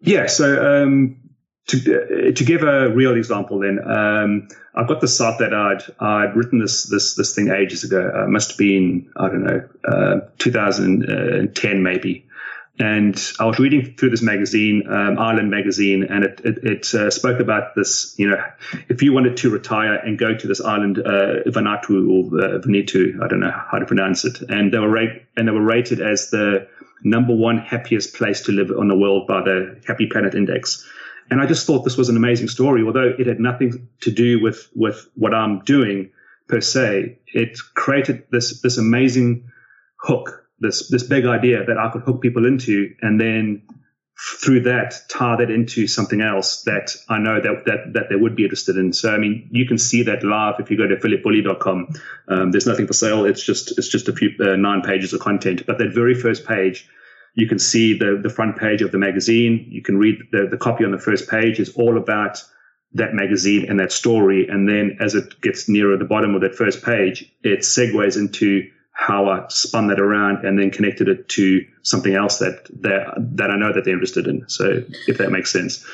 Yeah. 0.06 0.28
So 0.28 0.84
um, 0.84 1.18
to 1.68 2.32
to 2.32 2.44
give 2.44 2.64
a 2.64 2.90
real 2.90 3.16
example, 3.16 3.60
then 3.60 3.80
um, 3.90 4.48
I've 4.76 4.88
got 4.88 5.02
the 5.02 5.08
site 5.08 5.40
that 5.40 5.54
I'd 5.54 5.84
I'd 6.00 6.36
written 6.36 6.60
this 6.60 6.84
this 6.84 7.16
this 7.16 7.34
thing 7.34 7.50
ages 7.50 7.84
ago. 7.84 8.12
Uh, 8.14 8.28
must 8.28 8.52
have 8.52 8.58
been 8.58 9.12
I 9.16 9.28
don't 9.28 9.44
know 9.44 9.68
uh, 9.88 10.20
2010 10.38 11.84
maybe. 11.84 12.28
And 12.78 13.18
I 13.40 13.46
was 13.46 13.58
reading 13.58 13.96
through 13.96 14.10
this 14.10 14.22
magazine, 14.22 14.84
um, 14.90 15.18
Island 15.18 15.50
magazine, 15.50 16.04
and 16.04 16.26
it 16.26 16.42
it, 16.44 16.58
it 16.64 16.94
uh, 16.94 17.10
spoke 17.10 17.40
about 17.40 17.74
this. 17.74 18.14
You 18.18 18.32
know, 18.32 18.44
if 18.90 19.02
you 19.02 19.14
wanted 19.14 19.38
to 19.38 19.50
retire 19.50 19.96
and 19.96 20.20
go 20.20 20.36
to 20.36 20.48
this 20.48 20.60
island, 20.60 21.00
uh, 21.00 21.44
Vanuatu 21.48 22.10
or 22.12 22.38
uh, 22.38 23.24
I 23.24 23.28
don't 23.30 23.40
know 23.40 23.64
how 23.72 23.80
to 23.80 23.86
pronounce 23.86 24.26
it, 24.26 24.42
and 24.42 24.74
they 24.74 24.80
were 24.80 24.90
rate, 24.90 25.24
and 25.38 25.48
they 25.48 25.54
were 25.54 25.62
rated 25.62 26.02
as 26.02 26.32
the 26.32 26.68
number 27.06 27.34
one 27.34 27.60
happiest 27.60 28.16
place 28.16 28.42
to 28.42 28.52
live 28.52 28.72
on 28.72 28.88
the 28.88 28.98
world 28.98 29.28
by 29.28 29.42
the 29.42 29.80
Happy 29.88 30.08
Planet 30.08 30.34
Index. 30.34 30.86
And 31.30 31.40
I 31.40 31.46
just 31.46 31.66
thought 31.66 31.84
this 31.84 31.98
was 31.98 32.10
an 32.10 32.18
amazing 32.18 32.50
story, 32.50 32.84
although 32.84 33.14
it 33.18 33.28
had 33.28 33.40
nothing 33.40 33.88
to 34.02 34.12
do 34.12 34.42
with, 34.42 34.68
with 34.76 35.08
what 35.16 35.34
I'm 35.34 35.60
doing 35.60 36.10
per 36.48 36.62
se. 36.62 37.20
It 37.28 37.58
created 37.76 38.26
this, 38.32 38.62
this 38.62 38.78
amazing 38.78 39.50
hook, 39.98 40.46
this, 40.60 40.90
this 40.90 41.04
big 41.04 41.26
idea 41.26 41.64
that 41.66 41.78
I 41.78 41.90
could 41.92 42.02
hook 42.02 42.22
people 42.22 42.46
into 42.46 42.94
and 43.02 43.22
then 43.22 43.62
through 44.18 44.62
that 44.62 44.96
tie 45.10 45.36
that 45.36 45.52
into 45.52 45.88
something 45.88 46.22
else 46.22 46.64
that 46.64 46.96
I 47.10 47.20
know 47.20 47.42
that, 47.42 47.66
that, 47.66 47.94
that 47.94 48.04
they 48.10 48.16
would 48.16 48.36
be 48.36 48.44
interested 48.44 48.78
in. 48.78 48.94
So, 48.94 49.14
I 49.14 49.18
mean, 49.18 49.50
you 49.52 49.68
can 49.68 49.78
see 49.78 50.04
that 50.04 50.24
live 50.24 50.56
if 50.60 50.72
you 50.72 50.78
go 50.78 50.88
to 50.88 50.96
philipbully.com. 50.96 51.94
Um, 52.30 52.52
there's 52.52 52.66
nothing 52.66 52.88
for 52.88 52.94
sale. 52.94 53.26
It's 53.26 53.44
just, 53.44 53.78
it's 53.78 53.90
just 53.90 54.08
a 54.08 54.14
few, 54.14 54.32
uh, 54.40 54.56
nine 54.56 54.82
pages 54.82 55.12
of 55.12 55.20
content, 55.20 55.66
but 55.68 55.78
that 55.80 55.94
very 55.94 56.16
first 56.16 56.46
page 56.46 56.88
you 57.36 57.48
can 57.48 57.60
see 57.60 57.98
the, 57.98 58.20
the 58.22 58.30
front 58.30 58.58
page 58.58 58.82
of 58.82 58.92
the 58.92 58.98
magazine. 58.98 59.68
You 59.70 59.82
can 59.82 59.98
read 59.98 60.20
the, 60.32 60.48
the 60.50 60.58
copy 60.58 60.86
on 60.86 60.92
the 60.92 60.98
first 60.98 61.30
page 61.30 61.60
is 61.60 61.76
all 61.76 61.98
about 61.98 62.42
that 62.94 63.14
magazine 63.14 63.70
and 63.70 63.80
that 63.80 63.92
story. 63.92 64.48
And 64.48 64.68
then 64.68 64.98
as 65.02 65.16
it 65.16 65.42
gets 65.42 65.68
nearer 65.68 65.98
the 65.98 66.06
bottom 66.06 66.34
of 66.34 66.42
that 66.42 66.56
first 66.56 66.82
page, 66.82 67.30
it 67.44 67.60
segues 67.60 68.16
into 68.16 68.70
how 68.96 69.28
I 69.30 69.46
spun 69.50 69.88
that 69.88 70.00
around 70.00 70.46
and 70.46 70.58
then 70.58 70.72
connected 70.72 71.08
it 71.10 71.28
to 71.30 71.66
something 71.84 72.16
else 72.16 72.40
that 72.40 72.66
that, 72.82 73.14
that 73.36 73.52
I 73.52 73.58
know 73.58 73.74
that 73.74 73.84
they're 73.84 73.94
interested 73.94 74.26
in. 74.26 74.48
So 74.48 74.82
if 75.08 75.18
that 75.18 75.32
makes 75.32 75.52
sense. 75.52 75.86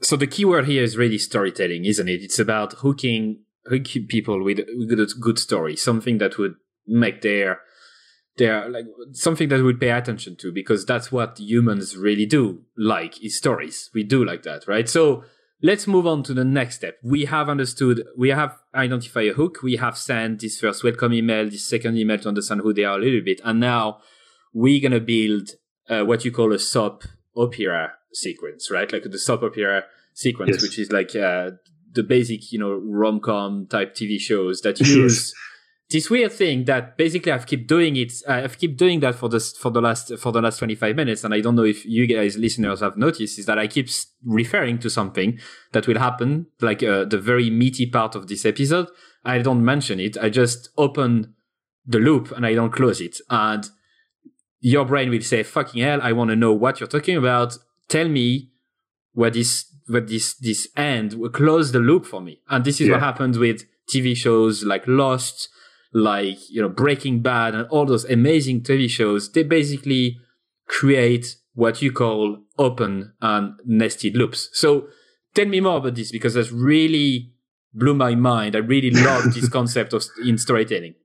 So 0.00 0.16
the 0.16 0.26
keyword 0.26 0.66
here 0.66 0.82
is 0.82 0.96
really 0.96 1.18
storytelling, 1.18 1.84
isn't 1.84 2.08
it? 2.08 2.22
It's 2.22 2.38
about 2.38 2.74
hooking 2.74 3.40
hooking 3.66 4.06
people 4.06 4.44
with, 4.44 4.60
a 4.60 5.14
good 5.20 5.38
story, 5.38 5.74
something 5.74 6.18
that 6.18 6.38
would 6.38 6.54
make 6.86 7.22
their 7.22 7.60
they're 8.36 8.68
like 8.68 8.84
something 9.12 9.48
that 9.48 9.62
we 9.62 9.74
pay 9.74 9.90
attention 9.90 10.36
to 10.36 10.52
because 10.52 10.84
that's 10.84 11.10
what 11.10 11.38
humans 11.38 11.96
really 11.96 12.26
do 12.26 12.62
like 12.76 13.22
is 13.24 13.36
stories 13.36 13.90
we 13.94 14.02
do 14.02 14.24
like 14.24 14.42
that 14.42 14.68
right 14.68 14.88
so 14.88 15.24
let's 15.62 15.86
move 15.86 16.06
on 16.06 16.22
to 16.24 16.34
the 16.34 16.44
next 16.44 16.76
step. 16.76 16.98
We 17.02 17.24
have 17.26 17.48
understood 17.48 18.04
we 18.16 18.30
have 18.30 18.56
identified 18.74 19.28
a 19.28 19.34
hook. 19.34 19.62
We 19.62 19.76
have 19.76 19.96
sent 19.96 20.40
this 20.40 20.60
first 20.60 20.84
welcome 20.84 21.12
email 21.12 21.44
this 21.48 21.68
second 21.68 21.96
email 21.96 22.18
to 22.18 22.28
understand 22.28 22.60
who 22.60 22.72
they 22.72 22.84
are 22.84 22.96
a 22.96 23.00
little 23.00 23.22
bit. 23.22 23.40
And 23.44 23.60
now 23.60 23.98
we're 24.52 24.80
going 24.80 24.92
to 24.92 25.00
build 25.00 25.50
uh, 25.88 26.04
what 26.04 26.24
you 26.24 26.32
call 26.32 26.52
a 26.52 26.58
soap 26.58 27.04
opera 27.36 27.92
sequence 28.12 28.70
right? 28.70 28.90
Like 28.92 29.04
the 29.04 29.18
soap 29.18 29.42
opera 29.42 29.84
sequence 30.14 30.52
yes. 30.54 30.62
which 30.62 30.78
is 30.78 30.90
like 30.90 31.14
uh, 31.14 31.50
the 31.92 32.02
basic 32.02 32.52
you 32.52 32.58
know 32.58 32.72
rom-com 32.72 33.66
type 33.66 33.94
tv 33.94 34.18
shows 34.18 34.60
that 34.62 34.80
use 34.80 35.34
this 35.88 36.10
weird 36.10 36.32
thing 36.32 36.64
that 36.64 36.96
basically 36.96 37.30
I've 37.30 37.46
keep 37.46 37.68
doing 37.68 37.96
it. 37.96 38.12
I've 38.26 38.58
keep 38.58 38.76
doing 38.76 39.00
that 39.00 39.14
for 39.14 39.28
this 39.28 39.56
for 39.56 39.70
the 39.70 39.80
last 39.80 40.16
for 40.18 40.32
the 40.32 40.40
last 40.40 40.58
twenty 40.58 40.74
five 40.74 40.96
minutes, 40.96 41.22
and 41.22 41.32
I 41.32 41.40
don't 41.40 41.54
know 41.54 41.64
if 41.64 41.86
you 41.86 42.06
guys 42.06 42.36
listeners 42.36 42.80
have 42.80 42.96
noticed 42.96 43.38
is 43.38 43.46
that 43.46 43.58
I 43.58 43.68
keep 43.68 43.88
referring 44.24 44.78
to 44.80 44.90
something 44.90 45.38
that 45.72 45.86
will 45.86 45.98
happen, 45.98 46.46
like 46.60 46.82
uh, 46.82 47.04
the 47.04 47.18
very 47.18 47.50
meaty 47.50 47.86
part 47.86 48.16
of 48.16 48.26
this 48.26 48.44
episode. 48.44 48.88
I 49.24 49.38
don't 49.38 49.64
mention 49.64 50.00
it. 50.00 50.16
I 50.18 50.28
just 50.28 50.70
open 50.76 51.34
the 51.84 51.98
loop 51.98 52.32
and 52.32 52.44
I 52.44 52.54
don't 52.54 52.72
close 52.72 53.00
it, 53.00 53.18
and 53.30 53.68
your 54.60 54.84
brain 54.84 55.10
will 55.10 55.22
say, 55.22 55.44
"Fucking 55.44 55.82
hell! 55.82 56.00
I 56.02 56.10
want 56.12 56.30
to 56.30 56.36
know 56.36 56.52
what 56.52 56.80
you're 56.80 56.88
talking 56.88 57.16
about. 57.16 57.56
Tell 57.88 58.08
me 58.08 58.50
where 59.12 59.30
this 59.30 59.72
where 59.86 60.00
this 60.00 60.34
this 60.34 60.66
end 60.76 61.14
will 61.14 61.30
close 61.30 61.70
the 61.70 61.78
loop 61.78 62.06
for 62.06 62.20
me." 62.20 62.40
And 62.48 62.64
this 62.64 62.80
is 62.80 62.88
yeah. 62.88 62.94
what 62.94 63.02
happens 63.02 63.38
with 63.38 63.62
TV 63.88 64.16
shows 64.16 64.64
like 64.64 64.82
Lost 64.88 65.48
like 65.96 66.50
you 66.50 66.60
know 66.60 66.68
Breaking 66.68 67.22
Bad 67.22 67.54
and 67.54 67.66
all 67.68 67.86
those 67.86 68.04
amazing 68.04 68.60
TV 68.60 68.88
shows, 68.88 69.32
they 69.32 69.42
basically 69.42 70.18
create 70.68 71.36
what 71.54 71.80
you 71.80 71.90
call 71.90 72.38
open 72.58 73.14
and 73.22 73.54
nested 73.64 74.14
loops. 74.14 74.50
So 74.52 74.88
tell 75.34 75.46
me 75.46 75.60
more 75.60 75.78
about 75.78 75.94
this 75.94 76.12
because 76.12 76.34
that's 76.34 76.52
really 76.52 77.32
blew 77.72 77.94
my 77.94 78.14
mind. 78.14 78.54
I 78.54 78.58
really 78.58 78.90
love 78.90 79.24
this 79.34 79.48
concept 79.48 79.94
of 79.94 80.04
in 80.22 80.36
storytelling. 80.36 80.96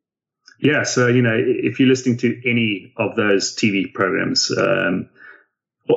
Yeah, 0.60 0.84
so 0.84 1.08
you 1.08 1.22
know, 1.22 1.38
if 1.38 1.80
you're 1.80 1.90
listening 1.90 2.18
to 2.18 2.42
any 2.46 2.94
of 2.98 3.16
those 3.16 3.56
TV 3.56 3.94
programs, 3.94 4.52
um, 4.56 5.10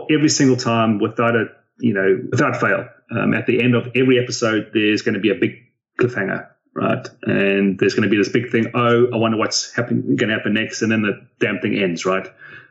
every 0.08 0.28
single 0.28 0.56
time, 0.56 1.00
without 1.00 1.34
a 1.34 1.46
you 1.80 1.94
know, 1.94 2.20
without 2.30 2.60
fail, 2.60 2.88
um, 3.10 3.34
at 3.34 3.46
the 3.46 3.60
end 3.60 3.74
of 3.74 3.88
every 3.96 4.20
episode, 4.22 4.70
there's 4.72 5.02
going 5.02 5.14
to 5.14 5.20
be 5.20 5.30
a 5.30 5.34
big 5.34 5.56
cliffhanger 6.00 6.53
right? 6.74 7.06
And 7.22 7.78
there's 7.78 7.94
going 7.94 8.04
to 8.04 8.08
be 8.08 8.16
this 8.16 8.28
big 8.28 8.50
thing. 8.50 8.70
Oh, 8.74 9.08
I 9.12 9.16
wonder 9.16 9.36
what's 9.36 9.72
going 9.72 10.16
to 10.16 10.28
happen 10.28 10.54
next, 10.54 10.82
and 10.82 10.90
then 10.90 11.02
the 11.02 11.26
damn 11.40 11.60
thing 11.60 11.78
ends, 11.78 12.04
right? 12.04 12.26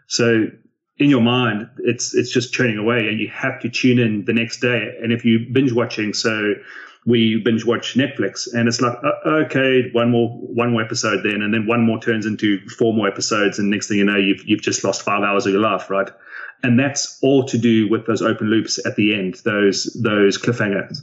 So 0.07 0.45
in 0.97 1.09
your 1.09 1.21
mind, 1.21 1.69
it's 1.79 2.13
it's 2.13 2.31
just 2.31 2.53
churning 2.53 2.77
away, 2.77 3.07
and 3.07 3.19
you 3.19 3.29
have 3.29 3.59
to 3.61 3.69
tune 3.69 3.99
in 3.99 4.25
the 4.25 4.33
next 4.33 4.59
day. 4.59 4.97
And 5.01 5.11
if 5.11 5.25
you 5.25 5.47
binge 5.51 5.71
watching, 5.71 6.13
so 6.13 6.53
we 7.05 7.41
binge 7.43 7.65
watch 7.65 7.95
Netflix, 7.95 8.53
and 8.53 8.67
it's 8.67 8.79
like, 8.79 8.97
uh, 9.03 9.29
okay, 9.45 9.89
one 9.91 10.11
more 10.11 10.29
one 10.29 10.71
more 10.71 10.81
episode 10.81 11.23
then, 11.23 11.41
and 11.41 11.53
then 11.53 11.65
one 11.65 11.81
more 11.81 11.99
turns 11.99 12.25
into 12.25 12.59
four 12.69 12.93
more 12.93 13.07
episodes, 13.07 13.59
and 13.59 13.69
next 13.69 13.87
thing 13.87 13.97
you 13.97 14.05
know, 14.05 14.17
you've 14.17 14.43
you've 14.45 14.61
just 14.61 14.83
lost 14.83 15.01
five 15.01 15.23
hours 15.23 15.45
of 15.45 15.53
your 15.53 15.61
life, 15.61 15.89
right? 15.89 16.09
and 16.63 16.79
that's 16.79 17.19
all 17.21 17.43
to 17.43 17.57
do 17.57 17.89
with 17.89 18.07
those 18.07 18.21
open 18.21 18.47
loops 18.47 18.83
at 18.85 18.95
the 18.95 19.13
end, 19.13 19.35
those 19.43 19.83
those 20.01 20.37
cliffhangers. 20.37 20.99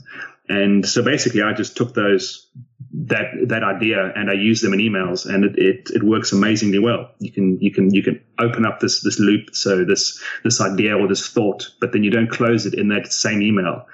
And 0.49 0.85
so 0.85 1.03
basically, 1.03 1.43
I 1.43 1.53
just 1.53 1.77
took 1.77 1.93
those 1.93 2.49
that 2.93 3.27
that 3.47 3.63
idea 3.63 4.11
and 4.15 4.29
I 4.29 4.33
use 4.33 4.61
them 4.61 4.73
in 4.73 4.79
emails, 4.79 5.25
and 5.25 5.45
it, 5.45 5.57
it, 5.57 5.89
it 5.93 6.03
works 6.03 6.31
amazingly 6.31 6.79
well. 6.79 7.11
You 7.19 7.31
can 7.31 7.59
you 7.59 7.71
can 7.71 7.93
you 7.93 8.03
can 8.03 8.21
open 8.39 8.65
up 8.65 8.79
this 8.79 9.01
this 9.01 9.19
loop, 9.19 9.55
so 9.55 9.85
this 9.85 10.21
this 10.43 10.61
idea 10.61 10.97
or 10.97 11.07
this 11.07 11.27
thought, 11.27 11.69
but 11.79 11.93
then 11.93 12.03
you 12.03 12.11
don't 12.11 12.29
close 12.29 12.65
it 12.65 12.73
in 12.73 12.89
that 12.89 13.11
same 13.11 13.41
email 13.41 13.85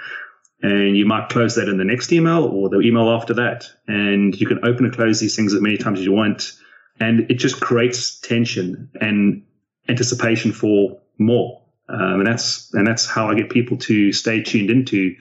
and 0.61 0.97
you 0.97 1.05
might 1.05 1.29
close 1.29 1.55
that 1.55 1.69
in 1.69 1.77
the 1.77 1.85
next 1.85 2.11
email 2.11 2.45
or 2.45 2.69
the 2.69 2.79
email 2.81 3.09
after 3.09 3.33
that. 3.35 3.69
And 3.87 4.39
you 4.39 4.47
can 4.47 4.59
open 4.65 4.85
and 4.85 4.93
close 4.93 5.19
these 5.19 5.35
things 5.35 5.53
as 5.53 5.61
many 5.61 5.77
times 5.77 5.99
as 5.99 6.05
you 6.05 6.11
want. 6.11 6.53
And 6.99 7.29
it 7.29 7.35
just 7.35 7.59
creates 7.59 8.19
tension 8.19 8.89
and 8.99 9.43
anticipation 9.87 10.51
for 10.51 10.99
more. 11.19 11.61
Um, 11.89 12.19
and 12.19 12.27
that's 12.27 12.73
and 12.73 12.85
that's 12.85 13.05
how 13.05 13.29
I 13.29 13.35
get 13.35 13.49
people 13.49 13.77
to 13.77 14.11
stay 14.11 14.41
tuned 14.41 14.69
into 14.69 15.15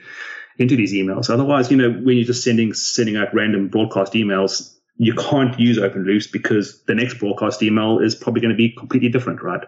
into 0.57 0.75
these 0.75 0.93
emails. 0.93 1.29
Otherwise, 1.29 1.69
you 1.71 1.77
know, 1.77 1.91
when 1.91 2.17
you're 2.17 2.25
just 2.25 2.43
sending 2.43 2.73
sending 2.73 3.15
out 3.17 3.33
random 3.33 3.67
broadcast 3.67 4.13
emails, 4.13 4.75
you 4.97 5.13
can't 5.13 5.59
use 5.59 5.77
open 5.77 6.03
loops 6.03 6.27
because 6.27 6.83
the 6.87 6.95
next 6.95 7.19
broadcast 7.19 7.61
email 7.61 7.99
is 7.99 8.15
probably 8.15 8.41
going 8.41 8.53
to 8.53 8.57
be 8.57 8.71
completely 8.71 9.09
different, 9.09 9.41
right? 9.41 9.61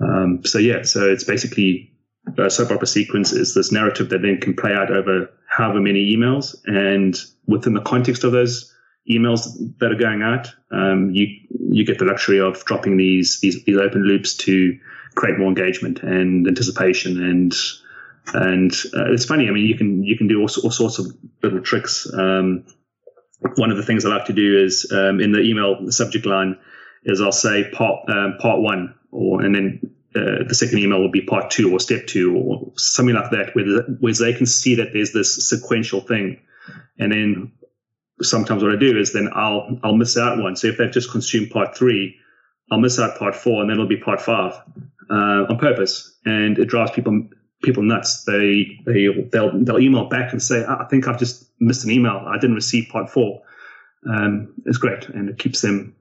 Um, 0.00 0.42
so 0.44 0.58
yeah, 0.58 0.82
so 0.82 1.08
it's 1.10 1.24
basically 1.24 1.92
a 2.38 2.50
soap 2.50 2.70
opera 2.70 2.86
sequence 2.86 3.32
is 3.32 3.54
this 3.54 3.72
narrative 3.72 4.10
that 4.10 4.22
then 4.22 4.40
can 4.40 4.54
play 4.54 4.72
out 4.72 4.90
over 4.90 5.30
however 5.48 5.80
many 5.80 6.14
emails, 6.14 6.56
and 6.64 7.16
within 7.46 7.74
the 7.74 7.80
context 7.80 8.24
of 8.24 8.32
those 8.32 8.74
emails 9.10 9.48
that 9.78 9.90
are 9.90 9.96
going 9.96 10.22
out, 10.22 10.48
um, 10.70 11.10
you 11.12 11.26
you 11.70 11.84
get 11.84 11.98
the 11.98 12.04
luxury 12.04 12.40
of 12.40 12.64
dropping 12.64 12.96
these, 12.96 13.40
these 13.40 13.64
these 13.64 13.78
open 13.78 14.02
loops 14.02 14.34
to 14.34 14.78
create 15.14 15.38
more 15.38 15.48
engagement 15.48 16.02
and 16.02 16.46
anticipation 16.46 17.22
and 17.22 17.54
and 18.32 18.72
uh, 18.94 19.12
it's 19.12 19.24
funny. 19.24 19.48
I 19.48 19.52
mean, 19.52 19.66
you 19.66 19.76
can 19.76 20.02
you 20.04 20.16
can 20.16 20.28
do 20.28 20.40
all, 20.40 20.48
all 20.62 20.70
sorts 20.70 20.98
of 20.98 21.06
little 21.42 21.60
tricks. 21.60 22.06
Um, 22.12 22.64
one 23.56 23.70
of 23.70 23.76
the 23.76 23.82
things 23.82 24.04
I 24.04 24.10
like 24.10 24.26
to 24.26 24.32
do 24.32 24.62
is 24.62 24.90
um, 24.92 25.20
in 25.20 25.32
the 25.32 25.40
email 25.40 25.90
subject 25.90 26.26
line 26.26 26.58
is 27.04 27.20
I'll 27.20 27.32
say 27.32 27.70
part 27.70 28.08
um, 28.08 28.36
part 28.40 28.60
one, 28.60 28.94
or 29.10 29.42
and 29.42 29.54
then 29.54 29.94
uh, 30.14 30.44
the 30.46 30.54
second 30.54 30.78
email 30.78 31.00
will 31.00 31.10
be 31.10 31.22
part 31.22 31.50
two 31.50 31.72
or 31.72 31.80
step 31.80 32.06
two 32.06 32.36
or 32.36 32.72
something 32.76 33.14
like 33.14 33.30
that, 33.30 33.54
where, 33.54 33.82
where 34.00 34.12
they 34.12 34.34
can 34.34 34.46
see 34.46 34.74
that 34.76 34.92
there's 34.92 35.12
this 35.12 35.48
sequential 35.48 36.00
thing. 36.00 36.40
And 36.98 37.12
then 37.12 37.52
sometimes 38.20 38.62
what 38.62 38.72
I 38.72 38.76
do 38.76 38.98
is 38.98 39.12
then 39.12 39.30
I'll 39.34 39.78
I'll 39.82 39.96
miss 39.96 40.16
out 40.16 40.38
one. 40.38 40.56
So 40.56 40.68
if 40.68 40.76
they've 40.76 40.90
just 40.90 41.10
consumed 41.10 41.50
part 41.50 41.76
three, 41.76 42.16
I'll 42.70 42.80
miss 42.80 42.98
out 42.98 43.18
part 43.18 43.34
four, 43.34 43.62
and 43.62 43.70
then 43.70 43.76
it'll 43.76 43.88
be 43.88 43.96
part 43.96 44.20
five 44.20 44.52
uh, 45.10 45.46
on 45.48 45.58
purpose, 45.58 46.18
and 46.24 46.58
it 46.58 46.66
drives 46.66 46.90
people 46.90 47.28
people 47.62 47.82
nuts. 47.82 48.24
They 48.24 48.78
they 48.86 49.08
they'll 49.32 49.52
they'll 49.64 49.78
email 49.78 50.06
back 50.08 50.32
and 50.32 50.42
say, 50.42 50.64
I 50.64 50.84
think 50.90 51.08
I've 51.08 51.18
just 51.18 51.46
missed 51.60 51.84
an 51.84 51.90
email. 51.90 52.24
I 52.26 52.38
didn't 52.38 52.56
receive 52.56 52.88
part 52.90 53.10
four. 53.10 53.42
Um, 54.08 54.54
it's 54.64 54.78
great, 54.78 55.08
and 55.08 55.28
it 55.28 55.38
keeps 55.38 55.60
them 55.60 55.94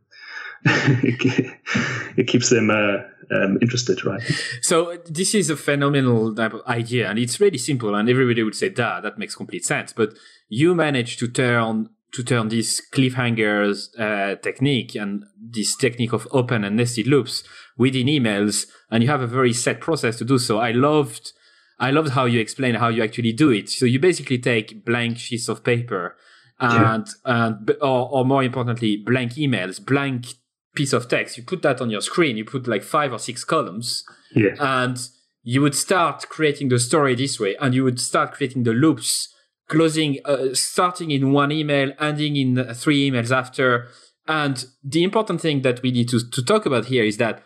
it 0.65 2.27
keeps 2.27 2.49
them 2.49 2.69
uh, 2.69 2.97
um, 3.31 3.57
interested, 3.61 4.03
right? 4.03 4.21
So 4.61 4.97
this 5.05 5.33
is 5.33 5.49
a 5.49 5.55
phenomenal 5.55 6.35
idea, 6.67 7.09
and 7.09 7.17
it's 7.17 7.39
really 7.39 7.57
simple. 7.57 7.95
And 7.95 8.09
everybody 8.09 8.43
would 8.43 8.55
say, 8.55 8.69
"Da, 8.69 8.99
that 9.01 9.17
makes 9.17 9.35
complete 9.35 9.63
sense." 9.65 9.93
But 9.93 10.13
you 10.49 10.75
manage 10.75 11.17
to 11.17 11.27
turn 11.27 11.89
to 12.11 12.23
turn 12.23 12.49
this 12.49 12.81
cliffhangers 12.91 13.97
uh, 13.99 14.35
technique 14.37 14.95
and 14.95 15.23
this 15.39 15.75
technique 15.77 16.11
of 16.11 16.27
open 16.31 16.63
and 16.63 16.75
nested 16.75 17.07
loops 17.07 17.43
within 17.77 18.07
emails, 18.07 18.65
and 18.91 19.01
you 19.01 19.09
have 19.09 19.21
a 19.21 19.27
very 19.27 19.53
set 19.53 19.79
process 19.79 20.17
to 20.17 20.25
do 20.25 20.37
so. 20.37 20.59
I 20.59 20.71
loved. 20.71 21.33
I 21.79 21.91
loved 21.91 22.09
how 22.09 22.25
you 22.25 22.39
explain 22.39 22.75
how 22.75 22.89
you 22.89 23.01
actually 23.03 23.31
do 23.31 23.51
it. 23.51 23.69
So 23.69 23.85
you 23.85 23.99
basically 23.99 24.37
take 24.37 24.85
blank 24.85 25.17
sheets 25.17 25.47
of 25.47 25.63
paper 25.63 26.17
and, 26.59 27.07
yeah. 27.25 27.45
and 27.45 27.71
or, 27.81 28.09
or 28.11 28.25
more 28.25 28.43
importantly, 28.43 28.97
blank 28.97 29.33
emails, 29.33 29.83
blank 29.83 30.27
piece 30.75 30.93
of 30.93 31.07
text, 31.07 31.37
you 31.37 31.43
put 31.43 31.61
that 31.61 31.81
on 31.81 31.89
your 31.89 32.01
screen, 32.01 32.37
you 32.37 32.45
put 32.45 32.67
like 32.67 32.83
five 32.83 33.11
or 33.11 33.19
six 33.19 33.43
columns, 33.43 34.03
yeah. 34.35 34.55
and 34.59 34.97
you 35.41 35.61
would 35.61 35.75
start 35.75 36.27
creating 36.29 36.69
the 36.69 36.79
story 36.79 37.15
this 37.15 37.39
way, 37.39 37.55
and 37.59 37.73
you 37.73 37.83
would 37.83 37.99
start 37.99 38.33
creating 38.33 38.63
the 38.63 38.73
loops, 38.73 39.33
closing, 39.67 40.19
uh, 40.25 40.53
starting 40.53 41.11
in 41.11 41.31
one 41.31 41.51
email, 41.51 41.91
ending 41.99 42.35
in 42.35 42.73
three 42.73 43.09
emails 43.09 43.31
after. 43.31 43.87
And 44.27 44.65
the 44.83 45.03
important 45.03 45.41
thing 45.41 45.61
that 45.61 45.81
we 45.81 45.91
need 45.91 46.09
to, 46.09 46.29
to 46.29 46.43
talk 46.43 46.65
about 46.65 46.85
here 46.85 47.03
is 47.03 47.17
that 47.17 47.41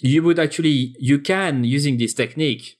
you 0.00 0.22
would 0.22 0.38
actually, 0.38 0.94
you 0.98 1.18
can, 1.18 1.64
using 1.64 1.98
this 1.98 2.14
technique, 2.14 2.77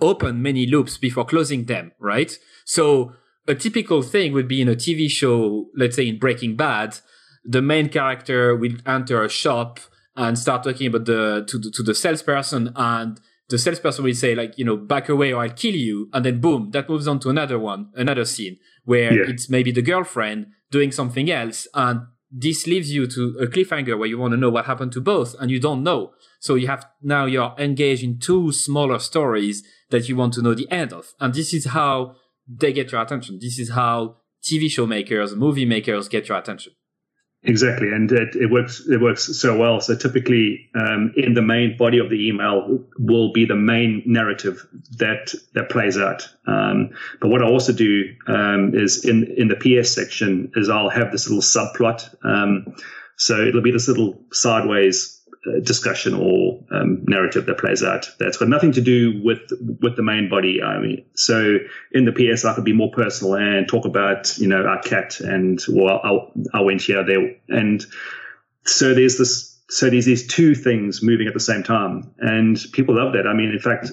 open 0.00 0.42
many 0.42 0.66
loops 0.66 0.98
before 0.98 1.24
closing 1.24 1.64
them, 1.64 1.92
right? 1.98 2.38
So 2.64 3.12
a 3.46 3.54
typical 3.54 4.02
thing 4.02 4.32
would 4.32 4.48
be 4.48 4.60
in 4.60 4.68
a 4.68 4.74
TV 4.74 5.08
show, 5.10 5.66
let's 5.74 5.96
say 5.96 6.06
in 6.06 6.18
Breaking 6.18 6.56
Bad, 6.56 6.98
the 7.44 7.62
main 7.62 7.88
character 7.88 8.54
will 8.54 8.74
enter 8.86 9.24
a 9.24 9.28
shop 9.28 9.80
and 10.16 10.38
start 10.38 10.64
talking 10.64 10.88
about 10.88 11.06
the 11.06 11.44
to 11.48 11.58
the, 11.58 11.70
to 11.70 11.82
the 11.82 11.94
salesperson 11.94 12.72
and 12.76 13.20
the 13.48 13.56
salesperson 13.56 14.04
will 14.04 14.14
say 14.14 14.34
like 14.34 14.58
you 14.58 14.64
know 14.64 14.76
back 14.76 15.08
away 15.08 15.32
or 15.32 15.42
i'll 15.42 15.50
kill 15.50 15.74
you 15.74 16.10
and 16.12 16.24
then 16.24 16.40
boom 16.40 16.70
that 16.72 16.88
moves 16.88 17.06
on 17.06 17.18
to 17.20 17.30
another 17.30 17.58
one 17.58 17.88
another 17.94 18.24
scene 18.24 18.58
where 18.84 19.14
yeah. 19.14 19.30
it's 19.30 19.48
maybe 19.48 19.70
the 19.70 19.80
girlfriend 19.80 20.46
doing 20.70 20.90
something 20.92 21.30
else 21.30 21.66
and 21.74 22.00
this 22.30 22.66
leaves 22.66 22.92
you 22.92 23.06
to 23.06 23.38
a 23.40 23.46
cliffhanger 23.46 23.98
where 23.98 24.08
you 24.08 24.18
want 24.18 24.32
to 24.32 24.36
know 24.36 24.50
what 24.50 24.66
happened 24.66 24.92
to 24.92 25.00
both 25.00 25.34
and 25.40 25.50
you 25.50 25.60
don't 25.60 25.82
know 25.82 26.12
so 26.38 26.54
you 26.54 26.66
have 26.66 26.86
now 27.02 27.24
you're 27.24 27.54
engaged 27.58 28.02
in 28.02 28.18
two 28.18 28.52
smaller 28.52 28.98
stories 28.98 29.62
that 29.90 30.08
you 30.08 30.16
want 30.16 30.32
to 30.34 30.42
know 30.42 30.54
the 30.54 30.70
end 30.70 30.92
of 30.92 31.14
and 31.20 31.34
this 31.34 31.52
is 31.52 31.66
how 31.66 32.14
they 32.46 32.72
get 32.72 32.92
your 32.92 33.00
attention 33.00 33.38
this 33.40 33.58
is 33.58 33.70
how 33.70 34.16
tv 34.42 34.70
show 34.70 34.86
makers 34.86 35.34
movie 35.34 35.66
makers 35.66 36.08
get 36.08 36.28
your 36.28 36.38
attention 36.38 36.72
Exactly, 37.44 37.92
and 37.92 38.10
it, 38.10 38.34
it, 38.34 38.50
works. 38.50 38.84
It 38.88 39.00
works 39.00 39.38
so 39.38 39.56
well. 39.56 39.80
So 39.80 39.94
typically, 39.94 40.68
um, 40.74 41.14
in 41.16 41.34
the 41.34 41.42
main 41.42 41.76
body 41.76 41.98
of 41.98 42.10
the 42.10 42.28
email 42.28 42.84
will 42.98 43.32
be 43.32 43.44
the 43.44 43.54
main 43.54 44.02
narrative 44.06 44.66
that 44.98 45.32
that 45.54 45.70
plays 45.70 45.96
out. 45.96 46.28
Um, 46.48 46.90
but 47.20 47.28
what 47.28 47.40
I 47.40 47.46
also 47.46 47.72
do 47.72 48.12
um, 48.26 48.72
is 48.74 49.04
in 49.04 49.32
in 49.36 49.46
the 49.46 49.54
PS 49.54 49.94
section 49.94 50.50
is 50.56 50.68
I'll 50.68 50.90
have 50.90 51.12
this 51.12 51.30
little 51.30 51.40
subplot. 51.40 52.12
Um, 52.24 52.74
so 53.16 53.40
it'll 53.40 53.62
be 53.62 53.72
this 53.72 53.86
little 53.86 54.20
sideways 54.32 55.17
discussion 55.62 56.14
or 56.14 56.60
um, 56.70 57.04
narrative 57.06 57.46
that 57.46 57.58
plays 57.58 57.82
out 57.82 58.10
that's 58.18 58.36
got 58.36 58.48
nothing 58.48 58.72
to 58.72 58.80
do 58.80 59.20
with 59.22 59.40
with 59.80 59.96
the 59.96 60.02
main 60.02 60.28
body. 60.28 60.62
I 60.62 60.78
mean, 60.78 61.04
so 61.14 61.58
in 61.92 62.04
the 62.04 62.12
PS, 62.12 62.44
I 62.44 62.54
could 62.54 62.64
be 62.64 62.72
more 62.72 62.90
personal 62.90 63.34
and 63.34 63.68
talk 63.68 63.84
about 63.84 64.36
you 64.38 64.48
know 64.48 64.64
our 64.64 64.80
cat 64.80 65.20
and 65.20 65.60
well, 65.68 66.00
I, 66.02 66.58
I 66.58 66.60
went 66.62 66.82
here 66.82 67.04
there, 67.04 67.36
and 67.48 67.84
so 68.64 68.94
there's 68.94 69.18
this. 69.18 69.56
So 69.70 69.90
there's 69.90 70.06
these 70.06 70.26
two 70.26 70.54
things 70.54 71.02
moving 71.02 71.28
at 71.28 71.34
the 71.34 71.40
same 71.40 71.62
time, 71.62 72.14
and 72.18 72.58
people 72.72 72.96
love 72.96 73.12
that. 73.12 73.26
I 73.26 73.34
mean, 73.34 73.50
in 73.50 73.58
fact, 73.58 73.90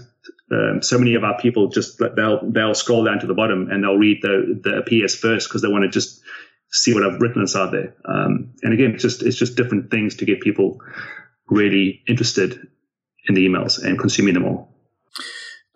um, 0.50 0.82
so 0.82 0.98
many 0.98 1.16
of 1.16 1.24
our 1.26 1.38
people 1.38 1.68
just 1.68 2.02
they'll 2.16 2.40
they'll 2.50 2.76
scroll 2.76 3.04
down 3.04 3.20
to 3.20 3.28
the 3.28 3.34
bottom 3.34 3.70
and 3.70 3.84
they'll 3.84 3.98
read 3.98 4.20
the 4.22 4.60
the 4.64 5.04
PS 5.04 5.16
first 5.16 5.50
because 5.50 5.62
they 5.62 5.68
want 5.68 5.84
to 5.84 5.90
just 5.90 6.22
see 6.72 6.94
what 6.94 7.04
I've 7.04 7.20
written 7.20 7.42
inside 7.42 7.72
there. 7.72 7.96
Um, 8.06 8.54
and 8.62 8.74
again, 8.74 8.92
it's 8.92 9.02
just 9.02 9.24
it's 9.24 9.38
just 9.38 9.58
different 9.58 9.92
things 9.92 10.16
to 10.18 10.26
get 10.26 10.42
people 10.42 10.80
really 11.50 12.02
interested 12.08 12.60
in 13.28 13.36
the 13.36 13.48
emails 13.48 13.84
and 13.84 14.00
consuming 14.00 14.34
them 14.34 14.46
all. 14.46 14.72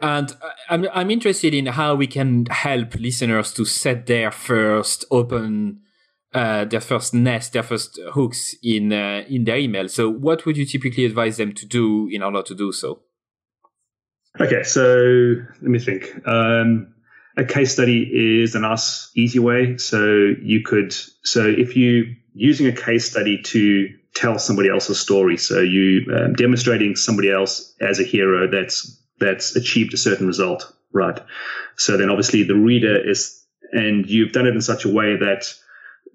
And 0.01 0.33
I'm, 0.69 0.87
I'm 0.93 1.11
interested 1.11 1.53
in 1.53 1.65
how 1.65 1.95
we 1.95 2.07
can 2.07 2.45
help 2.47 2.95
listeners 2.95 3.51
to 3.53 3.65
set 3.65 4.05
their 4.05 4.31
first 4.31 5.03
open, 5.11 5.81
uh, 6.33 6.65
their 6.65 6.79
first 6.79 7.13
nest, 7.13 7.53
their 7.53 7.63
first 7.63 7.99
hooks 8.13 8.55
in 8.63 8.93
uh, 8.93 9.25
in 9.27 9.43
their 9.43 9.57
email. 9.57 9.89
So, 9.89 10.09
what 10.09 10.45
would 10.45 10.55
you 10.55 10.65
typically 10.65 11.03
advise 11.03 11.35
them 11.35 11.53
to 11.53 11.65
do 11.65 12.07
in 12.09 12.23
order 12.23 12.41
to 12.43 12.55
do 12.55 12.71
so? 12.71 13.01
Okay, 14.39 14.63
so 14.63 15.35
let 15.61 15.69
me 15.69 15.79
think. 15.79 16.25
Um, 16.25 16.93
a 17.39 17.45
case 17.45 17.71
study 17.73 18.41
is 18.41 18.55
a 18.55 18.59
nice, 18.59 19.11
easy 19.15 19.39
way. 19.39 19.77
So 19.77 20.33
you 20.41 20.61
could, 20.63 20.93
so 21.23 21.45
if 21.47 21.75
you 21.75 22.15
using 22.33 22.67
a 22.67 22.71
case 22.71 23.09
study 23.09 23.41
to 23.41 23.89
tell 24.13 24.39
somebody 24.39 24.69
else's 24.69 24.99
story. 24.99 25.37
So 25.37 25.59
you 25.59 26.05
um, 26.13 26.33
demonstrating 26.33 26.95
somebody 26.95 27.31
else 27.31 27.75
as 27.79 27.99
a 27.99 28.03
hero 28.03 28.49
that's 28.49 28.99
that's 29.19 29.55
achieved 29.55 29.93
a 29.93 29.97
certain 29.97 30.27
result, 30.27 30.71
right? 30.91 31.19
So 31.75 31.97
then 31.97 32.09
obviously 32.09 32.43
the 32.43 32.55
reader 32.55 33.09
is, 33.09 33.43
and 33.71 34.09
you've 34.09 34.31
done 34.31 34.47
it 34.47 34.55
in 34.55 34.61
such 34.61 34.85
a 34.85 34.89
way 34.89 35.17
that 35.17 35.53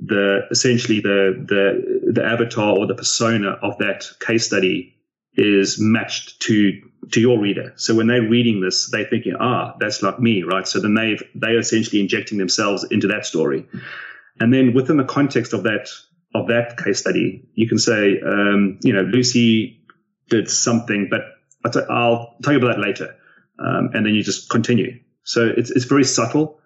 the 0.00 0.40
essentially 0.50 1.00
the 1.00 1.44
the 1.46 2.12
the 2.12 2.24
avatar 2.24 2.76
or 2.76 2.86
the 2.86 2.94
persona 2.94 3.50
of 3.62 3.78
that 3.78 4.06
case 4.20 4.46
study 4.46 4.96
is 5.36 5.78
matched 5.78 6.40
to 6.40 6.80
to 7.12 7.20
your 7.20 7.38
reader. 7.38 7.72
So 7.76 7.94
when 7.94 8.06
they're 8.06 8.28
reading 8.28 8.60
this, 8.60 8.90
they're 8.90 9.06
thinking, 9.06 9.34
ah, 9.38 9.76
that's 9.78 10.02
like 10.02 10.18
me, 10.18 10.42
right? 10.42 10.66
So 10.66 10.80
then 10.80 10.94
they've 10.94 11.22
they're 11.34 11.58
essentially 11.58 12.00
injecting 12.00 12.38
themselves 12.38 12.84
into 12.84 13.06
that 13.08 13.26
story. 13.26 13.66
And 14.40 14.52
then 14.52 14.74
within 14.74 14.96
the 14.96 15.04
context 15.04 15.52
of 15.52 15.62
that 15.64 15.88
of 16.34 16.48
that 16.48 16.76
case 16.76 16.98
study, 16.98 17.48
you 17.54 17.68
can 17.68 17.78
say, 17.78 18.20
um, 18.20 18.78
you 18.82 18.92
know, 18.92 19.02
Lucy 19.02 19.80
did 20.28 20.50
something, 20.50 21.08
but 21.10 21.22
I'll, 21.88 22.34
tell 22.42 22.52
you 22.52 22.58
about 22.58 22.76
that 22.76 22.80
later. 22.80 23.14
Um, 23.58 23.90
and 23.94 24.04
then 24.04 24.14
you 24.14 24.22
just 24.22 24.50
continue. 24.50 25.00
So 25.22 25.52
it's, 25.56 25.70
it's 25.70 25.84
very 25.84 26.04
subtle 26.04 26.60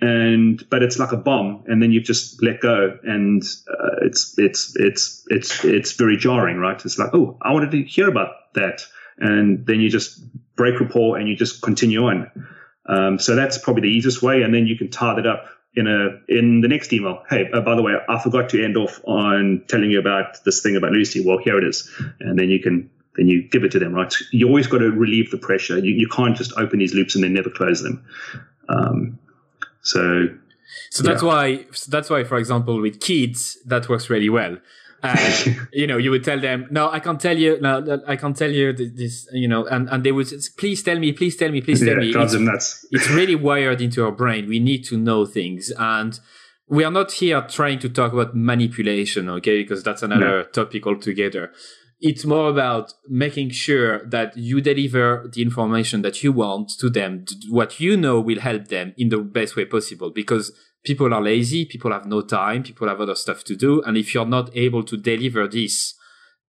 and, 0.00 0.62
but 0.68 0.82
it's 0.82 0.98
like 0.98 1.12
a 1.12 1.16
bomb 1.16 1.64
and 1.66 1.80
then 1.80 1.92
you 1.92 2.00
just 2.00 2.42
let 2.42 2.60
go 2.60 2.98
and, 3.04 3.42
uh, 3.70 3.96
it's, 4.02 4.34
it's, 4.38 4.74
it's, 4.76 5.24
it's, 5.28 5.64
it's 5.64 5.92
very 5.92 6.16
jarring, 6.16 6.58
right? 6.58 6.84
It's 6.84 6.98
like, 6.98 7.14
Oh, 7.14 7.38
I 7.40 7.52
wanted 7.52 7.70
to 7.70 7.82
hear 7.84 8.08
about 8.08 8.30
that. 8.54 8.84
And 9.18 9.64
then 9.66 9.80
you 9.80 9.88
just 9.88 10.20
break 10.56 10.80
rapport 10.80 11.16
and 11.16 11.28
you 11.28 11.36
just 11.36 11.62
continue 11.62 12.04
on. 12.06 12.30
Um, 12.86 13.18
so 13.20 13.36
that's 13.36 13.56
probably 13.58 13.82
the 13.82 13.96
easiest 13.96 14.20
way. 14.20 14.42
And 14.42 14.52
then 14.52 14.66
you 14.66 14.76
can 14.76 14.90
tie 14.90 15.14
that 15.14 15.26
up 15.26 15.46
in 15.74 15.86
a 15.86 16.20
in 16.28 16.60
the 16.60 16.68
next 16.68 16.92
email. 16.92 17.22
Hey, 17.28 17.50
uh, 17.52 17.60
by 17.60 17.74
the 17.74 17.82
way, 17.82 17.94
I 18.08 18.18
forgot 18.18 18.50
to 18.50 18.62
end 18.62 18.76
off 18.76 19.00
on 19.04 19.64
telling 19.68 19.90
you 19.90 19.98
about 19.98 20.44
this 20.44 20.62
thing 20.62 20.76
about 20.76 20.92
Lucy. 20.92 21.24
Well, 21.24 21.38
here 21.38 21.58
it 21.58 21.64
is, 21.64 21.90
and 22.20 22.38
then 22.38 22.50
you 22.50 22.60
can 22.60 22.90
then 23.16 23.28
you 23.28 23.42
give 23.48 23.64
it 23.64 23.72
to 23.72 23.78
them. 23.78 23.94
Right? 23.94 24.14
You 24.32 24.46
always 24.48 24.66
got 24.66 24.78
to 24.78 24.90
relieve 24.90 25.30
the 25.30 25.38
pressure. 25.38 25.78
You 25.78 25.92
you 25.92 26.08
can't 26.08 26.36
just 26.36 26.52
open 26.56 26.78
these 26.78 26.94
loops 26.94 27.14
and 27.14 27.24
then 27.24 27.32
never 27.32 27.50
close 27.50 27.82
them. 27.82 28.04
Um, 28.68 29.18
so. 29.82 30.28
So 30.88 31.02
that's 31.02 31.22
yeah. 31.22 31.28
why. 31.28 31.66
So 31.72 31.90
that's 31.90 32.08
why, 32.08 32.24
for 32.24 32.38
example, 32.38 32.80
with 32.80 33.00
kids, 33.00 33.58
that 33.66 33.90
works 33.90 34.08
really 34.08 34.30
well 34.30 34.56
uh, 35.02 35.44
you 35.72 35.86
know, 35.86 35.96
you 35.96 36.10
would 36.10 36.24
tell 36.24 36.40
them, 36.40 36.66
no, 36.70 36.90
I 36.90 37.00
can't 37.00 37.20
tell 37.20 37.36
you, 37.36 37.60
no, 37.60 38.00
I 38.06 38.16
can't 38.16 38.36
tell 38.36 38.50
you 38.50 38.72
this, 38.72 39.28
you 39.32 39.48
know, 39.48 39.66
and, 39.66 39.88
and 39.88 40.04
they 40.04 40.12
would, 40.12 40.28
please 40.58 40.82
tell 40.82 40.98
me, 40.98 41.12
please 41.12 41.36
tell 41.36 41.50
me, 41.50 41.60
please 41.60 41.80
tell 41.80 42.02
yeah, 42.02 42.14
me. 42.14 42.14
It's, 42.14 42.34
nuts. 42.34 42.86
it's 42.92 43.10
really 43.10 43.34
wired 43.34 43.80
into 43.80 44.04
our 44.04 44.12
brain. 44.12 44.48
We 44.48 44.60
need 44.60 44.84
to 44.86 44.96
know 44.96 45.26
things. 45.26 45.72
And 45.78 46.18
we 46.68 46.84
are 46.84 46.90
not 46.90 47.12
here 47.12 47.42
trying 47.42 47.78
to 47.80 47.88
talk 47.88 48.12
about 48.12 48.34
manipulation, 48.34 49.28
okay? 49.28 49.62
Because 49.62 49.82
that's 49.82 50.02
another 50.02 50.42
no. 50.42 50.44
topic 50.44 50.86
altogether. 50.86 51.52
It's 52.00 52.24
more 52.24 52.48
about 52.48 52.92
making 53.08 53.50
sure 53.50 54.04
that 54.06 54.36
you 54.36 54.60
deliver 54.60 55.30
the 55.32 55.42
information 55.42 56.02
that 56.02 56.22
you 56.22 56.32
want 56.32 56.70
to 56.80 56.90
them. 56.90 57.24
What 57.48 57.78
you 57.78 57.96
know 57.96 58.20
will 58.20 58.40
help 58.40 58.68
them 58.68 58.92
in 58.96 59.08
the 59.08 59.18
best 59.18 59.54
way 59.54 59.66
possible 59.66 60.10
because 60.10 60.52
people 60.84 61.12
are 61.14 61.22
lazy, 61.22 61.64
people 61.64 61.92
have 61.92 62.06
no 62.06 62.22
time, 62.22 62.62
people 62.62 62.88
have 62.88 63.00
other 63.00 63.14
stuff 63.14 63.44
to 63.44 63.56
do. 63.56 63.82
And 63.82 63.96
if 63.96 64.14
you're 64.14 64.26
not 64.26 64.50
able 64.56 64.82
to 64.84 64.96
deliver 64.96 65.46
this 65.48 65.94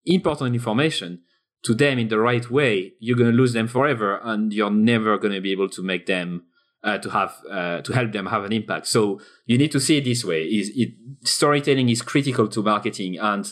important 0.05 0.55
information 0.55 1.21
to 1.63 1.73
them 1.73 1.97
in 1.97 2.09
the 2.09 2.19
right 2.19 2.49
way, 2.49 2.93
you're 2.99 3.17
going 3.17 3.31
to 3.31 3.37
lose 3.37 3.53
them 3.53 3.67
forever 3.67 4.19
and 4.23 4.51
you're 4.51 4.71
never 4.71 5.17
going 5.17 5.33
to 5.33 5.41
be 5.41 5.51
able 5.51 5.69
to 5.69 5.81
make 5.81 6.05
them 6.05 6.43
uh, 6.83 6.97
to 6.97 7.09
have 7.09 7.37
uh, 7.49 7.81
to 7.81 7.93
help 7.93 8.11
them 8.11 8.25
have 8.25 8.43
an 8.43 8.51
impact. 8.51 8.87
So 8.87 9.21
you 9.45 9.57
need 9.57 9.71
to 9.71 9.79
see 9.79 9.97
it 9.97 10.03
this 10.03 10.25
way: 10.25 10.43
is 10.43 10.69
it 10.75 10.89
storytelling 11.23 11.87
is 11.87 12.01
critical 12.01 12.49
to 12.49 12.61
marketing 12.61 13.17
and 13.17 13.51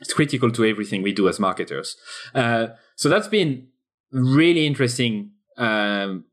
it's 0.00 0.12
critical 0.12 0.50
to 0.50 0.64
everything 0.64 1.02
we 1.02 1.12
do 1.12 1.28
as 1.28 1.40
marketers. 1.40 1.96
Uh, 2.34 2.68
so 2.96 3.08
that's 3.08 3.28
been 3.28 3.68
really 4.10 4.66
interesting 4.66 5.30
um, 5.56 6.24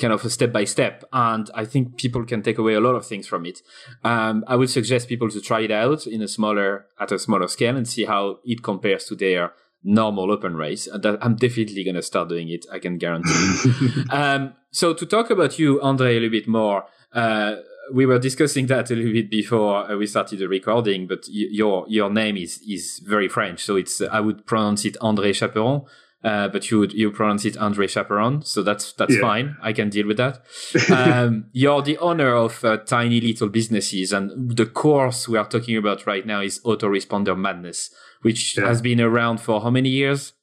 kind 0.00 0.12
of 0.12 0.24
a 0.24 0.30
step 0.30 0.52
by 0.52 0.64
step. 0.64 1.04
And 1.12 1.50
I 1.54 1.64
think 1.64 1.96
people 1.96 2.24
can 2.24 2.42
take 2.42 2.58
away 2.58 2.74
a 2.74 2.80
lot 2.80 2.94
of 2.94 3.06
things 3.06 3.26
from 3.26 3.46
it. 3.46 3.60
Um, 4.02 4.44
I 4.46 4.56
would 4.56 4.70
suggest 4.70 5.08
people 5.08 5.30
to 5.30 5.40
try 5.40 5.60
it 5.60 5.70
out 5.70 6.06
in 6.06 6.22
a 6.22 6.28
smaller, 6.28 6.86
at 6.98 7.12
a 7.12 7.18
smaller 7.18 7.48
scale 7.48 7.76
and 7.76 7.86
see 7.86 8.04
how 8.04 8.38
it 8.44 8.62
compares 8.62 9.04
to 9.06 9.14
their 9.14 9.52
normal 9.84 10.32
open 10.32 10.56
race. 10.56 10.88
That 10.92 11.18
I'm 11.20 11.36
definitely 11.36 11.84
going 11.84 11.96
to 11.96 12.02
start 12.02 12.28
doing 12.28 12.48
it. 12.48 12.66
I 12.72 12.78
can 12.78 12.98
guarantee. 12.98 13.60
um, 14.10 14.54
so 14.70 14.94
to 14.94 15.06
talk 15.06 15.30
about 15.30 15.58
you, 15.58 15.80
Andre, 15.82 16.16
a 16.16 16.20
little 16.20 16.30
bit 16.30 16.48
more, 16.48 16.84
uh, 17.12 17.56
we 17.92 18.06
were 18.06 18.18
discussing 18.18 18.66
that 18.68 18.90
a 18.90 18.94
little 18.94 19.12
bit 19.12 19.30
before 19.30 19.90
uh, 19.90 19.96
we 19.96 20.06
started 20.06 20.38
the 20.38 20.48
recording, 20.48 21.06
but 21.06 21.24
your 21.28 21.84
your 21.88 22.10
name 22.10 22.36
is 22.36 22.60
is 22.68 23.00
very 23.04 23.28
French, 23.28 23.64
so 23.64 23.76
it's 23.76 24.00
I 24.00 24.20
would 24.20 24.46
pronounce 24.46 24.84
it 24.84 24.96
André 25.00 25.34
Chaperon, 25.34 25.82
uh, 26.22 26.48
but 26.48 26.70
you 26.70 26.86
you 26.86 27.10
pronounce 27.10 27.44
it 27.44 27.56
Andre 27.56 27.86
Chaperon, 27.86 28.42
so 28.42 28.62
that's 28.62 28.92
that's 28.92 29.14
yeah. 29.14 29.20
fine. 29.20 29.56
I 29.62 29.72
can 29.72 29.88
deal 29.88 30.06
with 30.06 30.18
that. 30.18 30.42
um, 30.90 31.46
you're 31.52 31.82
the 31.82 31.98
owner 31.98 32.34
of 32.34 32.62
uh, 32.64 32.76
Tiny 32.78 33.20
Little 33.20 33.48
Businesses, 33.48 34.12
and 34.12 34.56
the 34.56 34.66
course 34.66 35.28
we 35.28 35.38
are 35.38 35.48
talking 35.48 35.76
about 35.76 36.06
right 36.06 36.26
now 36.26 36.40
is 36.40 36.60
Autoresponder 36.60 37.38
Madness, 37.38 37.90
which 38.22 38.58
yeah. 38.58 38.66
has 38.66 38.82
been 38.82 39.00
around 39.00 39.40
for 39.40 39.62
how 39.62 39.70
many 39.70 39.88
years? 39.88 40.34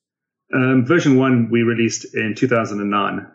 Um, 0.53 0.85
version 0.85 1.17
one 1.17 1.49
we 1.51 1.61
released 1.61 2.15
in 2.15 2.33
2009. 2.35 3.27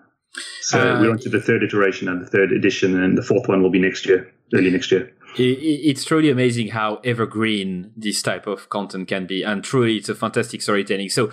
So 0.63 0.81
uh, 0.81 1.01
we're 1.01 1.11
on 1.11 1.19
to 1.19 1.29
the 1.29 1.41
third 1.41 1.63
iteration 1.63 2.09
and 2.09 2.23
the 2.23 2.27
third 2.27 2.53
edition, 2.53 3.01
and 3.01 3.17
the 3.17 3.23
fourth 3.23 3.49
one 3.49 3.63
will 3.63 3.71
be 3.71 3.79
next 3.79 4.07
year, 4.07 4.33
early 4.55 4.71
next 4.71 4.91
year. 4.91 5.13
It's 5.37 6.05
truly 6.05 6.31
amazing 6.31 6.69
how 6.69 6.97
evergreen 7.05 7.93
this 7.97 8.21
type 8.21 8.47
of 8.47 8.69
content 8.69 9.09
can 9.09 9.27
be, 9.27 9.43
and 9.43 9.63
truly, 9.63 9.97
it's 9.97 10.09
a 10.09 10.15
fantastic 10.15 10.61
storytelling. 10.61 11.09
So, 11.09 11.31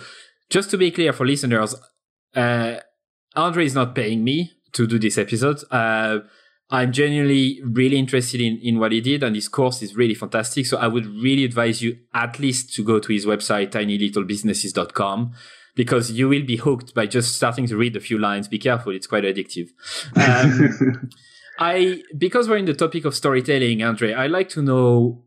just 0.50 0.70
to 0.70 0.76
be 0.76 0.90
clear 0.90 1.12
for 1.12 1.24
listeners, 1.24 1.74
uh, 2.34 2.76
Andre 3.36 3.64
is 3.64 3.74
not 3.74 3.94
paying 3.94 4.22
me 4.24 4.52
to 4.72 4.86
do 4.86 4.98
this 4.98 5.16
episode. 5.16 5.62
Uh, 5.70 6.18
I'm 6.70 6.92
genuinely 6.92 7.60
really 7.64 7.96
interested 7.96 8.40
in, 8.40 8.58
in 8.62 8.78
what 8.78 8.92
he 8.92 9.00
did, 9.00 9.22
and 9.22 9.34
his 9.34 9.48
course 9.48 9.82
is 9.82 9.96
really 9.96 10.14
fantastic. 10.14 10.66
So 10.66 10.76
I 10.76 10.86
would 10.86 11.06
really 11.06 11.44
advise 11.44 11.82
you 11.82 11.98
at 12.14 12.38
least 12.38 12.72
to 12.74 12.84
go 12.84 13.00
to 13.00 13.12
his 13.12 13.26
website, 13.26 13.70
tinylittle.businesses.com, 13.70 15.32
because 15.74 16.12
you 16.12 16.28
will 16.28 16.44
be 16.44 16.56
hooked 16.56 16.94
by 16.94 17.06
just 17.06 17.34
starting 17.34 17.66
to 17.68 17.76
read 17.76 17.96
a 17.96 18.00
few 18.00 18.18
lines. 18.18 18.46
Be 18.46 18.58
careful, 18.58 18.92
it's 18.92 19.08
quite 19.08 19.24
addictive. 19.24 19.70
Um, 20.16 21.10
I 21.58 22.02
because 22.16 22.48
we're 22.48 22.56
in 22.56 22.64
the 22.64 22.74
topic 22.74 23.04
of 23.04 23.14
storytelling, 23.14 23.82
Andre, 23.82 24.14
I'd 24.14 24.30
like 24.30 24.48
to 24.50 24.62
know: 24.62 25.24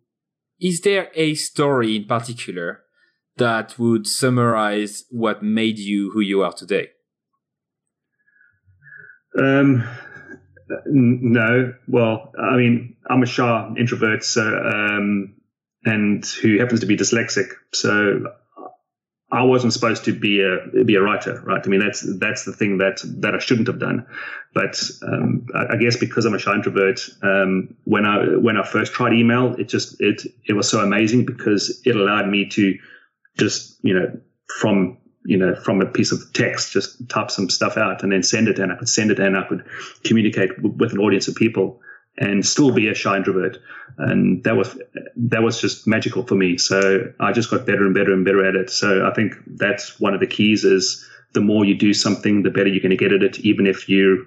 is 0.59 0.82
there 0.82 1.11
a 1.13 1.36
story 1.36 1.95
in 1.95 2.05
particular 2.05 2.83
that 3.38 3.78
would 3.80 4.08
summarize 4.08 5.06
what 5.10 5.44
made 5.44 5.80
you 5.80 6.12
who 6.12 6.20
you 6.22 6.44
are 6.44 6.54
today? 6.54 6.90
Um, 9.38 9.84
no. 10.86 11.74
Well, 11.88 12.32
I 12.40 12.56
mean, 12.56 12.96
I'm 13.10 13.24
a 13.24 13.26
shy 13.26 13.74
introvert, 13.78 14.24
so 14.24 14.42
um, 14.42 15.36
and 15.86 16.26
who 16.26 16.60
happens 16.60 16.82
to 16.82 16.86
be 16.86 16.96
dyslexic. 16.96 17.50
So 17.74 18.28
I 19.32 19.42
wasn't 19.42 19.74
supposed 19.74 20.06
to 20.06 20.14
be 20.14 20.42
a 20.42 20.84
be 20.84 20.96
a 20.96 21.02
writer, 21.02 21.42
right? 21.44 21.62
I 21.66 21.68
mean, 21.68 21.80
that's 21.80 22.02
that's 22.20 22.46
the 22.46 22.54
thing 22.54 22.78
that 22.78 23.02
that 23.22 23.34
I 23.34 23.40
shouldn't 23.40 23.68
have 23.68 23.80
done. 23.80 24.06
But 24.54 24.80
um, 25.02 25.48
I, 25.56 25.74
I, 25.74 25.76
guess 25.78 25.98
because 25.98 26.26
I'm 26.26 26.36
a 26.36 26.40
shy 26.40 26.54
introvert, 26.54 27.10
um, 27.24 27.76
when 27.86 28.06
I 28.06 28.20
when 28.38 28.58
I 28.58 28.64
first 28.64 28.94
tried 28.94 29.14
email, 29.14 29.56
it 29.56 29.70
just 29.70 30.00
it 30.00 30.22
it 30.48 30.54
was 30.54 30.70
so 30.70 30.82
amazing 30.82 31.26
because 31.26 31.82
it 31.84 31.96
allowed 31.96 32.30
me 32.30 32.46
to 32.50 32.78
just 33.38 33.78
you 33.84 33.94
know 33.94 34.20
from 34.60 34.98
you 35.26 35.38
know 35.38 35.56
from 35.56 35.82
a 35.82 35.86
piece 35.86 36.12
of 36.12 36.34
text 36.34 36.74
just 36.74 37.10
type 37.10 37.32
some 37.32 37.50
stuff 37.50 37.78
out 37.78 38.04
and 38.04 38.12
then 38.12 38.24
send 38.24 38.48
it 38.48 38.60
and 38.60 38.72
I 38.72 38.76
could 38.76 38.90
send 38.90 39.12
it 39.12 39.20
and 39.20 39.38
I 39.38 39.44
could 39.48 39.66
communicate 40.04 40.56
w- 40.58 40.76
with 40.76 40.94
an 40.94 41.00
audience 41.00 41.28
of 41.28 41.36
people 41.36 41.82
and 42.18 42.46
still 42.46 42.72
be 42.72 42.88
a 42.90 42.94
shy 42.94 43.18
introvert. 43.18 43.58
And 43.98 44.44
that 44.44 44.56
was 44.56 44.78
that 45.16 45.44
was 45.44 45.60
just 45.60 45.88
magical 45.88 46.24
for 46.24 46.36
me. 46.36 46.58
So 46.58 47.12
I 47.20 47.32
just 47.32 47.50
got 47.50 47.66
better 47.66 47.86
and 47.86 47.94
better 47.94 48.14
and 48.14 48.26
better 48.26 48.46
at 48.46 48.56
it. 48.56 48.70
So 48.70 49.08
I 49.08 49.14
think 49.14 49.34
that's 49.48 50.00
one 50.00 50.14
of 50.14 50.20
the 50.20 50.28
keys 50.28 50.64
is 50.64 51.08
the 51.34 51.42
more 51.42 51.66
you 51.66 51.76
do 51.76 51.94
something 51.94 52.44
the 52.44 52.52
better 52.52 52.68
you're 52.68 52.82
going 52.82 52.92
to 52.92 52.98
get 52.98 53.12
at 53.12 53.24
it 53.24 53.40
even 53.40 53.68
if 53.68 53.90
you're 53.90 54.20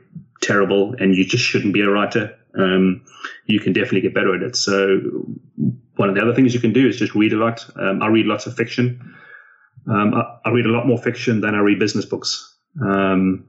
terrible 0.42 0.94
and 0.98 1.14
you 1.14 1.24
just 1.24 1.44
shouldn't 1.44 1.72
be 1.72 1.80
a 1.80 1.88
writer 1.88 2.36
um, 2.58 3.04
you 3.46 3.60
can 3.60 3.72
definitely 3.72 4.00
get 4.00 4.14
better 4.14 4.34
at 4.34 4.42
it 4.42 4.56
so 4.56 5.00
one 5.96 6.08
of 6.08 6.14
the 6.14 6.22
other 6.22 6.34
things 6.34 6.54
you 6.54 6.60
can 6.60 6.72
do 6.72 6.86
is 6.86 6.96
just 6.96 7.14
read 7.14 7.32
a 7.32 7.36
lot. 7.36 7.66
Um, 7.76 8.02
I 8.02 8.08
read 8.08 8.26
lots 8.26 8.46
of 8.46 8.54
fiction. 8.54 9.14
Um, 9.88 10.14
I, 10.14 10.48
I, 10.48 10.50
read 10.50 10.66
a 10.66 10.70
lot 10.70 10.86
more 10.86 10.98
fiction 10.98 11.40
than 11.40 11.54
I 11.54 11.58
read 11.58 11.78
business 11.78 12.04
books. 12.04 12.56
Um, 12.82 13.46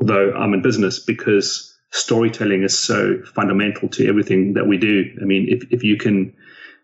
although 0.00 0.32
I'm 0.32 0.54
in 0.54 0.62
business 0.62 0.98
because 0.98 1.76
storytelling 1.90 2.62
is 2.62 2.78
so 2.78 3.22
fundamental 3.34 3.88
to 3.88 4.08
everything 4.08 4.54
that 4.54 4.66
we 4.66 4.78
do. 4.78 5.04
I 5.20 5.24
mean, 5.24 5.46
if, 5.48 5.72
if 5.72 5.84
you 5.84 5.96
can, 5.96 6.34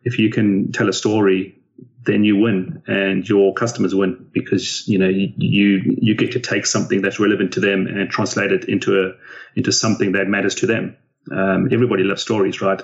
if 0.02 0.18
you 0.18 0.30
can 0.30 0.72
tell 0.72 0.88
a 0.88 0.92
story, 0.92 1.56
then 2.04 2.24
you 2.24 2.36
win 2.36 2.82
and 2.86 3.28
your 3.28 3.52
customers 3.52 3.94
win 3.94 4.30
because, 4.32 4.88
you 4.88 4.98
know, 4.98 5.08
you, 5.08 5.32
you, 5.36 5.96
you 6.00 6.14
get 6.14 6.32
to 6.32 6.40
take 6.40 6.64
something 6.64 7.02
that's 7.02 7.20
relevant 7.20 7.52
to 7.52 7.60
them 7.60 7.86
and 7.86 8.08
translate 8.08 8.52
it 8.52 8.64
into 8.64 9.02
a, 9.02 9.12
into 9.54 9.72
something 9.72 10.12
that 10.12 10.26
matters 10.26 10.54
to 10.56 10.66
them. 10.66 10.96
Um, 11.30 11.68
everybody 11.72 12.02
loves 12.04 12.22
stories, 12.22 12.60
right? 12.60 12.80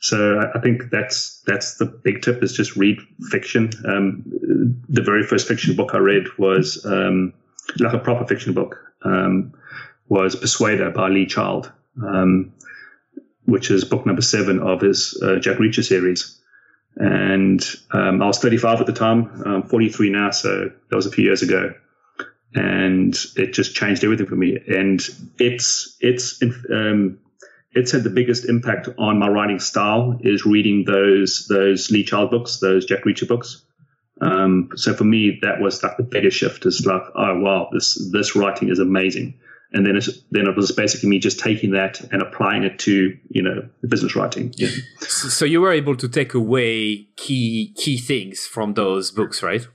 So 0.00 0.40
I 0.54 0.60
think 0.60 0.90
that's 0.90 1.42
that's 1.46 1.76
the 1.76 1.86
big 1.86 2.22
tip 2.22 2.42
is 2.42 2.52
just 2.52 2.76
read 2.76 2.98
fiction. 3.30 3.70
Um, 3.86 4.22
the 4.88 5.02
very 5.02 5.22
first 5.22 5.48
fiction 5.48 5.74
book 5.74 5.90
I 5.94 5.98
read 5.98 6.24
was 6.38 6.84
um, 6.84 7.32
like 7.78 7.94
a 7.94 7.98
proper 7.98 8.26
fiction 8.26 8.52
book 8.52 8.76
um, 9.04 9.54
was 10.08 10.36
Persuader 10.36 10.90
by 10.90 11.08
Lee 11.08 11.26
Child, 11.26 11.72
um, 12.02 12.52
which 13.46 13.70
is 13.70 13.84
book 13.84 14.04
number 14.04 14.22
seven 14.22 14.60
of 14.60 14.82
his 14.82 15.18
uh, 15.22 15.36
Jack 15.36 15.56
Reacher 15.56 15.84
series. 15.84 16.40
And 16.96 17.62
um, 17.92 18.22
I 18.22 18.26
was 18.26 18.38
35 18.38 18.80
at 18.80 18.86
the 18.86 18.92
time, 18.92 19.42
I'm 19.44 19.62
43 19.64 20.10
now, 20.10 20.30
so 20.30 20.70
that 20.88 20.96
was 20.96 21.04
a 21.04 21.10
few 21.10 21.24
years 21.24 21.42
ago 21.42 21.74
and 22.56 23.14
it 23.36 23.52
just 23.52 23.74
changed 23.74 24.02
everything 24.02 24.26
for 24.26 24.34
me. 24.34 24.58
And 24.66 25.00
it's 25.38 25.96
it's 26.00 26.42
um, 26.72 27.18
it's 27.76 27.92
had 27.92 28.04
the 28.04 28.10
biggest 28.10 28.46
impact 28.46 28.88
on 28.98 29.18
my 29.18 29.28
writing 29.28 29.60
style 29.60 30.18
is 30.22 30.46
reading 30.46 30.84
those 30.86 31.46
those 31.48 31.90
Lee 31.90 32.02
Child 32.02 32.30
books, 32.30 32.58
those 32.58 32.86
Jack 32.86 33.04
Reacher 33.04 33.28
books. 33.28 33.62
Um, 34.22 34.70
so 34.76 34.94
for 34.94 35.04
me, 35.04 35.38
that 35.42 35.60
was 35.60 35.82
like 35.82 35.98
the 35.98 36.02
biggest 36.02 36.38
shift. 36.38 36.64
Is 36.64 36.86
like, 36.86 37.02
oh 37.14 37.38
wow, 37.38 37.68
this 37.72 38.10
this 38.12 38.34
writing 38.34 38.70
is 38.70 38.78
amazing. 38.78 39.38
And 39.72 39.84
then 39.84 39.96
it's, 39.96 40.08
then 40.30 40.46
it 40.46 40.56
was 40.56 40.72
basically 40.72 41.10
me 41.10 41.18
just 41.18 41.40
taking 41.40 41.72
that 41.72 42.00
and 42.12 42.22
applying 42.22 42.62
it 42.62 42.78
to 42.80 43.14
you 43.28 43.42
know 43.42 43.68
business 43.86 44.16
writing. 44.16 44.54
Yeah. 44.56 44.70
So 45.00 45.44
you 45.44 45.60
were 45.60 45.72
able 45.72 45.96
to 45.96 46.08
take 46.08 46.32
away 46.32 47.08
key 47.16 47.74
key 47.76 47.98
things 47.98 48.46
from 48.46 48.72
those 48.72 49.10
books, 49.10 49.42
right? 49.42 49.68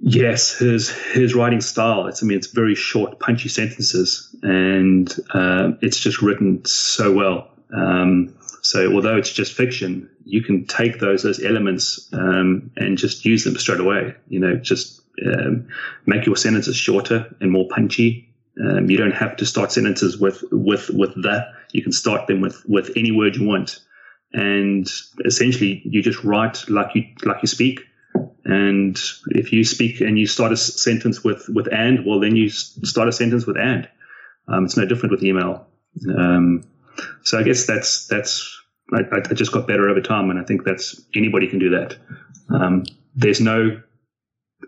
Yes, 0.00 0.56
his 0.56 0.90
his 0.90 1.34
writing 1.34 1.60
style. 1.60 2.06
It's 2.06 2.22
I 2.22 2.26
mean 2.26 2.38
it's 2.38 2.46
very 2.48 2.74
short, 2.76 3.18
punchy 3.18 3.48
sentences, 3.48 4.34
and 4.42 5.12
uh, 5.34 5.72
it's 5.82 5.98
just 5.98 6.22
written 6.22 6.64
so 6.64 7.12
well. 7.12 7.50
Um, 7.74 8.34
so 8.62 8.92
although 8.92 9.16
it's 9.16 9.32
just 9.32 9.52
fiction, 9.52 10.08
you 10.24 10.42
can 10.42 10.66
take 10.66 11.00
those 11.00 11.24
those 11.24 11.42
elements 11.42 12.08
um, 12.12 12.70
and 12.76 12.96
just 12.96 13.24
use 13.24 13.42
them 13.42 13.56
straight 13.56 13.80
away. 13.80 14.14
You 14.28 14.38
know, 14.38 14.56
just 14.56 15.02
um, 15.26 15.66
make 16.06 16.26
your 16.26 16.36
sentences 16.36 16.76
shorter 16.76 17.34
and 17.40 17.50
more 17.50 17.66
punchy. 17.68 18.32
Um, 18.60 18.88
you 18.88 18.96
don't 18.96 19.14
have 19.14 19.36
to 19.38 19.46
start 19.46 19.72
sentences 19.72 20.16
with 20.16 20.44
with 20.52 20.90
with 20.90 21.14
the. 21.14 21.44
You 21.72 21.82
can 21.82 21.92
start 21.92 22.28
them 22.28 22.40
with 22.40 22.62
with 22.68 22.92
any 22.96 23.10
word 23.10 23.34
you 23.34 23.48
want, 23.48 23.80
and 24.32 24.86
essentially 25.24 25.82
you 25.84 26.02
just 26.02 26.22
write 26.22 26.68
like 26.68 26.94
you 26.94 27.02
like 27.24 27.42
you 27.42 27.48
speak. 27.48 27.80
And 28.44 28.98
if 29.28 29.52
you 29.52 29.64
speak 29.64 30.00
and 30.00 30.18
you 30.18 30.26
start 30.26 30.52
a 30.52 30.56
sentence 30.56 31.22
with, 31.22 31.48
with 31.48 31.68
and, 31.72 32.04
well, 32.06 32.20
then 32.20 32.36
you 32.36 32.48
start 32.48 33.08
a 33.08 33.12
sentence 33.12 33.46
with 33.46 33.56
and. 33.56 33.88
Um, 34.48 34.64
it's 34.64 34.76
no 34.76 34.86
different 34.86 35.12
with 35.12 35.22
email. 35.22 35.66
Um, 36.08 36.64
so 37.22 37.38
I 37.38 37.42
guess 37.42 37.66
that's, 37.66 38.06
that's, 38.06 38.60
I, 38.92 39.00
I, 39.12 39.34
just 39.34 39.52
got 39.52 39.66
better 39.66 39.88
over 39.88 40.00
time. 40.00 40.30
And 40.30 40.38
I 40.38 40.44
think 40.44 40.64
that's, 40.64 41.00
anybody 41.14 41.48
can 41.48 41.58
do 41.58 41.70
that. 41.70 41.96
Um, 42.48 42.84
there's 43.14 43.40
no, 43.40 43.80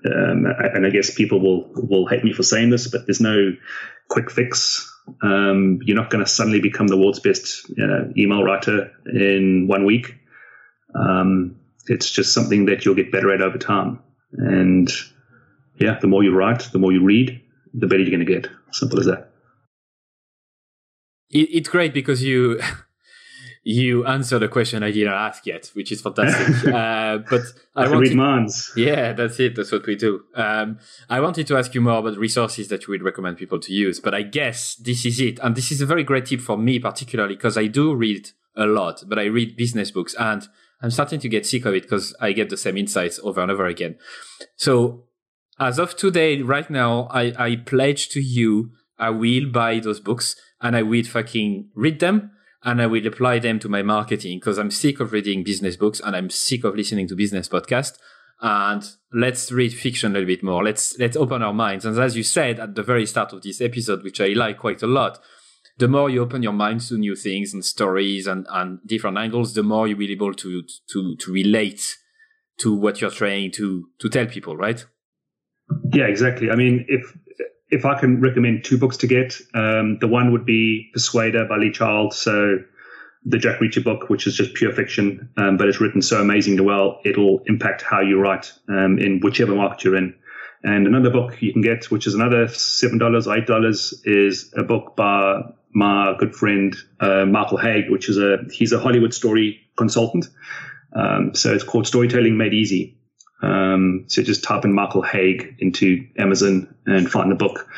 um, 0.04 0.46
and 0.74 0.86
I 0.86 0.90
guess 0.90 1.14
people 1.14 1.40
will, 1.40 1.70
will 1.74 2.06
hate 2.06 2.24
me 2.24 2.32
for 2.32 2.42
saying 2.42 2.70
this, 2.70 2.88
but 2.88 3.06
there's 3.06 3.20
no 3.20 3.52
quick 4.08 4.30
fix. 4.30 4.86
Um, 5.22 5.80
you're 5.82 5.96
not 5.96 6.10
going 6.10 6.24
to 6.24 6.30
suddenly 6.30 6.60
become 6.60 6.88
the 6.88 6.96
world's 6.96 7.20
best 7.20 7.68
you 7.70 7.86
know, 7.86 8.12
email 8.16 8.42
writer 8.42 8.90
in 9.06 9.66
one 9.66 9.84
week. 9.84 10.14
Um, 10.94 11.56
it's 11.86 12.10
just 12.10 12.34
something 12.34 12.66
that 12.66 12.84
you'll 12.84 12.94
get 12.94 13.12
better 13.12 13.32
at 13.32 13.42
over 13.42 13.58
time. 13.58 14.00
And 14.32 14.90
yeah, 15.76 15.98
the 16.00 16.06
more 16.06 16.22
you 16.22 16.34
write, 16.34 16.68
the 16.72 16.78
more 16.78 16.92
you 16.92 17.02
read, 17.02 17.40
the 17.74 17.86
better 17.86 18.02
you're 18.02 18.10
going 18.10 18.26
to 18.26 18.40
get. 18.40 18.48
Simple 18.72 19.00
as 19.00 19.06
that. 19.06 19.30
It's 21.30 21.68
great 21.68 21.94
because 21.94 22.22
you 22.22 22.60
you 23.62 24.04
answer 24.06 24.38
the 24.38 24.48
question 24.48 24.82
I 24.82 24.90
didn't 24.90 25.12
ask 25.12 25.46
yet, 25.46 25.70
which 25.74 25.92
is 25.92 26.00
fantastic. 26.00 26.66
uh, 26.74 27.18
but 27.30 27.42
I, 27.76 27.84
I 27.84 27.88
want 27.88 28.00
read 28.00 28.16
minds. 28.16 28.72
Yeah, 28.76 29.12
that's 29.12 29.38
it. 29.38 29.54
That's 29.54 29.70
what 29.70 29.86
we 29.86 29.96
do. 29.96 30.22
Um, 30.34 30.78
I 31.08 31.20
wanted 31.20 31.46
to 31.48 31.56
ask 31.56 31.74
you 31.74 31.80
more 31.80 31.98
about 31.98 32.16
resources 32.16 32.68
that 32.68 32.86
you 32.86 32.90
would 32.92 33.02
recommend 33.02 33.36
people 33.36 33.60
to 33.60 33.72
use, 33.72 34.00
but 34.00 34.14
I 34.14 34.22
guess 34.22 34.74
this 34.76 35.06
is 35.06 35.20
it. 35.20 35.38
And 35.40 35.54
this 35.54 35.70
is 35.70 35.80
a 35.80 35.86
very 35.86 36.02
great 36.02 36.26
tip 36.26 36.40
for 36.40 36.58
me, 36.58 36.78
particularly 36.78 37.36
because 37.36 37.56
I 37.56 37.66
do 37.66 37.94
read 37.94 38.30
a 38.56 38.66
lot, 38.66 39.04
but 39.06 39.18
I 39.18 39.24
read 39.24 39.56
business 39.56 39.90
books 39.90 40.14
and 40.18 40.48
I'm 40.82 40.90
starting 40.90 41.20
to 41.20 41.28
get 41.28 41.46
sick 41.46 41.64
of 41.64 41.74
it 41.74 41.82
because 41.82 42.14
I 42.20 42.32
get 42.32 42.50
the 42.50 42.56
same 42.56 42.76
insights 42.76 43.20
over 43.22 43.40
and 43.40 43.50
over 43.50 43.66
again. 43.66 43.96
So 44.56 45.04
as 45.58 45.78
of 45.78 45.96
today, 45.96 46.40
right 46.40 46.68
now, 46.70 47.08
I, 47.10 47.34
I 47.38 47.56
pledge 47.56 48.08
to 48.10 48.20
you, 48.20 48.70
I 48.98 49.10
will 49.10 49.50
buy 49.50 49.78
those 49.78 50.00
books 50.00 50.36
and 50.60 50.74
I 50.74 50.82
will 50.82 51.04
fucking 51.04 51.68
read 51.74 52.00
them 52.00 52.30
and 52.62 52.80
I 52.80 52.86
will 52.86 53.06
apply 53.06 53.38
them 53.38 53.58
to 53.60 53.68
my 53.68 53.82
marketing 53.82 54.38
because 54.38 54.58
I'm 54.58 54.70
sick 54.70 55.00
of 55.00 55.12
reading 55.12 55.44
business 55.44 55.76
books 55.76 56.00
and 56.00 56.14
I'm 56.14 56.30
sick 56.30 56.64
of 56.64 56.76
listening 56.76 57.08
to 57.08 57.16
business 57.16 57.48
podcasts. 57.48 57.98
And 58.42 58.88
let's 59.12 59.52
read 59.52 59.74
fiction 59.74 60.12
a 60.12 60.14
little 60.14 60.26
bit 60.26 60.42
more. 60.42 60.64
Let's 60.64 60.98
let's 60.98 61.16
open 61.16 61.42
our 61.42 61.52
minds. 61.52 61.84
And 61.84 61.98
as 61.98 62.16
you 62.16 62.22
said 62.22 62.58
at 62.58 62.74
the 62.74 62.82
very 62.82 63.04
start 63.04 63.34
of 63.34 63.42
this 63.42 63.60
episode, 63.60 64.02
which 64.02 64.20
I 64.20 64.28
like 64.28 64.58
quite 64.58 64.82
a 64.82 64.86
lot, 64.86 65.18
the 65.80 65.88
more 65.88 66.10
you 66.10 66.22
open 66.22 66.42
your 66.42 66.52
mind 66.52 66.82
to 66.82 66.98
new 66.98 67.16
things 67.16 67.54
and 67.54 67.64
stories 67.64 68.26
and, 68.26 68.46
and 68.50 68.78
different 68.86 69.16
angles, 69.16 69.54
the 69.54 69.62
more 69.62 69.88
you'll 69.88 69.98
be 69.98 70.12
able 70.12 70.34
to, 70.34 70.62
to, 70.92 71.16
to 71.16 71.32
relate 71.32 71.96
to 72.58 72.74
what 72.74 73.00
you're 73.00 73.10
trying 73.10 73.50
to, 73.52 73.86
to 73.98 74.08
tell 74.10 74.26
people, 74.26 74.56
right? 74.56 74.84
Yeah, 75.92 76.04
exactly. 76.04 76.50
I 76.50 76.56
mean, 76.56 76.84
if, 76.88 77.16
if 77.70 77.84
I 77.86 77.98
can 77.98 78.20
recommend 78.20 78.64
two 78.64 78.76
books 78.76 78.98
to 78.98 79.06
get, 79.06 79.40
um, 79.54 79.98
the 80.00 80.08
one 80.08 80.32
would 80.32 80.44
be 80.44 80.90
Persuader 80.92 81.46
by 81.46 81.56
Lee 81.56 81.72
Child. 81.72 82.12
So 82.12 82.58
the 83.24 83.38
Jack 83.38 83.60
Reacher 83.60 83.82
book, 83.82 84.10
which 84.10 84.26
is 84.26 84.34
just 84.34 84.54
pure 84.54 84.72
fiction, 84.72 85.30
um, 85.38 85.56
but 85.56 85.66
it's 85.68 85.80
written 85.80 86.02
so 86.02 86.20
amazingly 86.20 86.64
well, 86.64 87.00
it'll 87.06 87.40
impact 87.46 87.80
how 87.82 88.00
you 88.00 88.20
write 88.20 88.52
um, 88.68 88.98
in 88.98 89.20
whichever 89.20 89.54
market 89.54 89.84
you're 89.84 89.96
in. 89.96 90.14
And 90.62 90.86
another 90.86 91.10
book 91.10 91.40
you 91.40 91.54
can 91.54 91.62
get, 91.62 91.90
which 91.90 92.06
is 92.06 92.14
another 92.14 92.48
seven 92.48 92.98
dollars, 92.98 93.26
eight 93.26 93.46
dollars, 93.46 93.98
is 94.04 94.52
a 94.54 94.62
book 94.62 94.94
by 94.94 95.40
my 95.72 96.14
good 96.18 96.34
friend 96.34 96.74
uh, 97.00 97.24
Michael 97.26 97.58
Hauge, 97.58 97.90
which 97.90 98.08
is 98.08 98.18
a 98.18 98.38
he's 98.50 98.72
a 98.72 98.78
Hollywood 98.78 99.14
story 99.14 99.60
consultant. 99.76 100.28
Um, 100.92 101.34
so 101.34 101.54
it's 101.54 101.64
called 101.64 101.86
Storytelling 101.86 102.36
Made 102.36 102.54
Easy. 102.54 102.96
Um, 103.42 104.04
so 104.08 104.22
just 104.22 104.44
type 104.44 104.64
in 104.64 104.72
Michael 104.72 105.02
Hauge 105.02 105.54
into 105.58 106.06
Amazon 106.18 106.74
and 106.86 107.10
find 107.10 107.30
the 107.30 107.36
book. 107.36 107.68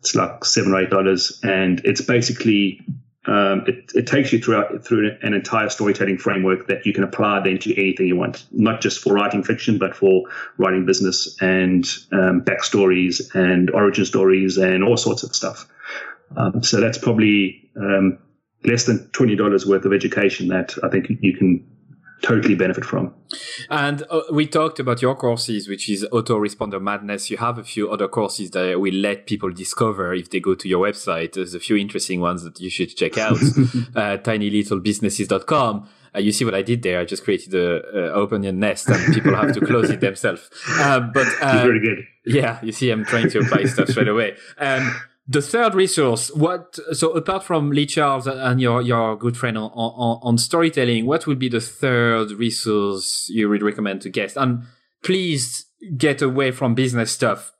It's 0.00 0.14
like 0.14 0.44
seven 0.44 0.72
or 0.72 0.80
eight 0.80 0.90
dollars, 0.90 1.40
and 1.42 1.80
it's 1.84 2.02
basically 2.02 2.80
um, 3.26 3.64
it, 3.66 3.92
it, 3.94 4.06
takes 4.06 4.32
you 4.32 4.38
through 4.38 4.78
through 4.78 5.10
an 5.22 5.34
entire 5.34 5.68
storytelling 5.68 6.18
framework 6.18 6.68
that 6.68 6.86
you 6.86 6.94
can 6.94 7.04
apply 7.04 7.40
then 7.40 7.58
to 7.58 7.78
anything 7.78 8.06
you 8.06 8.16
want, 8.16 8.46
not 8.52 8.80
just 8.80 9.00
for 9.00 9.12
writing 9.12 9.42
fiction, 9.42 9.76
but 9.76 9.94
for 9.94 10.22
writing 10.56 10.86
business 10.86 11.36
and 11.42 11.84
um, 12.12 12.42
backstories 12.42 13.34
and 13.34 13.70
origin 13.70 14.06
stories 14.06 14.56
and 14.56 14.82
all 14.82 14.96
sorts 14.96 15.24
of 15.24 15.34
stuff. 15.34 15.68
Um, 16.36 16.62
so 16.62 16.80
that's 16.80 16.98
probably 16.98 17.70
um, 17.76 18.18
less 18.64 18.84
than 18.84 19.08
twenty 19.10 19.36
dollars 19.36 19.66
worth 19.66 19.84
of 19.84 19.92
education 19.92 20.48
that 20.48 20.74
I 20.82 20.88
think 20.88 21.08
you 21.20 21.36
can 21.36 21.64
totally 22.22 22.54
benefit 22.54 22.84
from. 22.84 23.14
And 23.70 24.02
uh, 24.10 24.22
we 24.32 24.46
talked 24.46 24.80
about 24.80 25.02
your 25.02 25.14
courses, 25.14 25.68
which 25.68 25.88
is 25.88 26.04
Autoresponder 26.12 26.80
Madness. 26.80 27.30
You 27.30 27.36
have 27.36 27.58
a 27.58 27.64
few 27.64 27.90
other 27.90 28.08
courses 28.08 28.50
that 28.52 28.80
will 28.80 28.94
let 28.94 29.26
people 29.26 29.50
discover 29.50 30.14
if 30.14 30.30
they 30.30 30.40
go 30.40 30.54
to 30.54 30.68
your 30.68 30.86
website. 30.86 31.34
There's 31.34 31.54
a 31.54 31.60
few 31.60 31.76
interesting 31.76 32.20
ones 32.20 32.42
that 32.44 32.60
you 32.60 32.70
should 32.70 32.96
check 32.96 33.18
out. 33.18 33.36
uh, 33.36 34.18
tinylittlebusinesses.com. 34.18 35.88
Uh, 36.14 36.20
you 36.20 36.32
see 36.32 36.44
what 36.44 36.54
I 36.54 36.62
did 36.62 36.82
there? 36.82 37.00
I 37.00 37.04
just 37.04 37.22
created 37.22 37.54
a, 37.54 37.84
a 37.84 38.12
open 38.12 38.44
a 38.44 38.52
nest, 38.52 38.88
and 38.88 39.14
people 39.14 39.34
have 39.36 39.52
to 39.52 39.60
close 39.60 39.90
it 39.90 40.00
themselves. 40.00 40.48
Um, 40.80 41.12
but 41.12 41.26
um, 41.42 41.58
very 41.58 41.80
good. 41.80 41.98
Yeah, 42.24 42.58
you 42.62 42.72
see, 42.72 42.90
I'm 42.90 43.04
trying 43.04 43.30
to 43.30 43.40
apply 43.40 43.64
stuff 43.64 43.88
straight 43.88 44.08
away. 44.08 44.36
Um, 44.58 44.94
the 45.28 45.42
third 45.42 45.74
resource, 45.74 46.30
what 46.34 46.78
so 46.92 47.10
apart 47.10 47.44
from 47.44 47.70
Lee 47.70 47.84
Child 47.84 48.26
and 48.26 48.60
your 48.60 48.80
your 48.80 49.14
good 49.16 49.36
friend 49.36 49.58
on, 49.58 49.70
on, 49.74 50.20
on 50.22 50.38
storytelling, 50.38 51.04
what 51.04 51.26
would 51.26 51.38
be 51.38 51.50
the 51.50 51.60
third 51.60 52.30
resource 52.32 53.28
you 53.28 53.48
would 53.48 53.62
recommend 53.62 54.00
to 54.02 54.10
guests? 54.10 54.38
And 54.38 54.62
please 55.04 55.66
get 55.96 56.22
away 56.22 56.50
from 56.50 56.74
business 56.74 57.12
stuff. 57.12 57.52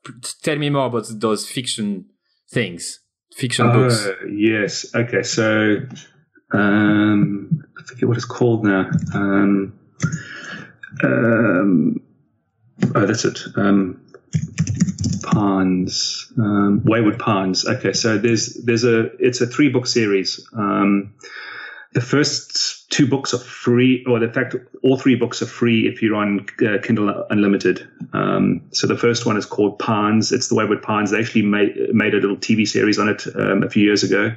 Tell 0.43 0.57
me 0.57 0.71
more 0.71 0.87
about 0.87 1.09
those 1.11 1.47
fiction 1.47 2.07
things, 2.51 3.01
fiction 3.35 3.66
uh, 3.66 3.73
books. 3.73 4.09
Yes. 4.31 4.95
Okay. 4.95 5.23
So 5.23 5.77
um, 6.53 7.64
I 7.79 7.83
forget 7.85 8.09
what 8.09 8.16
it's 8.16 8.25
called 8.25 8.64
now. 8.64 8.91
Um, 9.14 9.79
um, 11.05 12.01
oh, 12.95 13.05
that's 13.05 13.27
it. 13.27 13.41
Um, 13.57 14.01
Pines, 15.22 16.33
um, 16.39 16.83
Wayward 16.85 17.18
Pines. 17.18 17.66
Okay, 17.66 17.93
so 17.93 18.18
there's 18.18 18.55
there's 18.64 18.85
a 18.85 19.05
it's 19.18 19.41
a 19.41 19.47
three 19.47 19.68
book 19.68 19.87
series. 19.87 20.47
Um, 20.57 21.14
the 21.93 22.01
first 22.01 22.91
two 22.91 23.07
books 23.07 23.33
are 23.33 23.39
free, 23.39 24.05
or 24.07 24.22
in 24.22 24.33
fact, 24.33 24.55
all 24.83 24.99
three 24.99 25.14
books 25.14 25.41
are 25.43 25.47
free 25.47 25.87
if 25.87 26.03
you're 26.03 26.16
on 26.16 26.47
uh, 26.66 26.79
Kindle 26.83 27.24
Unlimited. 27.31 27.89
Um, 28.12 28.62
so 28.72 28.87
the 28.87 28.97
first 28.97 29.26
one 29.26 29.37
is 29.37 29.47
called 29.47 29.79
Pines. 29.79 30.33
It's 30.33 30.49
the 30.49 30.55
Wayward 30.55 30.83
Pines. 30.83 31.11
They 31.11 31.18
actually 31.18 31.43
made 31.43 31.76
made 31.93 32.14
a 32.14 32.18
little 32.18 32.37
TV 32.37 32.66
series 32.66 32.99
on 32.99 33.09
it 33.09 33.26
um, 33.35 33.62
a 33.62 33.70
few 33.70 33.85
years 33.85 34.03
ago, 34.03 34.35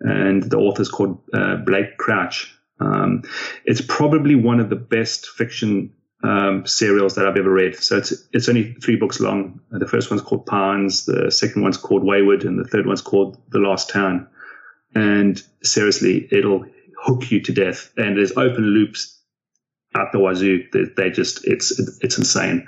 and 0.00 0.42
the 0.42 0.58
author 0.58 0.82
is 0.82 0.88
called 0.88 1.20
uh, 1.32 1.56
Blake 1.56 1.96
Crouch. 1.96 2.52
Um, 2.80 3.22
it's 3.64 3.82
probably 3.82 4.34
one 4.34 4.58
of 4.58 4.70
the 4.70 4.76
best 4.76 5.28
fiction 5.28 5.92
um, 6.22 6.66
serials 6.66 7.14
that 7.14 7.26
I've 7.26 7.36
ever 7.36 7.50
read. 7.50 7.76
So 7.76 7.96
it's 7.96 8.12
it's 8.32 8.48
only 8.48 8.74
three 8.74 8.96
books 8.96 9.20
long. 9.20 9.60
The 9.70 9.88
first 9.88 10.10
one's 10.10 10.22
called 10.22 10.46
Pines, 10.46 11.06
the 11.06 11.30
second 11.30 11.62
one's 11.62 11.76
called 11.76 12.04
Wayward, 12.04 12.44
and 12.44 12.58
the 12.58 12.68
third 12.68 12.86
one's 12.86 13.02
called 13.02 13.40
The 13.50 13.58
Last 13.58 13.88
Town. 13.88 14.28
And 14.94 15.42
seriously, 15.62 16.28
it'll 16.30 16.64
hook 17.02 17.30
you 17.30 17.40
to 17.40 17.52
death. 17.52 17.92
And 17.96 18.16
there's 18.16 18.32
open 18.32 18.64
loops 18.64 19.18
at 19.94 20.12
the 20.12 20.18
wazoo. 20.18 20.64
They, 20.72 20.84
they 20.96 21.10
just 21.10 21.46
it's 21.46 21.78
it's 22.02 22.18
insane. 22.18 22.66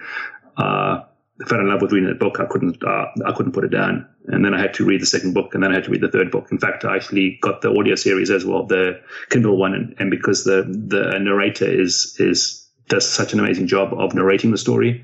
Uh, 0.56 1.00
I 1.40 1.48
fell 1.48 1.60
in 1.60 1.68
love 1.68 1.82
with 1.82 1.92
reading 1.92 2.08
that 2.08 2.20
book. 2.20 2.38
I 2.40 2.46
couldn't 2.46 2.82
uh, 2.82 3.06
I 3.26 3.32
couldn't 3.32 3.52
put 3.52 3.64
it 3.64 3.70
down. 3.70 4.08
And 4.26 4.44
then 4.44 4.54
I 4.54 4.60
had 4.60 4.74
to 4.74 4.84
read 4.84 5.02
the 5.02 5.06
second 5.06 5.34
book, 5.34 5.54
and 5.54 5.62
then 5.62 5.72
I 5.72 5.74
had 5.74 5.84
to 5.84 5.90
read 5.90 6.00
the 6.00 6.10
third 6.10 6.30
book. 6.30 6.52
In 6.52 6.58
fact, 6.58 6.84
I 6.84 6.94
actually 6.94 7.38
got 7.42 7.60
the 7.60 7.76
audio 7.76 7.96
series 7.96 8.30
as 8.30 8.44
well, 8.44 8.66
the 8.66 9.00
Kindle 9.30 9.56
one, 9.56 9.74
and, 9.74 9.96
and 9.98 10.10
because 10.10 10.44
the 10.44 10.62
the 10.62 11.18
narrator 11.18 11.66
is 11.66 12.16
is 12.20 12.61
does 12.92 13.10
such 13.10 13.32
an 13.32 13.40
amazing 13.40 13.66
job 13.66 13.92
of 13.94 14.14
narrating 14.14 14.50
the 14.50 14.58
story. 14.58 15.02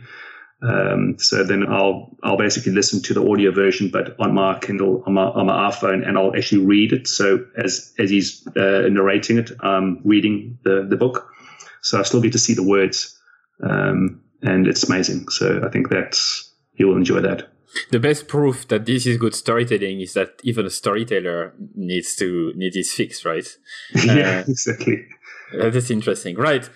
Um, 0.61 1.16
so 1.18 1.45
then 1.45 1.66
I'll 1.68 2.16
I'll 2.22 2.36
basically 2.36 2.72
listen 2.72 3.01
to 3.03 3.14
the 3.14 3.26
audio 3.30 3.51
version, 3.53 3.91
but 3.91 4.18
on 4.18 4.34
my 4.34 4.59
Kindle 4.59 5.03
on 5.07 5.14
my 5.14 5.24
on 5.24 5.47
my 5.47 5.70
iPhone, 5.70 6.07
and 6.07 6.18
I'll 6.18 6.36
actually 6.36 6.64
read 6.64 6.93
it. 6.93 7.07
So 7.07 7.45
as 7.57 7.93
as 7.99 8.11
he's 8.11 8.47
uh, 8.57 8.89
narrating 8.91 9.39
it, 9.39 9.53
I'm 9.61 10.01
reading 10.05 10.59
the 10.64 10.86
the 10.89 10.97
book. 10.97 11.30
So 11.82 11.99
I 11.99 12.03
still 12.03 12.20
get 12.20 12.32
to 12.32 12.39
see 12.39 12.55
the 12.55 12.62
words, 12.64 13.16
um, 13.62 14.20
and 14.43 14.66
it's 14.66 14.84
amazing. 14.89 15.28
So 15.28 15.62
I 15.64 15.70
think 15.70 15.91
that's 15.91 16.53
you 16.74 16.89
will 16.89 16.97
enjoy 16.97 17.20
that. 17.20 17.49
The 17.91 18.01
best 18.01 18.26
proof 18.26 18.66
that 18.68 18.86
this 18.86 19.07
is 19.07 19.16
good 19.16 19.34
storytelling 19.34 20.01
is 20.01 20.14
that 20.14 20.41
even 20.43 20.66
a 20.66 20.70
storyteller 20.70 21.55
needs 21.76 22.16
to 22.16 22.53
need 22.57 22.74
his 22.74 22.93
fix, 22.93 23.24
right? 23.24 23.47
yeah, 23.95 24.41
uh, 24.41 24.51
exactly. 24.51 25.07
That's 25.53 25.91
interesting, 25.91 26.36
right? 26.36 26.68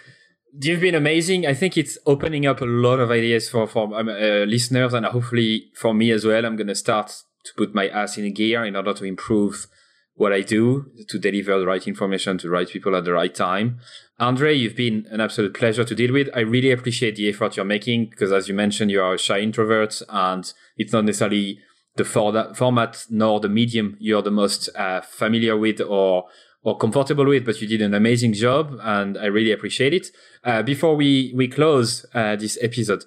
You've 0.60 0.80
been 0.80 0.94
amazing. 0.94 1.46
I 1.46 1.54
think 1.54 1.76
it's 1.76 1.98
opening 2.06 2.46
up 2.46 2.60
a 2.60 2.66
lot 2.66 3.00
of 3.00 3.10
ideas 3.10 3.48
for 3.48 3.66
for 3.66 3.94
um, 3.98 4.08
uh, 4.08 4.44
listeners 4.44 4.92
and 4.94 5.06
hopefully 5.06 5.70
for 5.74 5.94
me 5.94 6.10
as 6.10 6.24
well. 6.24 6.44
I'm 6.44 6.56
going 6.56 6.66
to 6.68 6.74
start 6.74 7.08
to 7.44 7.52
put 7.56 7.74
my 7.74 7.88
ass 7.88 8.18
in 8.18 8.32
gear 8.32 8.64
in 8.64 8.76
order 8.76 8.94
to 8.94 9.04
improve 9.04 9.66
what 10.14 10.32
I 10.32 10.42
do 10.42 10.90
to 11.08 11.18
deliver 11.18 11.58
the 11.58 11.66
right 11.66 11.86
information 11.88 12.38
to 12.38 12.46
the 12.46 12.50
right 12.50 12.68
people 12.68 12.94
at 12.94 13.04
the 13.04 13.12
right 13.12 13.34
time. 13.34 13.80
Andre, 14.18 14.54
you've 14.54 14.76
been 14.76 15.06
an 15.10 15.20
absolute 15.20 15.54
pleasure 15.54 15.84
to 15.84 15.94
deal 15.94 16.12
with. 16.12 16.28
I 16.34 16.40
really 16.40 16.70
appreciate 16.70 17.16
the 17.16 17.28
effort 17.28 17.56
you're 17.56 17.64
making 17.64 18.10
because, 18.10 18.30
as 18.30 18.46
you 18.46 18.54
mentioned, 18.54 18.90
you 18.90 19.02
are 19.02 19.14
a 19.14 19.18
shy 19.18 19.40
introvert 19.40 20.00
and 20.08 20.52
it's 20.76 20.92
not 20.92 21.06
necessarily 21.06 21.58
the 21.96 22.04
for- 22.04 22.54
format 22.54 23.04
nor 23.10 23.40
the 23.40 23.48
medium 23.48 23.96
you're 24.00 24.22
the 24.22 24.30
most 24.30 24.68
uh, 24.76 25.00
familiar 25.00 25.56
with 25.56 25.80
or 25.80 26.24
or 26.62 26.76
comfortable 26.78 27.26
with, 27.26 27.44
but 27.44 27.60
you 27.60 27.66
did 27.66 27.82
an 27.82 27.94
amazing 27.94 28.32
job 28.32 28.78
and 28.82 29.18
I 29.18 29.26
really 29.26 29.52
appreciate 29.52 29.92
it. 29.92 30.08
Uh, 30.44 30.62
before 30.62 30.96
we, 30.96 31.32
we 31.34 31.48
close 31.48 32.06
uh, 32.14 32.36
this 32.36 32.58
episode, 32.62 33.04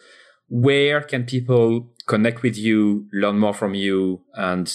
where 0.47 1.01
can 1.01 1.25
people 1.25 1.91
connect 2.07 2.43
with 2.43 2.57
you, 2.57 3.07
learn 3.11 3.39
more 3.39 3.53
from 3.53 3.73
you, 3.73 4.21
and 4.35 4.71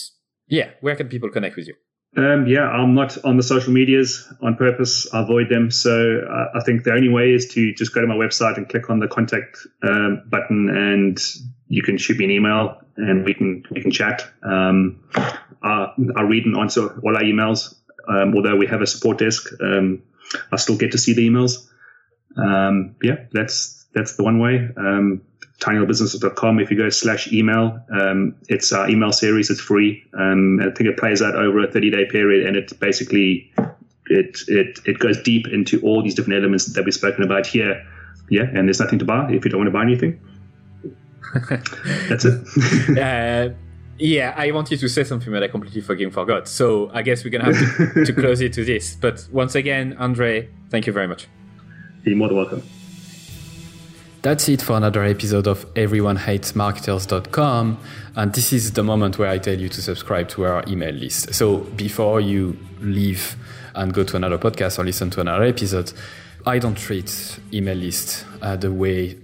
yeah, 0.49 0.71
where 0.81 0.97
can 0.97 1.09
people 1.09 1.31
connect 1.31 1.57
with 1.57 1.69
you? 1.69 1.75
Um, 2.17 2.47
yeah, 2.49 2.63
I'm 2.63 2.95
not 2.95 3.25
on 3.25 3.37
the 3.37 3.43
social 3.43 3.73
medias 3.73 4.27
on 4.43 4.57
purpose. 4.57 5.07
I 5.15 5.23
avoid 5.23 5.49
them. 5.49 5.71
So 5.71 6.23
uh, 6.29 6.59
I 6.59 6.65
think 6.65 6.83
the 6.83 6.93
only 6.93 7.09
way 7.09 7.31
is 7.33 7.47
to 7.55 7.73
just 7.75 7.95
go 7.95 8.01
to 8.01 8.07
my 8.09 8.17
website 8.17 8.57
and 8.57 8.69
click 8.69 8.91
on 8.91 8.99
the 8.99 9.07
contact 9.07 9.59
um, 9.85 10.25
button, 10.29 10.69
and 10.71 11.19
you 11.69 11.83
can 11.85 11.99
shoot 11.99 12.19
me 12.19 12.25
an 12.25 12.31
email, 12.33 12.79
and 12.97 13.25
we 13.25 13.33
can 13.33 13.63
we 13.71 13.81
can 13.81 13.93
chat. 13.93 14.29
Um, 14.43 15.05
I, 15.63 15.93
I 16.17 16.23
read 16.23 16.47
and 16.47 16.57
answer 16.57 16.99
all 17.01 17.17
our 17.17 17.23
emails 17.23 17.75
um, 18.09 18.35
although 18.35 18.57
we 18.57 18.67
have 18.67 18.83
a 18.83 18.87
support 18.87 19.19
desk, 19.19 19.51
um, 19.61 20.03
I 20.53 20.57
still 20.57 20.77
get 20.77 20.93
to 20.93 20.99
see 20.99 21.13
the 21.13 21.29
emails. 21.29 21.69
Um, 22.37 22.97
yeah, 23.03 23.25
that's 23.33 23.87
that's 23.95 24.17
the 24.17 24.23
one 24.23 24.39
way. 24.39 24.69
Um, 24.77 25.23
tinybusiness.com. 25.61 26.61
If 26.61 26.71
you 26.71 26.77
go 26.77 26.89
slash 26.89 27.33
email, 27.33 27.79
um, 27.93 28.35
it's 28.49 28.73
our 28.73 28.89
email 28.89 29.13
series. 29.13 29.51
It's 29.51 29.61
free. 29.61 30.03
Um, 30.15 30.61
I 30.61 30.71
think 30.71 30.89
it 30.89 30.97
plays 30.97 31.23
out 31.23 31.35
over 31.35 31.63
a 31.63 31.71
30 31.71 31.91
day 31.91 32.07
period, 32.07 32.47
and 32.47 32.57
it 32.57 32.79
basically 32.81 33.53
it 34.07 34.39
it 34.49 34.81
it 34.85 34.99
goes 34.99 35.23
deep 35.23 35.47
into 35.49 35.81
all 35.83 36.03
these 36.03 36.15
different 36.15 36.39
elements 36.39 36.67
that 36.67 36.85
we've 36.85 36.95
spoken 36.95 37.25
about 37.25 37.47
here. 37.47 37.87
Yeah, 38.29 38.45
and 38.45 38.69
there's 38.69 38.81
nothing 38.81 38.99
to 39.01 39.05
buy 39.05 39.31
if 39.33 39.45
you 39.45 39.51
don't 39.51 39.61
want 39.61 39.69
to 39.69 39.73
buy 39.73 39.83
anything. 39.83 40.21
That's 42.09 42.25
it. 42.25 42.99
uh, 42.99 43.55
yeah, 44.01 44.35
I 44.37 44.51
wanted 44.51 44.81
to 44.81 44.89
say 44.89 45.05
something 45.05 45.33
but 45.33 45.43
I 45.43 45.49
completely 45.49 45.83
fucking 45.83 46.11
forgot. 46.11 46.49
So 46.49 46.91
I 46.93 47.03
guess 47.03 47.25
we're 47.25 47.31
gonna 47.31 47.53
have 47.53 47.95
to, 47.95 48.05
to 48.07 48.13
close 48.13 48.41
it 48.41 48.53
to 48.55 48.65
this. 48.65 48.97
But 48.97 49.29
once 49.31 49.55
again, 49.55 49.97
Andre, 49.99 50.49
thank 50.71 50.87
you 50.87 50.93
very 50.93 51.07
much. 51.07 51.29
You're 52.05 52.17
more 52.17 52.29
than 52.29 52.39
welcome. 52.39 52.63
That's 54.23 54.49
it 54.51 54.61
for 54.61 54.77
another 54.77 55.03
episode 55.05 55.47
of 55.47 55.73
everyonehatesmarketers.com. 55.75 57.79
And 58.17 58.35
this 58.35 58.53
is 58.53 58.73
the 58.73 58.83
moment 58.83 59.19
where 59.19 59.31
I 59.31 59.39
tell 59.39 59.59
you 59.59 59.71
to 59.71 59.81
subscribe 59.81 60.29
to 60.31 60.45
our 60.45 60.63
email 60.69 60.93
list. 60.93 61.33
So 61.33 61.59
before 61.59 62.21
you 62.21 62.59
leave 62.81 63.37
and 63.75 63.95
go 63.95 64.05
to 64.05 64.17
another 64.17 64.37
podcast 64.37 64.79
or 64.79 64.85
listen 64.85 65.09
to 65.11 65.23
another 65.23 65.45
episode, 65.45 65.95
I 66.47 66.59
don't 66.59 66.77
treat 66.77 67.39
email 67.53 67.77
list 67.77 68.25
uh, 68.43 68.57
the 68.57 68.73
way 68.73 69.15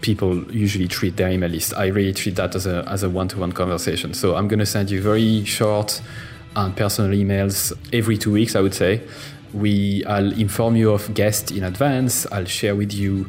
people 0.00 0.50
usually 0.52 0.88
treat 0.88 1.16
their 1.16 1.30
email 1.30 1.50
list. 1.50 1.74
I 1.74 1.86
really 1.86 2.12
treat 2.12 2.36
that 2.36 2.54
as 2.54 2.66
a 2.66 2.84
as 2.88 3.02
a 3.02 3.10
one 3.10 3.28
to 3.28 3.38
one 3.38 3.52
conversation. 3.52 4.14
So 4.14 4.36
I'm 4.36 4.48
going 4.48 4.58
to 4.58 4.66
send 4.66 4.90
you 4.90 5.00
very 5.00 5.44
short 5.44 6.00
and 6.54 6.76
personal 6.76 7.10
emails 7.12 7.72
every 7.92 8.18
two 8.18 8.32
weeks. 8.32 8.56
I 8.56 8.60
would 8.60 8.74
say. 8.74 9.02
We 9.54 10.04
I'll 10.04 10.32
inform 10.32 10.76
you 10.76 10.92
of 10.92 11.14
guests 11.14 11.50
in 11.50 11.64
advance. 11.64 12.26
I'll 12.30 12.44
share 12.44 12.74
with 12.74 12.92
you 12.92 13.28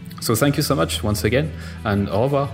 So, 0.21 0.35
thank 0.35 0.55
you 0.55 0.63
so 0.63 0.75
much 0.75 1.03
once 1.03 1.23
again, 1.23 1.51
and 1.83 2.07
au 2.09 2.23
revoir. 2.23 2.49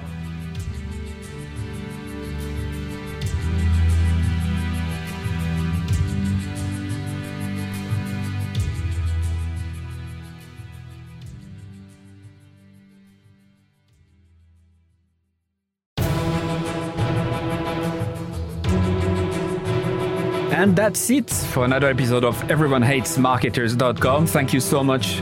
And 20.57 20.75
that's 20.75 21.09
it 21.11 21.29
for 21.29 21.65
another 21.65 21.87
episode 21.87 22.25
of 22.25 22.35
EveryoneHatesMarketers.com. 22.45 24.25
Thank 24.25 24.53
you 24.53 24.59
so 24.59 24.83
much 24.83 25.21